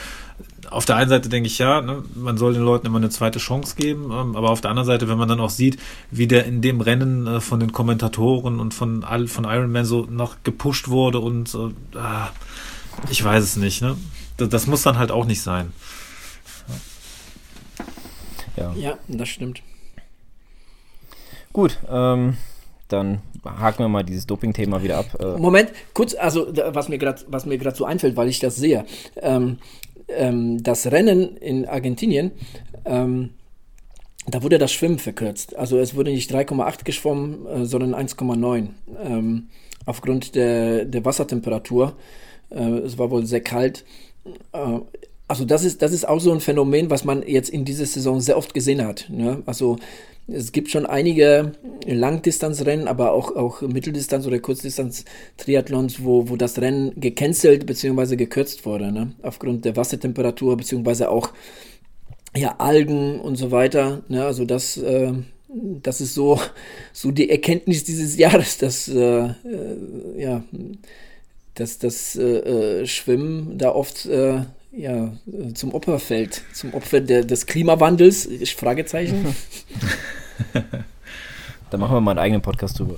Auf 0.68 0.84
der 0.84 0.96
einen 0.96 1.08
Seite 1.08 1.28
denke 1.28 1.46
ich 1.46 1.58
ja, 1.58 1.80
ne, 1.80 2.02
man 2.14 2.36
soll 2.36 2.52
den 2.52 2.62
Leuten 2.64 2.86
immer 2.86 2.98
eine 2.98 3.10
zweite 3.10 3.38
Chance 3.38 3.76
geben, 3.76 4.10
ähm, 4.12 4.34
aber 4.34 4.50
auf 4.50 4.60
der 4.60 4.70
anderen 4.70 4.86
Seite, 4.86 5.08
wenn 5.08 5.18
man 5.18 5.28
dann 5.28 5.40
auch 5.40 5.50
sieht, 5.50 5.78
wie 6.10 6.26
der 6.26 6.44
in 6.44 6.60
dem 6.60 6.80
Rennen 6.80 7.26
äh, 7.26 7.40
von 7.40 7.60
den 7.60 7.72
Kommentatoren 7.72 8.58
und 8.58 8.74
von 8.74 9.04
all, 9.04 9.28
von 9.28 9.44
Iron 9.44 9.70
Man 9.70 9.84
so 9.84 10.06
noch 10.10 10.42
gepusht 10.42 10.88
wurde 10.88 11.20
und 11.20 11.54
äh, 11.54 11.98
ah, 11.98 12.30
ich 13.10 13.22
weiß 13.22 13.44
es 13.44 13.56
nicht. 13.56 13.82
Ne? 13.82 13.96
Das, 14.36 14.48
das 14.48 14.66
muss 14.66 14.82
dann 14.82 14.98
halt 14.98 15.12
auch 15.12 15.24
nicht 15.24 15.42
sein. 15.42 15.72
Ja, 18.56 18.72
ja 18.74 18.98
das 19.08 19.28
stimmt. 19.28 19.62
Gut, 21.52 21.78
ähm, 21.90 22.36
dann 22.88 23.22
haken 23.44 23.84
wir 23.84 23.88
mal 23.88 24.04
dieses 24.04 24.26
Doping-Thema 24.26 24.82
wieder 24.82 24.98
ab. 24.98 25.06
Äh 25.18 25.38
Moment, 25.38 25.72
kurz, 25.94 26.14
also 26.14 26.46
was 26.48 26.88
mir 26.88 26.98
gerade 26.98 27.76
so 27.76 27.84
einfällt, 27.84 28.16
weil 28.16 28.28
ich 28.28 28.40
das 28.40 28.56
sehe. 28.56 28.84
Ähm, 29.16 29.58
ähm, 30.08 30.62
das 30.62 30.86
Rennen 30.86 31.36
in 31.36 31.66
Argentinien, 31.66 32.32
ähm, 32.84 33.30
da 34.26 34.42
wurde 34.42 34.58
das 34.58 34.72
Schwimmen 34.72 34.98
verkürzt. 34.98 35.56
Also 35.56 35.78
es 35.78 35.94
wurde 35.94 36.10
nicht 36.10 36.32
3,8 36.32 36.84
geschwommen, 36.84 37.46
äh, 37.46 37.64
sondern 37.64 37.94
1,9 37.94 38.68
ähm, 39.02 39.48
aufgrund 39.84 40.34
der, 40.34 40.84
der 40.84 41.04
Wassertemperatur. 41.04 41.96
Äh, 42.50 42.78
es 42.80 42.98
war 42.98 43.10
wohl 43.10 43.24
sehr 43.26 43.40
kalt. 43.40 43.84
Also 45.28 45.44
das 45.44 45.64
ist, 45.64 45.82
das 45.82 45.92
ist 45.92 46.06
auch 46.06 46.20
so 46.20 46.32
ein 46.32 46.40
Phänomen, 46.40 46.88
was 46.88 47.04
man 47.04 47.26
jetzt 47.26 47.50
in 47.50 47.64
dieser 47.64 47.86
Saison 47.86 48.20
sehr 48.20 48.36
oft 48.36 48.54
gesehen 48.54 48.86
hat. 48.86 49.06
Ne? 49.10 49.42
Also 49.46 49.76
es 50.28 50.52
gibt 50.52 50.70
schon 50.70 50.86
einige 50.86 51.52
Langdistanzrennen, 51.84 52.88
aber 52.88 53.12
auch, 53.12 53.34
auch 53.34 53.62
Mitteldistanz- 53.62 54.26
oder 54.26 54.38
Kurzdistanz-Triathlons, 54.38 56.04
wo, 56.04 56.28
wo 56.28 56.36
das 56.36 56.60
Rennen 56.60 56.92
gecancelt 57.00 57.66
bzw. 57.66 58.16
gekürzt 58.16 58.66
wurde, 58.66 58.92
ne? 58.92 59.12
aufgrund 59.22 59.64
der 59.64 59.76
Wassertemperatur 59.76 60.56
bzw. 60.56 61.06
auch 61.06 61.30
ja, 62.36 62.56
Algen 62.58 63.20
und 63.20 63.36
so 63.36 63.50
weiter. 63.50 64.02
Ne? 64.08 64.24
Also 64.24 64.44
das, 64.44 64.76
äh, 64.76 65.12
das 65.48 66.00
ist 66.00 66.14
so, 66.14 66.40
so 66.92 67.10
die 67.10 67.30
Erkenntnis 67.30 67.84
dieses 67.84 68.16
Jahres, 68.16 68.58
dass 68.58 68.88
äh, 68.88 69.26
äh, 69.26 69.32
ja, 70.18 70.44
dass 71.54 71.78
das 71.78 72.16
äh, 72.16 72.80
äh, 72.80 72.86
Schwimmen 72.86 73.58
da 73.58 73.70
oft 73.70 74.06
äh, 74.06 74.40
ja, 74.76 75.12
zum 75.54 75.74
Opfer 75.74 75.98
fällt, 75.98 76.42
zum 76.52 76.74
Opfer 76.74 77.00
der, 77.00 77.24
des 77.24 77.46
Klimawandels, 77.46 78.28
Fragezeichen. 78.56 79.34
da 81.70 81.78
machen 81.78 81.96
wir 81.96 82.00
mal 82.00 82.12
einen 82.12 82.20
eigenen 82.20 82.42
Podcast 82.42 82.78
drüber. 82.78 82.96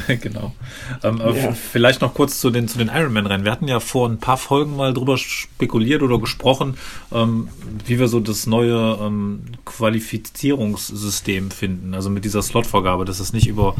genau. 0.20 0.54
Ähm, 1.02 1.18
ja. 1.18 1.52
Vielleicht 1.52 2.00
noch 2.00 2.14
kurz 2.14 2.40
zu 2.40 2.50
den, 2.50 2.68
zu 2.68 2.78
den 2.78 2.88
Ironman-Rennen. 2.88 3.44
Wir 3.44 3.52
hatten 3.52 3.68
ja 3.68 3.80
vor 3.80 4.08
ein 4.08 4.18
paar 4.18 4.36
Folgen 4.36 4.76
mal 4.76 4.92
drüber 4.92 5.16
spekuliert 5.18 6.02
oder 6.02 6.18
gesprochen, 6.18 6.76
ähm, 7.12 7.48
wie 7.86 7.98
wir 7.98 8.08
so 8.08 8.20
das 8.20 8.46
neue 8.46 8.98
ähm, 9.00 9.42
Qualifizierungssystem 9.64 11.50
finden. 11.50 11.94
Also 11.94 12.10
mit 12.10 12.24
dieser 12.24 12.42
Slotvorgabe, 12.42 13.04
dass 13.04 13.20
es 13.20 13.32
nicht 13.32 13.46
über 13.46 13.76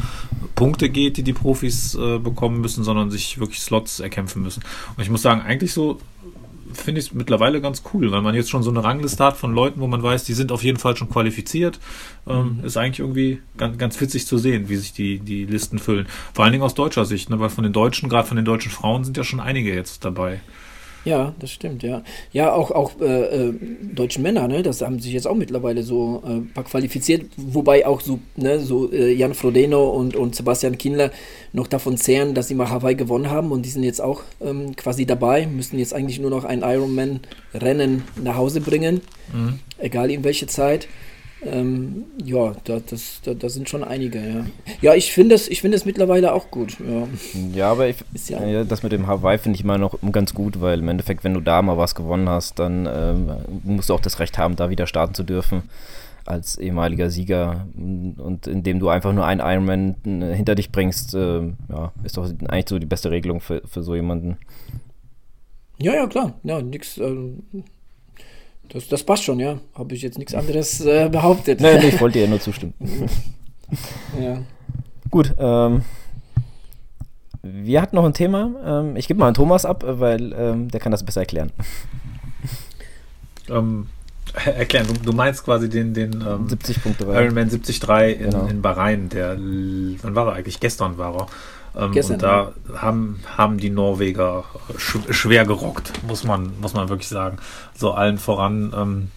Punkte 0.55 0.89
geht, 0.89 1.17
die 1.17 1.23
die 1.23 1.33
Profis 1.33 1.95
äh, 1.95 2.19
bekommen 2.19 2.61
müssen, 2.61 2.83
sondern 2.83 3.11
sich 3.11 3.39
wirklich 3.39 3.59
Slots 3.59 3.99
erkämpfen 3.99 4.41
müssen. 4.41 4.63
Und 4.95 5.03
ich 5.03 5.09
muss 5.09 5.21
sagen, 5.21 5.41
eigentlich 5.41 5.73
so 5.73 5.99
finde 6.75 6.99
ich 6.99 7.07
es 7.07 7.13
mittlerweile 7.13 7.61
ganz 7.61 7.83
cool, 7.93 8.11
weil 8.11 8.21
man 8.21 8.35
jetzt 8.35 8.49
schon 8.49 8.63
so 8.63 8.69
eine 8.69 8.83
Rangliste 8.83 9.23
hat 9.23 9.37
von 9.37 9.53
Leuten, 9.53 9.79
wo 9.79 9.87
man 9.87 10.03
weiß, 10.03 10.23
die 10.23 10.33
sind 10.33 10.51
auf 10.51 10.63
jeden 10.63 10.77
Fall 10.77 10.95
schon 10.95 11.09
qualifiziert. 11.09 11.79
Ähm, 12.27 12.57
mhm. 12.59 12.65
Ist 12.65 12.77
eigentlich 12.77 12.99
irgendwie 12.99 13.41
ganz, 13.57 13.77
ganz 13.77 13.99
witzig 13.99 14.27
zu 14.27 14.37
sehen, 14.37 14.69
wie 14.69 14.75
sich 14.75 14.93
die, 14.93 15.19
die 15.19 15.45
Listen 15.45 15.79
füllen. 15.79 16.07
Vor 16.33 16.43
allen 16.43 16.51
Dingen 16.51 16.63
aus 16.63 16.75
deutscher 16.75 17.05
Sicht, 17.05 17.29
ne? 17.29 17.39
weil 17.39 17.49
von 17.49 17.63
den 17.63 17.73
Deutschen, 17.73 18.09
gerade 18.09 18.27
von 18.27 18.37
den 18.37 18.45
deutschen 18.45 18.71
Frauen, 18.71 19.03
sind 19.03 19.17
ja 19.17 19.23
schon 19.23 19.39
einige 19.39 19.73
jetzt 19.73 20.05
dabei. 20.05 20.41
Ja, 21.05 21.35
das 21.39 21.51
stimmt, 21.51 21.83
ja. 21.83 22.01
Ja, 22.33 22.51
auch, 22.51 22.71
auch 22.71 22.99
äh, 22.99 23.49
äh, 23.49 23.53
deutsche 23.93 24.19
Männer, 24.19 24.47
ne, 24.47 24.63
das 24.63 24.81
haben 24.81 24.99
sich 24.99 25.13
jetzt 25.13 25.27
auch 25.27 25.35
mittlerweile 25.35 25.83
so 25.83 26.23
äh, 26.27 26.61
qualifiziert, 26.63 27.27
wobei 27.37 27.85
auch 27.85 28.01
so, 28.01 28.19
ne, 28.35 28.59
so 28.59 28.91
äh, 28.91 29.13
Jan 29.13 29.35
Frodeno 29.35 29.87
und, 29.91 30.15
und 30.15 30.35
Sebastian 30.35 30.79
Kindler 30.79 31.11
noch 31.53 31.67
davon 31.67 31.97
zehren, 31.97 32.33
dass 32.33 32.47
sie 32.47 32.55
mal 32.55 32.71
Hawaii 32.71 32.95
gewonnen 32.95 33.29
haben 33.29 33.51
und 33.51 33.63
die 33.65 33.69
sind 33.69 33.83
jetzt 33.83 34.01
auch 34.01 34.23
ähm, 34.41 34.75
quasi 34.75 35.05
dabei, 35.05 35.45
müssen 35.45 35.77
jetzt 35.77 35.93
eigentlich 35.93 36.19
nur 36.19 36.31
noch 36.31 36.43
ein 36.43 36.63
Ironman-Rennen 36.63 38.03
nach 38.23 38.35
Hause 38.35 38.59
bringen, 38.59 39.01
mhm. 39.31 39.59
egal 39.77 40.09
in 40.09 40.23
welche 40.23 40.47
Zeit. 40.47 40.87
Ähm, 41.45 42.05
ja, 42.23 42.53
da, 42.63 42.79
das, 42.79 43.21
da, 43.23 43.33
da, 43.33 43.49
sind 43.49 43.69
schon 43.69 43.83
einige, 43.83 44.19
ja. 44.19 44.45
Ja, 44.81 44.93
ich 44.95 45.11
finde 45.11 45.35
es 45.35 45.47
find 45.47 45.85
mittlerweile 45.85 46.33
auch 46.33 46.49
gut. 46.49 46.77
Ja, 46.79 47.07
ja 47.53 47.71
aber 47.71 47.87
ich, 47.87 47.97
ja, 48.27 48.43
ja, 48.45 48.63
das 48.63 48.83
mit 48.83 48.91
dem 48.91 49.07
Hawaii 49.07 49.37
finde 49.37 49.57
ich 49.57 49.63
mal 49.63 49.77
noch 49.77 49.97
ganz 50.11 50.33
gut, 50.33 50.61
weil 50.61 50.79
im 50.79 50.87
Endeffekt, 50.87 51.23
wenn 51.23 51.33
du 51.33 51.41
da 51.41 51.61
mal 51.61 51.77
was 51.77 51.93
gewonnen 51.95 52.29
hast, 52.29 52.59
dann 52.59 52.87
ähm, 52.91 53.31
musst 53.63 53.89
du 53.89 53.93
auch 53.93 53.99
das 53.99 54.19
Recht 54.19 54.37
haben, 54.37 54.55
da 54.55 54.69
wieder 54.69 54.87
starten 54.87 55.13
zu 55.13 55.23
dürfen 55.23 55.63
als 56.25 56.57
ehemaliger 56.57 57.09
Sieger. 57.09 57.67
Und 57.75 58.47
indem 58.47 58.79
du 58.79 58.89
einfach 58.89 59.13
nur 59.13 59.25
einen 59.25 59.41
Ironman 59.41 59.95
äh, 60.05 60.35
hinter 60.35 60.55
dich 60.55 60.71
bringst, 60.71 61.13
äh, 61.13 61.41
ja, 61.69 61.91
ist 62.03 62.17
doch 62.17 62.29
eigentlich 62.47 62.69
so 62.69 62.79
die 62.79 62.87
beste 62.87 63.11
Regelung 63.11 63.39
für, 63.39 63.61
für 63.67 63.83
so 63.83 63.95
jemanden. 63.95 64.37
Ja, 65.77 65.93
ja, 65.93 66.07
klar. 66.07 66.33
Ja, 66.43 66.61
nix. 66.61 66.97
Ähm 66.97 67.43
das, 68.69 68.87
das 68.87 69.03
passt 69.03 69.23
schon, 69.23 69.39
ja. 69.39 69.59
Habe 69.73 69.95
ich 69.95 70.01
jetzt 70.01 70.17
nichts 70.17 70.33
anderes 70.33 70.81
äh, 70.81 71.09
behauptet. 71.09 71.61
Nein, 71.61 71.79
nee, 71.79 71.87
ich 71.89 72.01
wollte 72.01 72.19
dir 72.19 72.27
nur 72.27 72.39
zustimmen. 72.39 72.73
ja. 74.19 74.41
Gut, 75.09 75.33
ähm, 75.37 75.83
wir 77.41 77.81
hatten 77.81 77.95
noch 77.95 78.05
ein 78.05 78.13
Thema. 78.13 78.51
Ähm, 78.65 78.95
ich 78.95 79.07
gebe 79.07 79.19
mal 79.19 79.27
an 79.27 79.33
Thomas 79.33 79.65
ab, 79.65 79.83
weil 79.85 80.33
ähm, 80.33 80.69
der 80.69 80.79
kann 80.79 80.91
das 80.91 81.05
besser 81.05 81.21
erklären. 81.21 81.51
Ähm, 83.49 83.87
erklären, 84.45 84.87
du, 84.87 84.93
du, 84.93 85.13
meinst 85.13 85.43
quasi 85.43 85.69
den, 85.69 85.93
den 85.93 86.13
ähm, 86.13 86.47
70.3 86.47 87.01
Ironman 87.01 87.49
73 87.49 87.83
in, 87.83 88.31
genau. 88.31 88.47
in 88.47 88.61
Bahrain, 88.61 89.09
der, 89.09 89.37
wann 89.37 90.15
war 90.15 90.27
er 90.27 90.33
eigentlich? 90.33 90.59
Gestern 90.59 90.97
war 90.97 91.15
er. 91.15 91.27
Ähm, 91.77 91.91
und 91.95 92.21
da 92.21 92.53
haben, 92.75 93.19
haben 93.37 93.57
die 93.57 93.69
Norweger 93.69 94.45
sch 94.77 94.97
schwer 95.09 95.45
gerockt, 95.45 95.91
muss 96.07 96.23
man, 96.23 96.53
muss 96.59 96.73
man 96.73 96.89
wirklich 96.89 97.09
sagen. 97.09 97.37
So 97.75 97.91
allen 97.91 98.17
voran 98.17 98.73
ähm, 98.75 99.11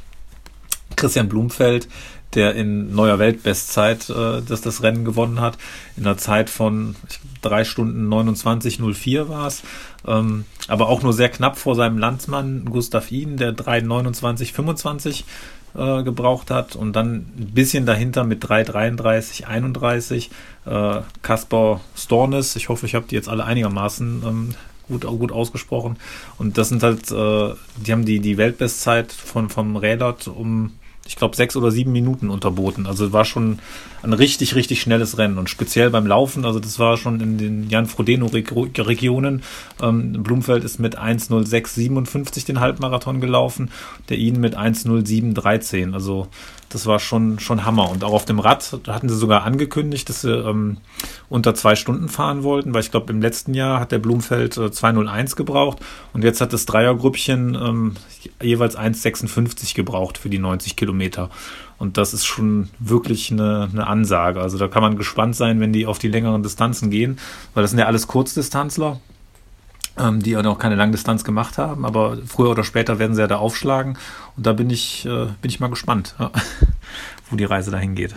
Christian 0.96 1.28
Blumfeld, 1.28 1.88
der 2.34 2.54
in 2.54 2.94
neuer 2.94 3.18
Weltbestzeit 3.18 4.10
äh, 4.10 4.42
das, 4.46 4.60
das 4.60 4.82
Rennen 4.82 5.04
gewonnen 5.04 5.40
hat. 5.40 5.56
In 5.96 6.04
einer 6.04 6.18
Zeit 6.18 6.50
von 6.50 6.96
drei 7.40 7.64
Stunden 7.64 8.12
29,04 8.12 9.28
war 9.28 9.46
es. 9.46 9.62
Ähm, 10.06 10.44
aber 10.66 10.88
auch 10.88 11.02
nur 11.02 11.12
sehr 11.12 11.30
knapp 11.30 11.58
vor 11.58 11.74
seinem 11.74 11.98
Landsmann 11.98 12.66
Gustav 12.66 13.10
Ihn, 13.10 13.36
der 13.36 13.56
3,29,25 13.56 15.24
äh, 15.76 16.02
gebraucht 16.02 16.50
hat 16.50 16.76
und 16.76 16.94
dann 16.94 17.14
ein 17.38 17.52
bisschen 17.54 17.86
dahinter 17.86 18.24
mit 18.24 18.44
3,33, 18.44 19.44
31 19.44 20.30
äh, 20.66 21.00
Kaspar 21.22 21.80
Stornes. 21.96 22.56
Ich 22.56 22.68
hoffe, 22.68 22.86
ich 22.86 22.94
habe 22.94 23.06
die 23.08 23.14
jetzt 23.14 23.28
alle 23.28 23.44
einigermaßen 23.44 24.22
ähm, 24.26 24.54
gut, 24.88 25.06
gut 25.06 25.32
ausgesprochen. 25.32 25.96
Und 26.38 26.58
das 26.58 26.68
sind 26.68 26.82
halt, 26.82 27.10
äh, 27.10 27.54
die 27.84 27.92
haben 27.92 28.04
die, 28.04 28.20
die 28.20 28.36
Weltbestzeit 28.36 29.12
von, 29.12 29.48
vom 29.50 29.76
Rädert 29.76 30.28
um 30.28 30.72
ich 31.08 31.16
glaube, 31.16 31.34
sechs 31.34 31.56
oder 31.56 31.70
sieben 31.70 31.90
Minuten 31.90 32.28
unterboten. 32.28 32.86
Also 32.86 33.12
war 33.14 33.24
schon 33.24 33.60
ein 34.02 34.12
richtig, 34.12 34.54
richtig 34.54 34.80
schnelles 34.80 35.18
Rennen. 35.18 35.38
Und 35.38 35.50
speziell 35.50 35.90
beim 35.90 36.06
Laufen, 36.06 36.44
also 36.44 36.60
das 36.60 36.78
war 36.78 36.96
schon 36.96 37.20
in 37.20 37.38
den 37.38 37.70
Jan 37.70 37.86
Frodeno-Regionen. 37.86 39.42
Ähm, 39.82 40.22
Blumfeld 40.22 40.64
ist 40.64 40.78
mit 40.78 40.98
1.06.57 40.98 42.46
den 42.46 42.60
Halbmarathon 42.60 43.20
gelaufen, 43.20 43.70
der 44.08 44.18
ihn 44.18 44.40
mit 44.40 44.56
1.07.13. 44.56 45.94
Also 45.94 46.28
das 46.68 46.86
war 46.86 46.98
schon, 46.98 47.38
schon 47.38 47.64
Hammer. 47.64 47.90
Und 47.90 48.04
auch 48.04 48.12
auf 48.12 48.24
dem 48.24 48.40
Rad 48.40 48.78
hatten 48.86 49.08
sie 49.08 49.16
sogar 49.16 49.44
angekündigt, 49.44 50.08
dass 50.08 50.20
sie 50.20 50.32
ähm, 50.32 50.78
unter 51.28 51.54
zwei 51.54 51.74
Stunden 51.76 52.08
fahren 52.08 52.42
wollten, 52.42 52.74
weil 52.74 52.82
ich 52.82 52.90
glaube, 52.90 53.12
im 53.12 53.22
letzten 53.22 53.54
Jahr 53.54 53.80
hat 53.80 53.92
der 53.92 53.98
Blumfeld 53.98 54.56
äh, 54.56 54.70
201 54.70 55.36
gebraucht 55.36 55.78
und 56.12 56.24
jetzt 56.24 56.40
hat 56.40 56.52
das 56.52 56.66
Dreiergrüppchen 56.66 57.54
ähm, 57.54 57.94
jeweils 58.42 58.76
1,56 58.76 59.74
gebraucht 59.74 60.18
für 60.18 60.28
die 60.28 60.38
90 60.38 60.76
Kilometer. 60.76 61.30
Und 61.78 61.96
das 61.96 62.12
ist 62.12 62.26
schon 62.26 62.68
wirklich 62.80 63.30
eine, 63.30 63.68
eine 63.72 63.86
Ansage. 63.86 64.40
Also 64.40 64.58
da 64.58 64.66
kann 64.66 64.82
man 64.82 64.96
gespannt 64.96 65.36
sein, 65.36 65.60
wenn 65.60 65.72
die 65.72 65.86
auf 65.86 65.98
die 65.98 66.08
längeren 66.08 66.42
Distanzen 66.42 66.90
gehen, 66.90 67.18
weil 67.54 67.62
das 67.62 67.70
sind 67.70 67.78
ja 67.78 67.86
alles 67.86 68.08
Kurzdistanzler 68.08 69.00
ähm, 69.98 70.22
die 70.22 70.30
ja 70.30 70.42
noch 70.42 70.58
keine 70.58 70.76
Langdistanz 70.76 71.24
gemacht 71.24 71.58
haben, 71.58 71.84
aber 71.84 72.18
früher 72.26 72.50
oder 72.50 72.64
später 72.64 72.98
werden 72.98 73.14
sie 73.14 73.20
ja 73.20 73.26
da 73.26 73.38
aufschlagen 73.38 73.98
und 74.36 74.46
da 74.46 74.52
bin 74.52 74.70
ich, 74.70 75.04
äh, 75.06 75.26
bin 75.40 75.50
ich 75.50 75.60
mal 75.60 75.70
gespannt, 75.70 76.14
ja, 76.18 76.30
wo 77.30 77.36
die 77.36 77.44
Reise 77.44 77.70
dahin 77.70 77.94
geht. 77.94 78.14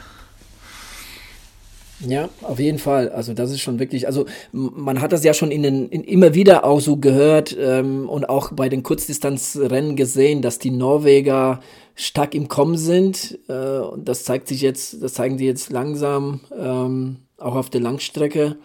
Ja, 2.07 2.29
auf 2.41 2.59
jeden 2.59 2.79
Fall. 2.79 3.09
Also 3.09 3.33
das 3.33 3.51
ist 3.51 3.61
schon 3.61 3.79
wirklich, 3.79 4.07
also 4.07 4.25
man 4.51 5.01
hat 5.01 5.11
das 5.11 5.23
ja 5.23 5.33
schon 5.33 5.51
in 5.51 5.63
den, 5.63 5.89
in, 5.89 6.03
immer 6.03 6.33
wieder 6.33 6.65
auch 6.65 6.79
so 6.79 6.97
gehört 6.97 7.55
ähm, 7.59 8.09
und 8.09 8.29
auch 8.29 8.51
bei 8.53 8.69
den 8.69 8.83
Kurzdistanzrennen 8.83 9.95
gesehen, 9.95 10.41
dass 10.41 10.59
die 10.59 10.71
Norweger 10.71 11.59
stark 11.95 12.33
im 12.33 12.47
Kommen 12.47 12.77
sind. 12.77 13.39
Äh, 13.47 13.79
und 13.79 14.07
das 14.07 14.23
zeigt 14.23 14.47
sich 14.47 14.61
jetzt, 14.61 15.01
das 15.01 15.13
zeigen 15.13 15.37
die 15.37 15.45
jetzt 15.45 15.71
langsam 15.71 16.41
ähm, 16.57 17.17
auch 17.37 17.55
auf 17.55 17.69
der 17.69 17.81
Langstrecke. 17.81 18.57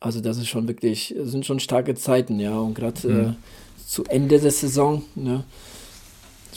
Also 0.00 0.20
das 0.20 0.38
ist 0.38 0.48
schon 0.48 0.68
wirklich, 0.68 1.14
sind 1.18 1.44
schon 1.44 1.60
starke 1.60 1.94
Zeiten, 1.94 2.40
ja. 2.40 2.58
Und 2.58 2.74
gerade 2.74 3.08
mhm. 3.08 3.20
äh, 3.20 3.32
zu 3.86 4.04
Ende 4.04 4.38
der 4.38 4.50
Saison, 4.50 5.02
ne? 5.14 5.44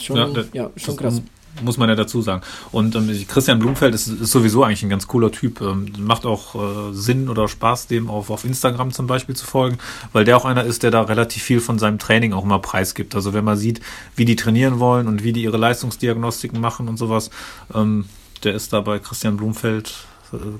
Schon, 0.00 0.16
ja, 0.16 0.26
das, 0.28 0.46
ja, 0.52 0.70
schon 0.76 0.96
krass 0.96 1.20
muss 1.60 1.76
man 1.76 1.88
ja 1.88 1.94
dazu 1.94 2.22
sagen. 2.22 2.42
Und 2.70 2.94
ähm, 2.94 3.10
Christian 3.28 3.58
Blumfeld 3.58 3.94
ist, 3.94 4.06
ist, 4.06 4.30
sowieso 4.30 4.64
eigentlich 4.64 4.82
ein 4.82 4.88
ganz 4.88 5.06
cooler 5.06 5.30
Typ. 5.30 5.60
Ähm, 5.60 5.92
macht 5.98 6.24
auch 6.24 6.54
äh, 6.54 6.92
Sinn 6.92 7.28
oder 7.28 7.48
Spaß, 7.48 7.86
dem 7.88 8.08
auf, 8.08 8.30
auf 8.30 8.44
Instagram 8.44 8.92
zum 8.92 9.06
Beispiel 9.06 9.36
zu 9.36 9.46
folgen, 9.46 9.78
weil 10.12 10.24
der 10.24 10.36
auch 10.36 10.44
einer 10.44 10.64
ist, 10.64 10.82
der 10.82 10.90
da 10.90 11.02
relativ 11.02 11.42
viel 11.42 11.60
von 11.60 11.78
seinem 11.78 11.98
Training 11.98 12.32
auch 12.32 12.44
mal 12.44 12.58
preisgibt. 12.58 13.14
Also 13.14 13.34
wenn 13.34 13.44
man 13.44 13.56
sieht, 13.56 13.80
wie 14.16 14.24
die 14.24 14.36
trainieren 14.36 14.78
wollen 14.78 15.06
und 15.06 15.22
wie 15.22 15.32
die 15.32 15.42
ihre 15.42 15.58
Leistungsdiagnostiken 15.58 16.60
machen 16.60 16.88
und 16.88 16.96
sowas, 16.96 17.30
ähm, 17.74 18.06
der 18.44 18.54
ist 18.54 18.72
da 18.72 18.80
bei 18.80 18.98
Christian 18.98 19.36
Blumfeld 19.36 20.06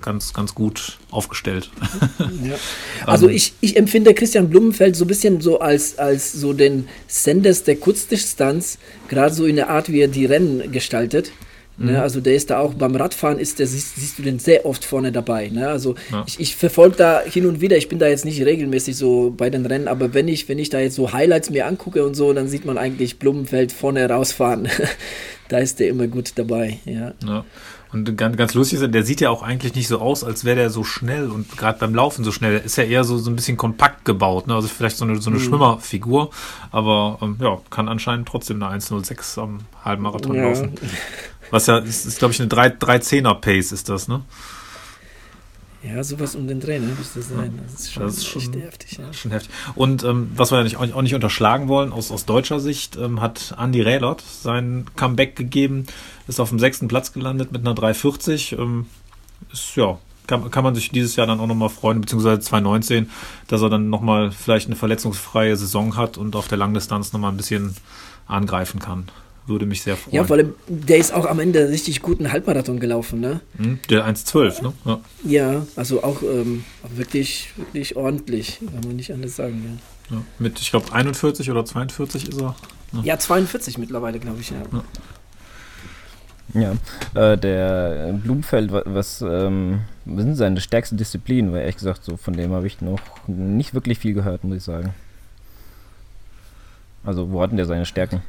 ganz, 0.00 0.32
ganz 0.32 0.54
gut 0.54 0.98
aufgestellt. 1.10 1.70
Ja. 2.44 2.54
Also 3.06 3.28
ähm, 3.28 3.34
ich, 3.34 3.52
ich 3.60 3.76
empfinde 3.76 4.14
Christian 4.14 4.48
Blumenfeld 4.48 4.96
so 4.96 5.04
ein 5.04 5.08
bisschen 5.08 5.40
so 5.40 5.60
als, 5.60 5.98
als 5.98 6.32
so 6.32 6.52
den 6.52 6.88
Senders 7.06 7.64
der 7.64 7.76
Kurzdistanz, 7.76 8.78
gerade 9.08 9.34
so 9.34 9.44
in 9.44 9.56
der 9.56 9.70
Art, 9.70 9.90
wie 9.90 10.00
er 10.00 10.08
die 10.08 10.24
Rennen 10.24 10.70
gestaltet. 10.72 11.32
Ne, 11.78 11.92
mhm. 11.92 11.98
also 11.98 12.20
der 12.20 12.34
ist 12.34 12.50
da 12.50 12.58
auch 12.58 12.74
beim 12.74 12.94
Radfahren, 12.94 13.38
ist 13.38 13.58
der, 13.58 13.66
siehst, 13.66 13.96
siehst 13.96 14.18
du 14.18 14.22
den 14.22 14.38
sehr 14.38 14.66
oft 14.66 14.84
vorne 14.84 15.10
dabei. 15.10 15.48
Ne? 15.48 15.68
Also 15.68 15.94
ja. 16.10 16.22
ich, 16.26 16.38
ich 16.38 16.54
verfolge 16.54 16.96
da 16.96 17.22
hin 17.22 17.46
und 17.46 17.62
wieder, 17.62 17.78
ich 17.78 17.88
bin 17.88 17.98
da 17.98 18.08
jetzt 18.08 18.26
nicht 18.26 18.44
regelmäßig 18.44 18.94
so 18.94 19.32
bei 19.34 19.48
den 19.48 19.64
Rennen, 19.64 19.88
aber 19.88 20.12
wenn 20.12 20.28
ich, 20.28 20.48
wenn 20.50 20.58
ich 20.58 20.68
da 20.68 20.80
jetzt 20.80 20.96
so 20.96 21.12
Highlights 21.12 21.48
mir 21.48 21.66
angucke 21.66 22.04
und 22.04 22.14
so, 22.14 22.32
dann 22.34 22.46
sieht 22.46 22.66
man 22.66 22.76
eigentlich 22.76 23.18
Blumenfeld 23.18 23.72
vorne 23.72 24.06
rausfahren. 24.06 24.68
da 25.48 25.58
ist 25.58 25.80
der 25.80 25.88
immer 25.88 26.08
gut 26.08 26.32
dabei. 26.36 26.78
Ja. 26.84 27.14
ja. 27.26 27.44
Und 27.92 28.16
ganz, 28.16 28.36
ganz 28.36 28.54
lustig 28.54 28.80
ist, 28.80 28.94
der 28.94 29.02
sieht 29.02 29.20
ja 29.20 29.28
auch 29.28 29.42
eigentlich 29.42 29.74
nicht 29.74 29.88
so 29.88 30.00
aus, 30.00 30.24
als 30.24 30.44
wäre 30.44 30.56
der 30.56 30.70
so 30.70 30.82
schnell 30.82 31.30
und 31.30 31.56
gerade 31.58 31.78
beim 31.78 31.94
Laufen 31.94 32.24
so 32.24 32.32
schnell. 32.32 32.58
Ist 32.58 32.76
ja 32.76 32.84
eher 32.84 33.04
so, 33.04 33.18
so 33.18 33.30
ein 33.30 33.36
bisschen 33.36 33.58
kompakt 33.58 34.06
gebaut, 34.06 34.46
ne? 34.46 34.54
Also 34.54 34.68
vielleicht 34.68 34.96
so 34.96 35.04
eine, 35.04 35.20
so 35.20 35.28
eine 35.28 35.38
mhm. 35.38 35.42
Schwimmerfigur, 35.42 36.30
aber 36.70 37.18
ähm, 37.20 37.36
ja, 37.40 37.58
kann 37.68 37.88
anscheinend 37.88 38.26
trotzdem 38.28 38.62
eine 38.62 38.78
1,06 38.78 39.38
am 39.40 39.60
Halbmarathon 39.84 40.34
ja. 40.34 40.44
laufen. 40.44 40.74
Was 41.50 41.66
ja, 41.66 41.78
ist, 41.78 42.06
ist 42.06 42.18
glaube 42.18 42.32
ich, 42.32 42.40
eine 42.40 42.48
310er 42.48 43.34
Pace 43.34 43.72
ist 43.72 43.90
das, 43.90 44.08
ne? 44.08 44.22
Ja, 45.84 46.04
sowas 46.04 46.36
um 46.36 46.46
den 46.46 46.60
Dreh, 46.60 46.78
ne? 46.78 46.94
Müsste 46.96 47.22
sein. 47.22 47.58
Das 47.64 47.80
ist 47.80 47.92
schon, 47.92 48.02
das 48.04 48.18
ist 48.18 48.26
schon 48.26 48.52
heftig, 48.52 48.98
ja. 48.98 49.12
Schon 49.12 49.32
heftig. 49.32 49.50
Und 49.74 50.04
ähm, 50.04 50.30
was 50.36 50.52
wir 50.52 50.58
ja 50.58 50.64
nicht, 50.64 50.76
auch 50.76 51.02
nicht 51.02 51.14
unterschlagen 51.14 51.66
wollen, 51.66 51.92
aus, 51.92 52.12
aus 52.12 52.24
deutscher 52.24 52.60
Sicht, 52.60 52.96
ähm, 52.96 53.20
hat 53.20 53.54
Andy 53.58 53.82
Raylott 53.82 54.20
sein 54.20 54.86
Comeback 54.94 55.34
gegeben, 55.34 55.86
ist 56.28 56.38
auf 56.38 56.50
dem 56.50 56.60
sechsten 56.60 56.86
Platz 56.86 57.12
gelandet 57.12 57.50
mit 57.50 57.62
einer 57.62 57.74
340. 57.74 58.52
Ähm, 58.52 58.86
ist, 59.52 59.74
ja, 59.74 59.98
kann, 60.28 60.48
kann 60.52 60.62
man 60.62 60.76
sich 60.76 60.90
dieses 60.90 61.16
Jahr 61.16 61.26
dann 61.26 61.40
auch 61.40 61.48
nochmal 61.48 61.68
freuen, 61.68 62.00
beziehungsweise 62.00 62.38
2019, 62.38 63.10
dass 63.48 63.60
er 63.60 63.68
dann 63.68 63.90
nochmal 63.90 64.30
vielleicht 64.30 64.66
eine 64.66 64.76
verletzungsfreie 64.76 65.56
Saison 65.56 65.96
hat 65.96 66.16
und 66.16 66.36
auf 66.36 66.46
der 66.46 66.58
Langdistanz 66.58 67.12
nochmal 67.12 67.32
ein 67.32 67.36
bisschen 67.36 67.74
angreifen 68.28 68.78
kann 68.78 69.10
würde 69.46 69.66
mich 69.66 69.82
sehr 69.82 69.96
freuen. 69.96 70.16
Ja, 70.16 70.24
vor 70.24 70.36
allem, 70.36 70.54
der 70.68 70.98
ist 70.98 71.12
auch 71.12 71.26
am 71.26 71.40
Ende 71.40 71.68
richtig 71.68 72.02
guten 72.02 72.30
Halbmarathon 72.32 72.78
gelaufen, 72.80 73.20
ne? 73.20 73.40
Hm, 73.56 73.80
der 73.90 74.06
1,12, 74.06 74.62
ne? 74.62 74.72
Ja. 74.84 75.00
ja, 75.24 75.66
also 75.76 76.02
auch 76.04 76.22
ähm, 76.22 76.64
wirklich, 76.94 77.50
wirklich 77.56 77.96
ordentlich, 77.96 78.60
kann 78.60 78.86
man 78.86 78.96
nicht 78.96 79.12
anders 79.12 79.36
sagen, 79.36 79.80
ja. 80.10 80.16
ja 80.16 80.22
mit, 80.38 80.60
ich 80.60 80.70
glaube, 80.70 80.92
41 80.92 81.50
oder 81.50 81.64
42 81.64 82.28
ist 82.28 82.40
er. 82.40 82.54
Ne? 82.92 83.02
Ja, 83.04 83.18
42 83.18 83.78
mittlerweile, 83.78 84.18
glaube 84.18 84.40
ich, 84.40 84.50
ja. 84.50 84.62
ja. 84.72 84.84
Ja, 86.54 86.74
äh, 87.14 87.38
der 87.38 88.12
Blumfeld, 88.12 88.72
was, 88.72 89.22
ähm, 89.22 89.80
was 90.04 90.24
sind 90.24 90.36
seine 90.36 90.60
stärksten 90.60 90.98
Disziplinen? 90.98 91.50
Weil 91.52 91.60
ehrlich 91.60 91.76
gesagt, 91.76 92.04
so 92.04 92.18
von 92.18 92.34
dem 92.34 92.52
habe 92.52 92.66
ich 92.66 92.82
noch 92.82 93.00
nicht 93.26 93.72
wirklich 93.72 93.98
viel 93.98 94.12
gehört, 94.12 94.44
muss 94.44 94.58
ich 94.58 94.62
sagen. 94.62 94.92
Also, 97.04 97.32
wo 97.32 97.40
hatten 97.40 97.56
der 97.56 97.66
seine 97.66 97.86
Stärken? 97.86 98.22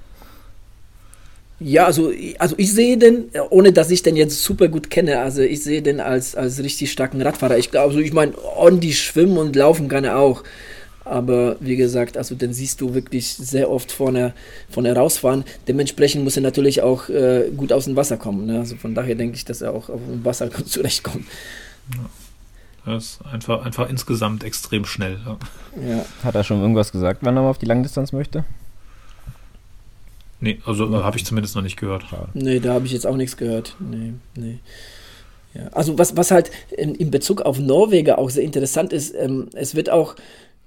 Ja, 1.59 1.85
also, 1.85 2.11
also 2.39 2.55
ich 2.57 2.73
sehe 2.73 2.97
den, 2.97 3.29
ohne 3.49 3.71
dass 3.71 3.89
ich 3.91 4.03
den 4.03 4.15
jetzt 4.15 4.43
super 4.43 4.67
gut 4.67 4.89
kenne, 4.89 5.19
also 5.19 5.41
ich 5.41 5.63
sehe 5.63 5.81
den 5.81 5.99
als, 5.99 6.35
als 6.35 6.61
richtig 6.61 6.91
starken 6.91 7.21
Radfahrer. 7.21 7.57
Ich 7.57 7.71
glaube, 7.71 7.89
also 7.89 7.99
ich 7.99 8.11
meine, 8.11 8.37
ordentlich 8.37 8.99
schwimmen 8.99 9.37
und 9.37 9.55
laufen 9.55 9.87
kann 9.87 10.03
er 10.03 10.17
auch. 10.17 10.43
Aber 11.05 11.57
wie 11.59 11.75
gesagt, 11.75 12.17
also 12.17 12.33
den 12.35 12.53
siehst 12.53 12.79
du 12.79 12.93
wirklich 12.93 13.33
sehr 13.33 13.69
oft 13.69 13.91
vorne, 13.91 14.33
vorne 14.69 14.95
rausfahren. 14.95 15.43
Dementsprechend 15.67 16.23
muss 16.23 16.37
er 16.37 16.43
natürlich 16.43 16.81
auch 16.81 17.09
äh, 17.09 17.49
gut 17.55 17.73
aus 17.73 17.85
dem 17.85 17.95
Wasser 17.95 18.17
kommen. 18.17 18.45
Ne? 18.45 18.59
Also 18.59 18.77
von 18.77 18.95
daher 18.95 19.15
denke 19.15 19.35
ich, 19.35 19.43
dass 19.43 19.61
er 19.61 19.73
auch 19.73 19.89
auf 19.89 19.99
dem 19.99 20.23
Wasser 20.23 20.49
gut 20.49 20.69
zurechtkommt. 20.69 21.25
Ja. 21.93 22.09
Er 22.85 22.97
ist 22.97 23.19
einfach, 23.31 23.65
einfach 23.65 23.89
insgesamt 23.89 24.43
extrem 24.43 24.85
schnell. 24.85 25.17
Ja. 25.25 25.37
ja. 25.87 26.05
Hat 26.23 26.35
er 26.35 26.43
schon 26.43 26.59
irgendwas 26.59 26.91
gesagt, 26.91 27.19
wann 27.21 27.35
er 27.37 27.43
mal 27.43 27.49
auf 27.49 27.57
die 27.57 27.65
Langdistanz 27.65 28.11
möchte? 28.11 28.43
Nee, 30.43 30.59
also 30.65 30.91
ja. 30.91 31.03
habe 31.05 31.15
ich 31.15 31.25
zumindest 31.25 31.55
noch 31.55 31.61
nicht 31.61 31.77
gehört. 31.77 32.03
Nee, 32.33 32.59
da 32.59 32.73
habe 32.73 32.85
ich 32.85 32.91
jetzt 32.91 33.07
auch 33.07 33.15
nichts 33.15 33.37
gehört. 33.37 33.77
Nee, 33.79 34.11
nee. 34.37 34.59
Ja. 35.53 35.67
Also 35.67 35.97
was, 35.97 36.17
was 36.17 36.31
halt 36.31 36.51
in, 36.69 36.95
in 36.95 37.11
Bezug 37.11 37.43
auf 37.43 37.59
Norweger 37.59 38.19
auch 38.19 38.29
sehr 38.29 38.43
interessant 38.43 38.91
ist, 38.91 39.15
ähm, 39.17 39.47
es 39.53 39.73
wird 39.73 39.89
auch, 39.89 40.17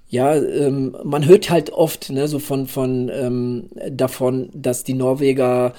ja, 0.09 0.33
ähm, 0.35 0.97
man 1.03 1.27
hört 1.27 1.51
halt 1.51 1.69
oft 1.69 2.09
ne, 2.09 2.27
so 2.27 2.39
von, 2.39 2.65
von 2.65 3.11
ähm, 3.13 3.69
davon, 3.91 4.49
dass 4.51 4.83
die 4.83 4.95
Norweger 4.95 5.73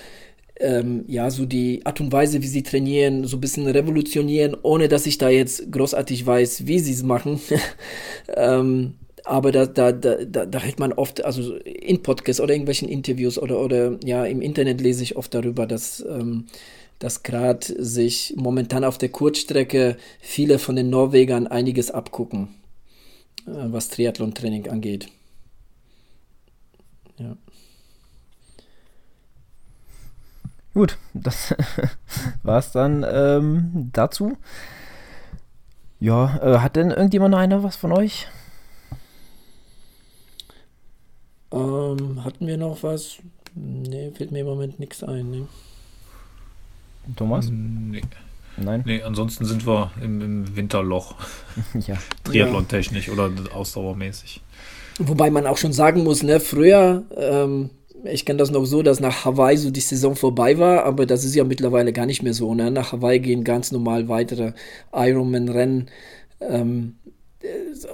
ähm, 0.60 1.04
ja, 1.08 1.28
so 1.32 1.44
die 1.44 1.84
Art 1.84 2.00
und 2.00 2.12
Weise, 2.12 2.40
wie 2.40 2.46
sie 2.46 2.62
trainieren, 2.62 3.24
so 3.24 3.38
ein 3.38 3.40
bisschen 3.40 3.66
revolutionieren, 3.66 4.56
ohne 4.62 4.86
dass 4.86 5.06
ich 5.06 5.18
da 5.18 5.28
jetzt 5.28 5.72
großartig 5.72 6.24
weiß, 6.24 6.68
wie 6.68 6.78
sie 6.78 6.92
es 6.92 7.02
machen. 7.02 7.40
ähm, 8.36 8.94
aber 9.28 9.52
da, 9.52 9.66
da, 9.66 9.92
da, 9.92 10.24
da, 10.24 10.46
da 10.46 10.60
man 10.78 10.92
oft, 10.92 11.24
also 11.24 11.56
in 11.56 12.02
Podcasts 12.02 12.40
oder 12.40 12.54
irgendwelchen 12.54 12.88
Interviews 12.88 13.38
oder, 13.38 13.60
oder 13.60 13.98
ja, 14.02 14.24
im 14.24 14.40
Internet 14.40 14.80
lese 14.80 15.02
ich 15.02 15.16
oft 15.16 15.34
darüber, 15.34 15.66
dass, 15.66 16.04
ähm, 16.08 16.46
dass 16.98 17.22
gerade 17.22 17.66
sich 17.82 18.34
momentan 18.36 18.84
auf 18.84 18.96
der 18.96 19.10
Kurzstrecke 19.10 19.96
viele 20.20 20.58
von 20.58 20.76
den 20.76 20.88
Norwegern 20.88 21.46
einiges 21.46 21.90
abgucken, 21.90 22.48
äh, 23.46 23.50
was 23.50 23.88
Triathlon-Training 23.88 24.68
angeht. 24.68 25.08
Ja. 27.18 27.36
Gut, 30.72 30.96
das 31.12 31.54
war 32.42 32.58
es 32.58 32.72
dann 32.72 33.04
ähm, 33.06 33.90
dazu. 33.92 34.38
Ja, 36.00 36.38
äh, 36.40 36.58
hat 36.60 36.76
denn 36.76 36.90
irgendjemand 36.90 37.32
noch 37.32 37.38
einer 37.38 37.62
was 37.62 37.76
von 37.76 37.92
euch? 37.92 38.28
Ähm, 41.52 42.24
hatten 42.24 42.46
wir 42.46 42.56
noch 42.56 42.82
was? 42.82 43.18
Nee, 43.54 44.10
fällt 44.14 44.30
mir 44.32 44.40
im 44.40 44.46
Moment 44.46 44.78
nichts 44.78 45.02
ein. 45.02 45.30
Nee. 45.30 45.44
Thomas? 47.16 47.48
Nee. 47.50 48.02
Nein. 48.56 48.82
Nee, 48.84 49.02
ansonsten 49.02 49.44
sind 49.44 49.66
wir 49.66 49.92
im, 50.02 50.20
im 50.20 50.56
Winterloch. 50.56 51.14
ja. 51.86 51.96
Triathlon-technisch 52.24 53.08
ja. 53.08 53.12
oder 53.12 53.30
ausdauermäßig. 53.54 54.42
Wobei 54.98 55.30
man 55.30 55.46
auch 55.46 55.58
schon 55.58 55.72
sagen 55.72 56.02
muss, 56.02 56.22
ne, 56.22 56.40
früher, 56.40 57.04
ähm, 57.16 57.70
ich 58.04 58.24
kenne 58.24 58.38
das 58.38 58.50
noch 58.50 58.64
so, 58.64 58.82
dass 58.82 59.00
nach 59.00 59.24
Hawaii 59.24 59.56
so 59.56 59.70
die 59.70 59.80
Saison 59.80 60.16
vorbei 60.16 60.58
war, 60.58 60.84
aber 60.84 61.06
das 61.06 61.24
ist 61.24 61.34
ja 61.34 61.44
mittlerweile 61.44 61.92
gar 61.92 62.06
nicht 62.06 62.22
mehr 62.22 62.34
so. 62.34 62.54
Ne? 62.54 62.70
Nach 62.70 62.92
Hawaii 62.92 63.20
gehen 63.20 63.44
ganz 63.44 63.72
normal 63.72 64.08
weitere 64.08 64.52
Ironman-Rennen. 64.92 65.88
Ähm, 66.40 66.96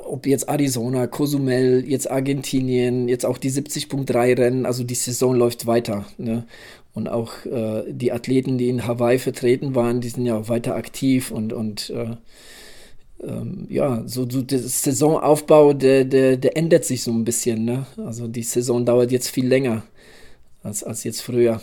ob 0.05 0.27
jetzt 0.27 0.49
Arizona, 0.49 1.07
Cozumel, 1.07 1.85
jetzt 1.87 2.11
Argentinien, 2.11 3.09
jetzt 3.09 3.27
auch 3.27 3.39
die 3.39 3.51
70.3 3.51 4.39
Rennen, 4.39 4.67
also 4.67 4.85
die 4.85 4.95
Saison 4.95 5.35
läuft 5.35 5.67
weiter. 5.67 6.07
Ne? 6.17 6.47
Und 6.95 7.09
auch 7.09 7.45
äh, 7.45 7.85
die 7.89 8.13
Athleten, 8.13 8.57
die 8.57 8.69
in 8.69 8.87
Hawaii 8.87 9.19
vertreten 9.19 9.75
waren, 9.75 10.01
die 10.01 10.09
sind 10.09 10.27
ja 10.27 10.37
auch 10.37 10.49
weiter 10.49 10.77
aktiv 10.77 11.31
und, 11.31 11.53
und 11.53 11.91
äh, 11.91 12.17
ähm, 13.23 13.67
ja, 13.69 14.03
so, 14.07 14.29
so 14.29 14.43
der 14.43 14.61
Saisonaufbau, 14.61 15.73
der, 15.73 16.05
der, 16.05 16.37
der 16.37 16.57
ändert 16.57 16.85
sich 16.85 17.03
so 17.03 17.11
ein 17.11 17.25
bisschen. 17.25 17.65
Ne? 17.65 17.87
Also 17.97 18.29
die 18.29 18.43
Saison 18.43 18.85
dauert 18.85 19.13
jetzt 19.13 19.29
viel 19.29 19.47
länger 19.47 19.83
als, 20.63 20.85
als 20.85 21.05
jetzt 21.05 21.21
früher. 21.21 21.61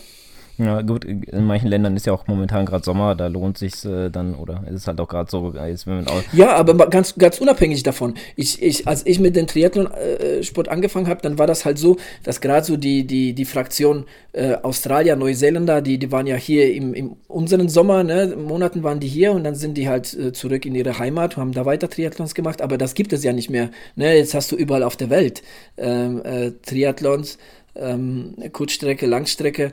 Ja, 0.63 0.81
gut, 0.81 1.05
in 1.05 1.45
manchen 1.45 1.69
Ländern 1.69 1.95
ist 1.95 2.05
ja 2.05 2.13
auch 2.13 2.27
momentan 2.27 2.67
gerade 2.67 2.83
Sommer, 2.83 3.15
da 3.15 3.27
lohnt 3.27 3.57
sich 3.57 3.83
äh, 3.83 4.09
dann, 4.09 4.35
oder 4.35 4.63
ist 4.67 4.81
es 4.81 4.87
halt 4.87 4.99
auch 4.99 5.07
gerade 5.07 5.29
so, 5.29 5.53
äh, 5.55 5.71
jetzt, 5.71 5.87
wenn 5.87 5.95
man 5.95 6.07
auch 6.07 6.21
Ja, 6.33 6.55
aber 6.55 6.87
ganz, 6.89 7.15
ganz 7.15 7.39
unabhängig 7.39 7.81
davon. 7.81 8.13
Ich, 8.35 8.61
ich, 8.61 8.87
als 8.87 9.05
ich 9.05 9.19
mit 9.19 9.35
dem 9.35 9.47
Triathlon-Sport 9.47 10.67
angefangen 10.67 11.07
habe, 11.07 11.21
dann 11.21 11.39
war 11.39 11.47
das 11.47 11.65
halt 11.65 11.79
so, 11.79 11.97
dass 12.23 12.41
gerade 12.41 12.65
so 12.65 12.77
die, 12.77 13.07
die, 13.07 13.33
die 13.33 13.45
Fraktion 13.45 14.05
äh, 14.33 14.55
Australier, 14.61 15.15
Neuseeländer, 15.15 15.81
die, 15.81 15.97
die 15.97 16.11
waren 16.11 16.27
ja 16.27 16.35
hier 16.35 16.73
im, 16.73 16.93
im 16.93 17.15
unseren 17.27 17.67
Sommer, 17.67 18.03
ne, 18.03 18.35
Monaten 18.37 18.83
waren 18.83 18.99
die 18.99 19.07
hier 19.07 19.31
und 19.31 19.43
dann 19.43 19.55
sind 19.55 19.77
die 19.77 19.89
halt 19.89 20.13
äh, 20.13 20.31
zurück 20.31 20.65
in 20.65 20.75
ihre 20.75 20.99
Heimat, 20.99 21.37
haben 21.37 21.53
da 21.53 21.65
weiter 21.65 21.89
Triathlons 21.89 22.35
gemacht, 22.35 22.61
aber 22.61 22.77
das 22.77 22.93
gibt 22.93 23.13
es 23.13 23.23
ja 23.23 23.33
nicht 23.33 23.49
mehr. 23.49 23.71
Ne? 23.95 24.15
Jetzt 24.15 24.35
hast 24.35 24.51
du 24.51 24.55
überall 24.55 24.83
auf 24.83 24.95
der 24.95 25.09
Welt 25.09 25.41
ähm, 25.77 26.21
äh, 26.23 26.51
Triathlons, 26.63 27.39
ähm, 27.75 28.35
Kurzstrecke, 28.51 29.05
Langstrecke. 29.05 29.71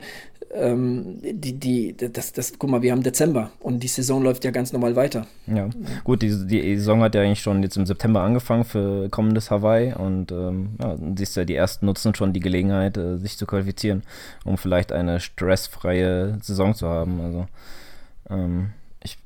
Ähm, 0.51 1.19
die, 1.21 1.59
die, 1.59 1.95
das, 1.95 2.33
das, 2.33 2.53
guck 2.57 2.71
mal, 2.71 2.81
wir 2.81 2.91
haben 2.91 3.03
Dezember 3.03 3.51
und 3.59 3.83
die 3.83 3.87
Saison 3.87 4.23
läuft 4.23 4.43
ja 4.43 4.51
ganz 4.51 4.73
normal 4.73 4.95
weiter. 4.95 5.27
Ja, 5.45 5.69
gut, 6.03 6.23
die, 6.23 6.47
die 6.47 6.75
Saison 6.77 7.01
hat 7.01 7.13
ja 7.13 7.21
eigentlich 7.21 7.41
schon 7.41 7.61
jetzt 7.61 7.77
im 7.77 7.85
September 7.85 8.21
angefangen 8.21 8.63
für 8.63 9.09
kommendes 9.09 9.51
Hawaii 9.51 9.93
und 9.93 10.31
ähm, 10.31 10.69
ja, 10.81 10.97
siehst 11.15 11.37
ja, 11.37 11.45
die 11.45 11.53
ersten 11.53 11.85
nutzen 11.85 12.15
schon 12.15 12.33
die 12.33 12.39
Gelegenheit, 12.39 12.97
äh, 12.97 13.17
sich 13.17 13.37
zu 13.37 13.45
qualifizieren, 13.45 14.01
um 14.43 14.57
vielleicht 14.57 14.91
eine 14.91 15.19
stressfreie 15.19 16.39
Saison 16.41 16.73
zu 16.73 16.87
haben. 16.87 17.21
Also 17.21 17.47
ähm, 18.31 18.71
ich 19.03 19.19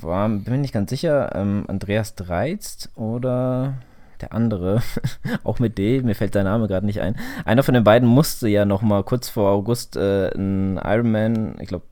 war, 0.00 0.26
bin 0.28 0.54
mir 0.54 0.58
nicht 0.58 0.74
ganz 0.74 0.88
sicher, 0.88 1.34
ähm, 1.34 1.64
Andreas 1.68 2.14
Dreizt 2.14 2.88
oder 2.96 3.74
der 4.22 4.32
andere, 4.32 4.82
auch 5.44 5.58
mit 5.58 5.78
D, 5.78 6.00
mir 6.02 6.14
fällt 6.14 6.34
der 6.34 6.44
Name 6.44 6.68
gerade 6.68 6.86
nicht 6.86 7.00
ein. 7.00 7.16
Einer 7.44 7.62
von 7.62 7.74
den 7.74 7.84
beiden 7.84 8.08
musste 8.08 8.48
ja 8.48 8.64
noch 8.64 8.82
mal 8.82 9.02
kurz 9.04 9.28
vor 9.28 9.50
August 9.50 9.96
äh, 9.96 10.30
einen 10.30 10.78
Ironman, 10.78 11.56
ich 11.60 11.68
glaube, 11.68 11.84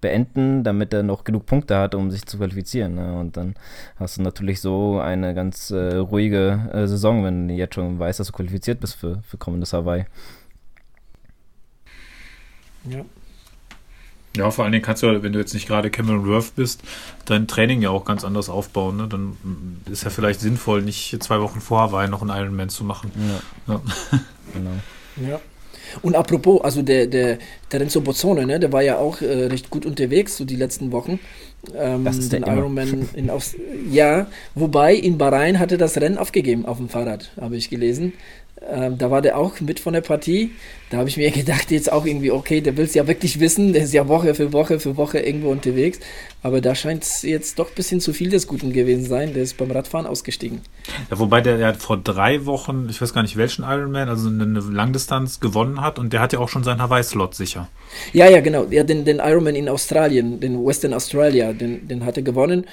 beenden, 0.00 0.64
damit 0.64 0.92
er 0.92 1.02
noch 1.02 1.24
genug 1.24 1.46
Punkte 1.46 1.76
hat, 1.76 1.94
um 1.94 2.10
sich 2.10 2.26
zu 2.26 2.38
qualifizieren. 2.38 2.94
Ne? 2.94 3.18
Und 3.18 3.36
dann 3.36 3.54
hast 3.96 4.16
du 4.16 4.22
natürlich 4.22 4.60
so 4.60 4.98
eine 4.98 5.34
ganz 5.34 5.70
äh, 5.70 5.96
ruhige 5.96 6.70
äh, 6.72 6.86
Saison, 6.86 7.24
wenn 7.24 7.48
du 7.48 7.54
jetzt 7.54 7.74
schon 7.74 7.98
weißt, 7.98 8.20
dass 8.20 8.28
du 8.28 8.32
qualifiziert 8.32 8.80
bist 8.80 8.94
für, 8.94 9.22
für 9.22 9.36
kommendes 9.36 9.72
Hawaii. 9.72 10.06
Ja. 12.84 13.04
Ja, 14.36 14.50
vor 14.50 14.64
allen 14.64 14.72
Dingen 14.72 14.84
kannst 14.84 15.02
du, 15.02 15.22
wenn 15.22 15.32
du 15.32 15.38
jetzt 15.40 15.54
nicht 15.54 15.66
gerade 15.66 15.90
Cameron 15.90 16.26
Worth 16.26 16.54
bist, 16.54 16.82
dein 17.24 17.48
Training 17.48 17.82
ja 17.82 17.90
auch 17.90 18.04
ganz 18.04 18.24
anders 18.24 18.48
aufbauen. 18.48 18.96
Ne? 18.96 19.08
Dann 19.08 19.36
mm, 19.42 19.92
ist 19.92 20.04
ja 20.04 20.10
vielleicht 20.10 20.40
sinnvoll, 20.40 20.82
nicht 20.82 21.20
zwei 21.22 21.40
Wochen 21.40 21.60
vor 21.60 21.80
Hawaii 21.80 22.08
noch 22.08 22.22
einen 22.22 22.30
Ironman 22.30 22.68
zu 22.68 22.84
machen. 22.84 23.10
Ja, 23.66 23.74
Ja. 23.74 23.80
genau. 24.54 24.70
Ja. 25.28 25.40
Und 26.02 26.14
apropos, 26.14 26.62
also 26.62 26.82
der, 26.82 27.06
der, 27.06 27.38
der 27.72 27.80
Renzo 27.80 28.00
Bozzone, 28.00 28.46
ne, 28.46 28.60
der 28.60 28.72
war 28.72 28.82
ja 28.82 28.98
auch 28.98 29.20
äh, 29.20 29.46
recht 29.46 29.70
gut 29.70 29.86
unterwegs, 29.86 30.36
so 30.36 30.44
die 30.44 30.56
letzten 30.56 30.92
Wochen. 30.92 31.18
Ähm, 31.74 32.04
Das 32.04 32.16
ist 32.16 32.32
der. 32.32 32.46
Ironman 32.46 33.08
in 33.14 33.30
Aus 33.30 33.56
Ja, 33.90 34.28
wobei 34.54 34.94
in 34.94 35.18
Bahrain 35.18 35.58
hatte 35.58 35.76
das 35.78 35.96
Rennen 35.96 36.18
aufgegeben 36.18 36.64
auf 36.64 36.78
dem 36.78 36.88
Fahrrad, 36.88 37.32
habe 37.40 37.56
ich 37.56 37.70
gelesen. 37.70 38.12
Ähm, 38.68 38.98
da 38.98 39.10
war 39.10 39.22
der 39.22 39.38
auch 39.38 39.58
mit 39.60 39.80
von 39.80 39.94
der 39.94 40.02
Partie. 40.02 40.50
Da 40.90 40.98
habe 40.98 41.08
ich 41.08 41.16
mir 41.16 41.30
gedacht, 41.30 41.70
jetzt 41.70 41.90
auch 41.90 42.04
irgendwie, 42.04 42.30
okay, 42.30 42.60
der 42.60 42.76
will 42.76 42.84
es 42.84 42.94
ja 42.94 43.06
wirklich 43.06 43.40
wissen, 43.40 43.72
der 43.72 43.84
ist 43.84 43.94
ja 43.94 44.06
Woche 44.06 44.34
für 44.34 44.52
Woche 44.52 44.78
für 44.80 44.96
Woche 44.96 45.18
irgendwo 45.18 45.50
unterwegs. 45.50 45.98
Aber 46.42 46.60
da 46.60 46.74
scheint 46.74 47.04
es 47.04 47.22
jetzt 47.22 47.58
doch 47.58 47.68
ein 47.68 47.74
bisschen 47.74 48.00
zu 48.00 48.12
viel 48.12 48.30
des 48.30 48.46
Guten 48.46 48.72
gewesen 48.72 49.06
sein. 49.06 49.32
Der 49.32 49.42
ist 49.42 49.56
beim 49.56 49.70
Radfahren 49.70 50.06
ausgestiegen. 50.06 50.60
Ja, 51.10 51.18
wobei 51.18 51.40
der, 51.40 51.56
der 51.56 51.68
hat 51.68 51.76
vor 51.78 51.96
drei 51.96 52.44
Wochen, 52.44 52.88
ich 52.90 53.00
weiß 53.00 53.14
gar 53.14 53.22
nicht 53.22 53.36
welchen 53.36 53.62
Ironman, 53.62 54.08
also 54.08 54.28
eine, 54.28 54.44
eine 54.44 54.60
Langdistanz 54.60 55.40
gewonnen 55.40 55.80
hat 55.80 55.98
und 55.98 56.12
der 56.12 56.20
hat 56.20 56.32
ja 56.32 56.38
auch 56.38 56.48
schon 56.48 56.64
seinen 56.64 56.82
Hawaii-Slot 56.82 57.34
sicher. 57.34 57.68
Ja, 58.12 58.28
ja, 58.28 58.40
genau. 58.40 58.66
Ja, 58.70 58.84
den, 58.84 59.04
den 59.04 59.18
Ironman 59.18 59.54
in 59.54 59.68
Australien, 59.68 60.40
den 60.40 60.64
Western 60.64 60.92
Australia, 60.92 61.52
den, 61.52 61.88
den 61.88 62.04
hat 62.04 62.16
er 62.16 62.22
gewonnen. 62.22 62.66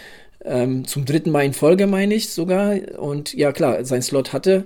Ähm, 0.44 0.86
zum 0.86 1.06
dritten 1.06 1.32
Mal 1.32 1.46
in 1.46 1.54
Folge, 1.54 1.88
meine 1.88 2.14
ich 2.14 2.30
sogar. 2.30 2.76
Und 2.98 3.34
ja, 3.34 3.52
klar, 3.52 3.86
sein 3.86 4.02
Slot 4.02 4.34
hatte. 4.34 4.66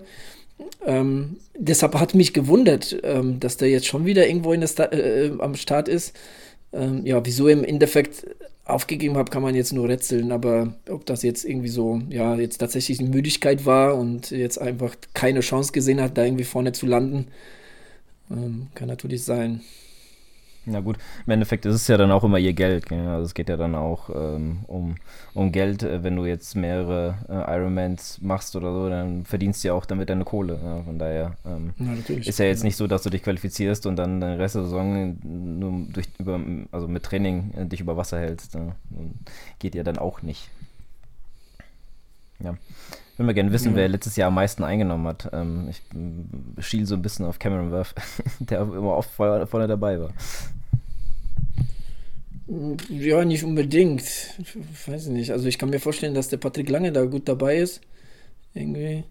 Ähm, 0.85 1.37
deshalb 1.57 1.95
hat 1.95 2.15
mich 2.15 2.33
gewundert, 2.33 2.97
ähm, 3.03 3.39
dass 3.39 3.57
der 3.57 3.69
jetzt 3.69 3.87
schon 3.87 4.05
wieder 4.05 4.27
irgendwo 4.27 4.55
Sta 4.67 4.85
äh, 4.85 5.31
am 5.39 5.55
Start 5.55 5.87
ist. 5.87 6.15
Ähm, 6.73 7.05
ja, 7.05 7.23
wieso 7.25 7.47
im 7.47 7.63
Endeffekt 7.63 8.25
aufgegeben 8.65 9.17
habe, 9.17 9.29
kann 9.29 9.41
man 9.41 9.55
jetzt 9.55 9.73
nur 9.73 9.89
rätseln, 9.89 10.31
aber 10.31 10.73
ob 10.89 11.05
das 11.05 11.23
jetzt 11.23 11.45
irgendwie 11.45 11.67
so, 11.67 12.01
ja, 12.09 12.35
jetzt 12.35 12.57
tatsächlich 12.57 12.99
eine 12.99 13.09
Müdigkeit 13.09 13.65
war 13.65 13.95
und 13.97 14.31
jetzt 14.31 14.59
einfach 14.59 14.95
keine 15.13 15.41
Chance 15.41 15.71
gesehen 15.71 16.01
hat, 16.01 16.17
da 16.17 16.23
irgendwie 16.23 16.43
vorne 16.43 16.71
zu 16.71 16.85
landen, 16.85 17.27
ähm, 18.29 18.67
kann 18.75 18.87
natürlich 18.87 19.23
sein. 19.23 19.61
Na 20.65 20.79
gut, 20.79 20.97
im 21.25 21.31
Endeffekt 21.31 21.65
ist 21.65 21.73
es 21.73 21.87
ja 21.87 21.97
dann 21.97 22.11
auch 22.11 22.23
immer 22.23 22.37
ihr 22.37 22.53
Geld. 22.53 22.87
Gell? 22.87 23.07
Also 23.07 23.25
es 23.25 23.33
geht 23.33 23.49
ja 23.49 23.57
dann 23.57 23.73
auch 23.73 24.09
ähm, 24.13 24.59
um, 24.67 24.95
um 25.33 25.51
Geld. 25.51 25.81
Äh, 25.81 26.03
Wenn 26.03 26.15
du 26.15 26.25
jetzt 26.25 26.55
mehrere 26.55 27.15
äh, 27.27 27.57
Ironmans 27.57 28.19
machst 28.21 28.55
oder 28.55 28.71
so, 28.71 28.87
dann 28.87 29.25
verdienst 29.25 29.63
du 29.63 29.69
ja 29.69 29.73
auch 29.73 29.85
damit 29.87 30.09
deine 30.09 30.23
Kohle. 30.23 30.59
Ja? 30.63 30.83
Von 30.83 30.99
daher 30.99 31.35
ähm, 31.45 31.73
Ja, 31.79 31.85
natürlich. 31.85 32.27
ist 32.27 32.37
ja 32.37 32.45
jetzt 32.45 32.63
nicht 32.63 32.75
so, 32.75 32.85
dass 32.85 33.01
du 33.01 33.09
dich 33.09 33.23
qualifizierst 33.23 33.87
und 33.87 33.95
dann 33.95 34.21
den 34.21 34.39
Rest 34.39 34.53
der 34.55 34.63
Saison 34.63 35.17
nur 35.23 35.87
durch, 35.91 36.07
über, 36.19 36.39
also 36.71 36.87
mit 36.87 37.03
Training 37.03 37.53
äh, 37.57 37.65
dich 37.65 37.79
über 37.81 37.97
Wasser 37.97 38.19
hältst. 38.19 38.53
Ja? 38.53 38.75
Geht 39.57 39.73
ja 39.73 39.81
dann 39.81 39.97
auch 39.97 40.21
nicht. 40.21 40.49
Ja. 42.39 42.55
Ich 43.21 43.23
würde 43.23 43.27
mal 43.27 43.33
gerne 43.35 43.51
wissen, 43.51 43.69
Ja. 43.73 43.75
wer 43.75 43.87
letztes 43.87 44.15
Jahr 44.15 44.29
am 44.29 44.33
meisten 44.33 44.63
eingenommen 44.63 45.05
hat. 45.05 45.29
Ähm, 45.31 45.67
ich 45.69 45.79
mm, 45.93 46.59
schiel 46.59 46.87
so 46.87 46.95
ein 46.95 47.03
bisschen 47.03 47.23
auf 47.27 47.37
Cameron 47.37 47.69
Worth, 47.69 47.93
der 48.39 48.61
immer 48.61 48.95
oft 48.97 49.11
vorne 49.11 49.45
vorne 49.45 49.67
dabei 49.67 49.99
war. 49.99 50.09
Ja, 52.89 53.23
nicht 53.23 53.43
unbedingt. 53.43 54.01
Ich 54.39 54.87
weiß 54.87 55.07
nicht. 55.09 55.31
Also 55.31 55.47
ich 55.47 55.59
kann 55.59 55.69
mir 55.69 55.79
vorstellen, 55.79 56.15
dass 56.15 56.29
der 56.29 56.37
Patrick 56.37 56.67
Lange 56.69 56.91
da 56.91 57.05
gut 57.05 57.29
dabei 57.29 57.57
ist. 57.57 57.81
Irgendwie. 58.55 59.03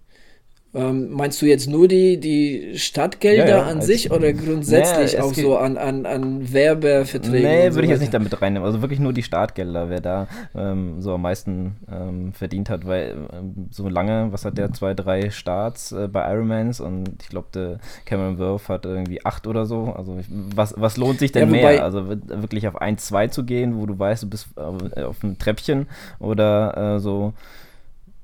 Ähm, 0.72 1.10
meinst 1.10 1.42
du 1.42 1.46
jetzt 1.46 1.68
nur 1.68 1.88
die, 1.88 2.20
die 2.20 2.78
Stadtgelder 2.78 3.44
Ja, 3.44 3.56
ja, 3.58 3.62
an 3.64 3.80
sich 3.82 4.12
oder 4.12 4.32
grundsätzlich 4.32 5.14
es 5.14 5.20
auch 5.20 5.34
so 5.34 5.56
an, 5.56 5.76
an, 5.76 6.06
an 6.06 6.52
Werbeverträgen? 6.52 7.42
Nee, 7.42 7.66
und 7.66 7.72
so 7.72 7.74
würde 7.74 7.86
ich 7.86 7.90
jetzt 7.90 8.00
nicht 8.00 8.14
damit 8.14 8.40
reinnehmen. 8.40 8.64
Also 8.64 8.80
wirklich 8.80 9.00
nur 9.00 9.12
die 9.12 9.24
Startgelder, 9.24 9.90
wer 9.90 10.00
da 10.00 10.28
ähm, 10.54 11.02
so 11.02 11.14
am 11.14 11.22
meisten 11.22 11.74
ähm, 11.90 12.32
verdient 12.34 12.70
hat, 12.70 12.86
weil 12.86 13.16
ähm, 13.32 13.66
so 13.72 13.88
lange, 13.88 14.28
was 14.30 14.44
hat 14.44 14.58
der, 14.58 14.72
zwei, 14.72 14.94
drei 14.94 15.30
Starts 15.30 15.90
äh, 15.90 16.06
bei 16.06 16.32
Ironmans 16.32 16.78
und 16.80 17.10
ich 17.20 17.30
glaube, 17.30 17.48
der 17.52 17.78
Cameron 18.04 18.38
Worth 18.38 18.68
hat 18.68 18.84
irgendwie 18.86 19.26
acht 19.26 19.48
oder 19.48 19.66
so. 19.66 19.92
Also 19.96 20.18
ich, 20.20 20.26
was, 20.30 20.74
was 20.76 20.96
lohnt 20.96 21.18
sich 21.18 21.32
denn 21.32 21.52
Ja, 21.52 21.68
mehr? 21.70 21.82
Also 21.82 22.08
wir- 22.08 22.20
wirklich 22.42 22.68
auf 22.68 22.80
1, 22.80 23.04
2 23.06 23.26
zu 23.26 23.42
gehen, 23.44 23.76
wo 23.80 23.86
du 23.86 23.98
weißt, 23.98 24.22
du 24.22 24.30
bist 24.30 24.46
äh, 24.56 25.02
auf 25.02 25.24
einem 25.24 25.36
Treppchen 25.36 25.88
oder 26.20 26.94
äh, 26.96 27.00
so 27.00 27.32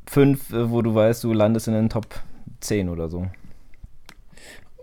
fünf, 0.06 0.52
äh, 0.52 0.70
wo 0.70 0.80
du 0.82 0.94
weißt, 0.94 1.24
du 1.24 1.32
landest 1.32 1.66
in 1.66 1.74
den 1.74 1.88
Top 1.88 2.06
10 2.66 2.88
oder 2.88 3.08
so. 3.08 3.26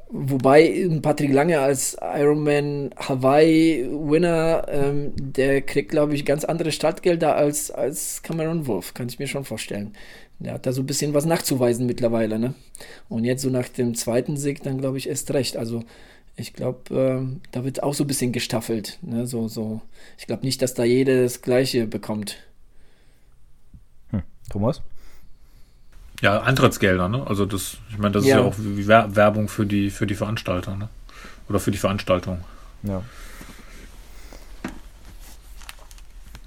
Wobei 0.10 0.68
ähm, 0.68 1.02
Patrick 1.02 1.34
Lange 1.34 1.60
als 1.60 1.98
Ironman 2.00 2.92
Hawaii-Winner, 2.98 4.66
ähm, 4.68 5.14
der 5.18 5.62
kriegt, 5.62 5.90
glaube 5.90 6.14
ich, 6.14 6.24
ganz 6.24 6.46
andere 6.46 6.72
Startgelder 6.72 7.36
als, 7.36 7.72
als 7.72 8.22
Cameron 8.22 8.68
Wolf, 8.68 8.94
kann 8.94 9.08
ich 9.08 9.18
mir 9.18 9.28
schon 9.28 9.44
vorstellen. 9.44 9.94
Der 10.40 10.54
hat 10.54 10.66
da 10.66 10.72
so 10.72 10.82
ein 10.82 10.86
bisschen 10.86 11.14
was 11.14 11.26
nachzuweisen 11.26 11.88
mittlerweile, 11.88 12.38
ne? 12.38 12.54
Und 13.10 13.24
jetzt 13.24 13.42
so 13.42 13.50
nach 13.50 13.70
dem 13.70 13.96
zweiten 13.96 14.38
Sieg, 14.38 14.62
dann 14.62 14.78
glaube 14.78 14.98
ich 14.98 15.10
erst 15.10 15.34
recht. 15.34 15.58
Also 15.58 15.84
ich 16.36 16.54
glaube, 16.54 16.94
ähm, 16.96 17.42
da 17.52 17.64
wird 17.64 17.82
auch 17.82 17.94
so 17.94 18.04
ein 18.04 18.08
bisschen 18.08 18.34
gestaffelt, 18.34 19.00
ne? 19.02 19.26
So, 19.26 19.48
so. 19.48 19.82
Ich 20.18 20.28
glaube 20.28 20.46
nicht, 20.46 20.62
dass 20.62 20.76
da 20.76 20.84
jeder 20.84 21.24
das 21.24 21.42
Gleiche 21.42 21.88
bekommt. 21.88 22.38
Thomas? 24.50 24.82
Ja, 26.24 26.40
Antrittsgelder, 26.40 27.10
ne? 27.10 27.28
Also 27.28 27.46
das, 27.46 27.76
ich 27.90 27.98
meine, 27.98 28.14
das 28.14 28.24
ist 28.24 28.30
ja 28.30 28.38
Ja. 28.40 28.44
auch 28.46 28.54
Wer- 28.58 29.14
Werbung 29.16 29.50
für 29.50 29.66
die, 29.66 29.90
für 29.90 30.08
die 30.08 30.16
Veranstalter, 30.16 30.76
ne? 30.78 30.88
Oder 31.50 31.60
für 31.60 31.72
die 31.72 31.78
Veranstaltung. 31.78 32.40
Ja. 32.84 33.02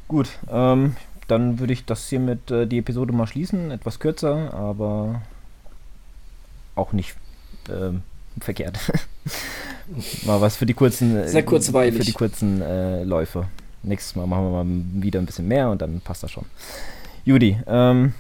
Gut, 0.08 0.30
ähm, 0.50 0.96
dann 1.28 1.58
würde 1.58 1.72
ich 1.72 1.84
das 1.84 2.08
hiermit 2.08 2.50
äh, 2.50 2.66
die 2.66 2.78
Episode 2.78 3.12
mal 3.12 3.26
schließen. 3.26 3.70
Etwas 3.70 3.98
kürzer, 3.98 4.54
aber 4.54 5.20
auch 6.74 6.92
nicht 6.92 7.14
ähm, 7.68 8.02
verkehrt. 8.40 8.78
mal 10.24 10.40
was 10.40 10.56
für 10.56 10.66
die 10.66 10.74
kurzen, 10.74 11.16
äh, 11.16 11.28
Sehr 11.28 11.42
kurzweilig. 11.44 11.98
für 11.98 12.04
die 12.04 12.12
kurzen 12.12 12.62
äh, 12.62 13.02
Läufe. 13.04 13.46
Nächstes 13.82 14.16
Mal 14.16 14.26
machen 14.26 14.44
wir 14.52 14.64
mal 14.64 15.02
wieder 15.02 15.20
ein 15.20 15.26
bisschen 15.26 15.48
mehr 15.48 15.68
und 15.70 15.82
dann 15.82 16.00
passt 16.00 16.22
das 16.22 16.30
schon. 16.30 16.46
Judy, 17.24 17.58
ähm, 17.66 18.14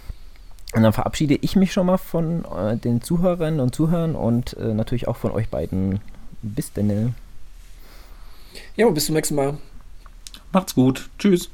und 0.76 0.82
dann 0.82 0.92
verabschiede 0.92 1.38
ich 1.40 1.56
mich 1.56 1.72
schon 1.72 1.86
mal 1.86 1.96
von 1.96 2.44
äh, 2.44 2.76
den 2.76 3.00
Zuhörern 3.00 3.60
und 3.60 3.74
Zuhörern 3.74 4.14
und 4.14 4.52
äh, 4.58 4.74
natürlich 4.74 5.08
auch 5.08 5.16
von 5.16 5.30
euch 5.30 5.48
beiden. 5.48 6.00
Bis 6.42 6.70
denn. 6.74 7.14
Ja, 8.76 8.90
bis 8.90 9.06
zum 9.06 9.14
nächsten 9.14 9.36
Mal. 9.36 9.56
Macht's 10.52 10.74
gut. 10.74 11.08
Tschüss. 11.18 11.48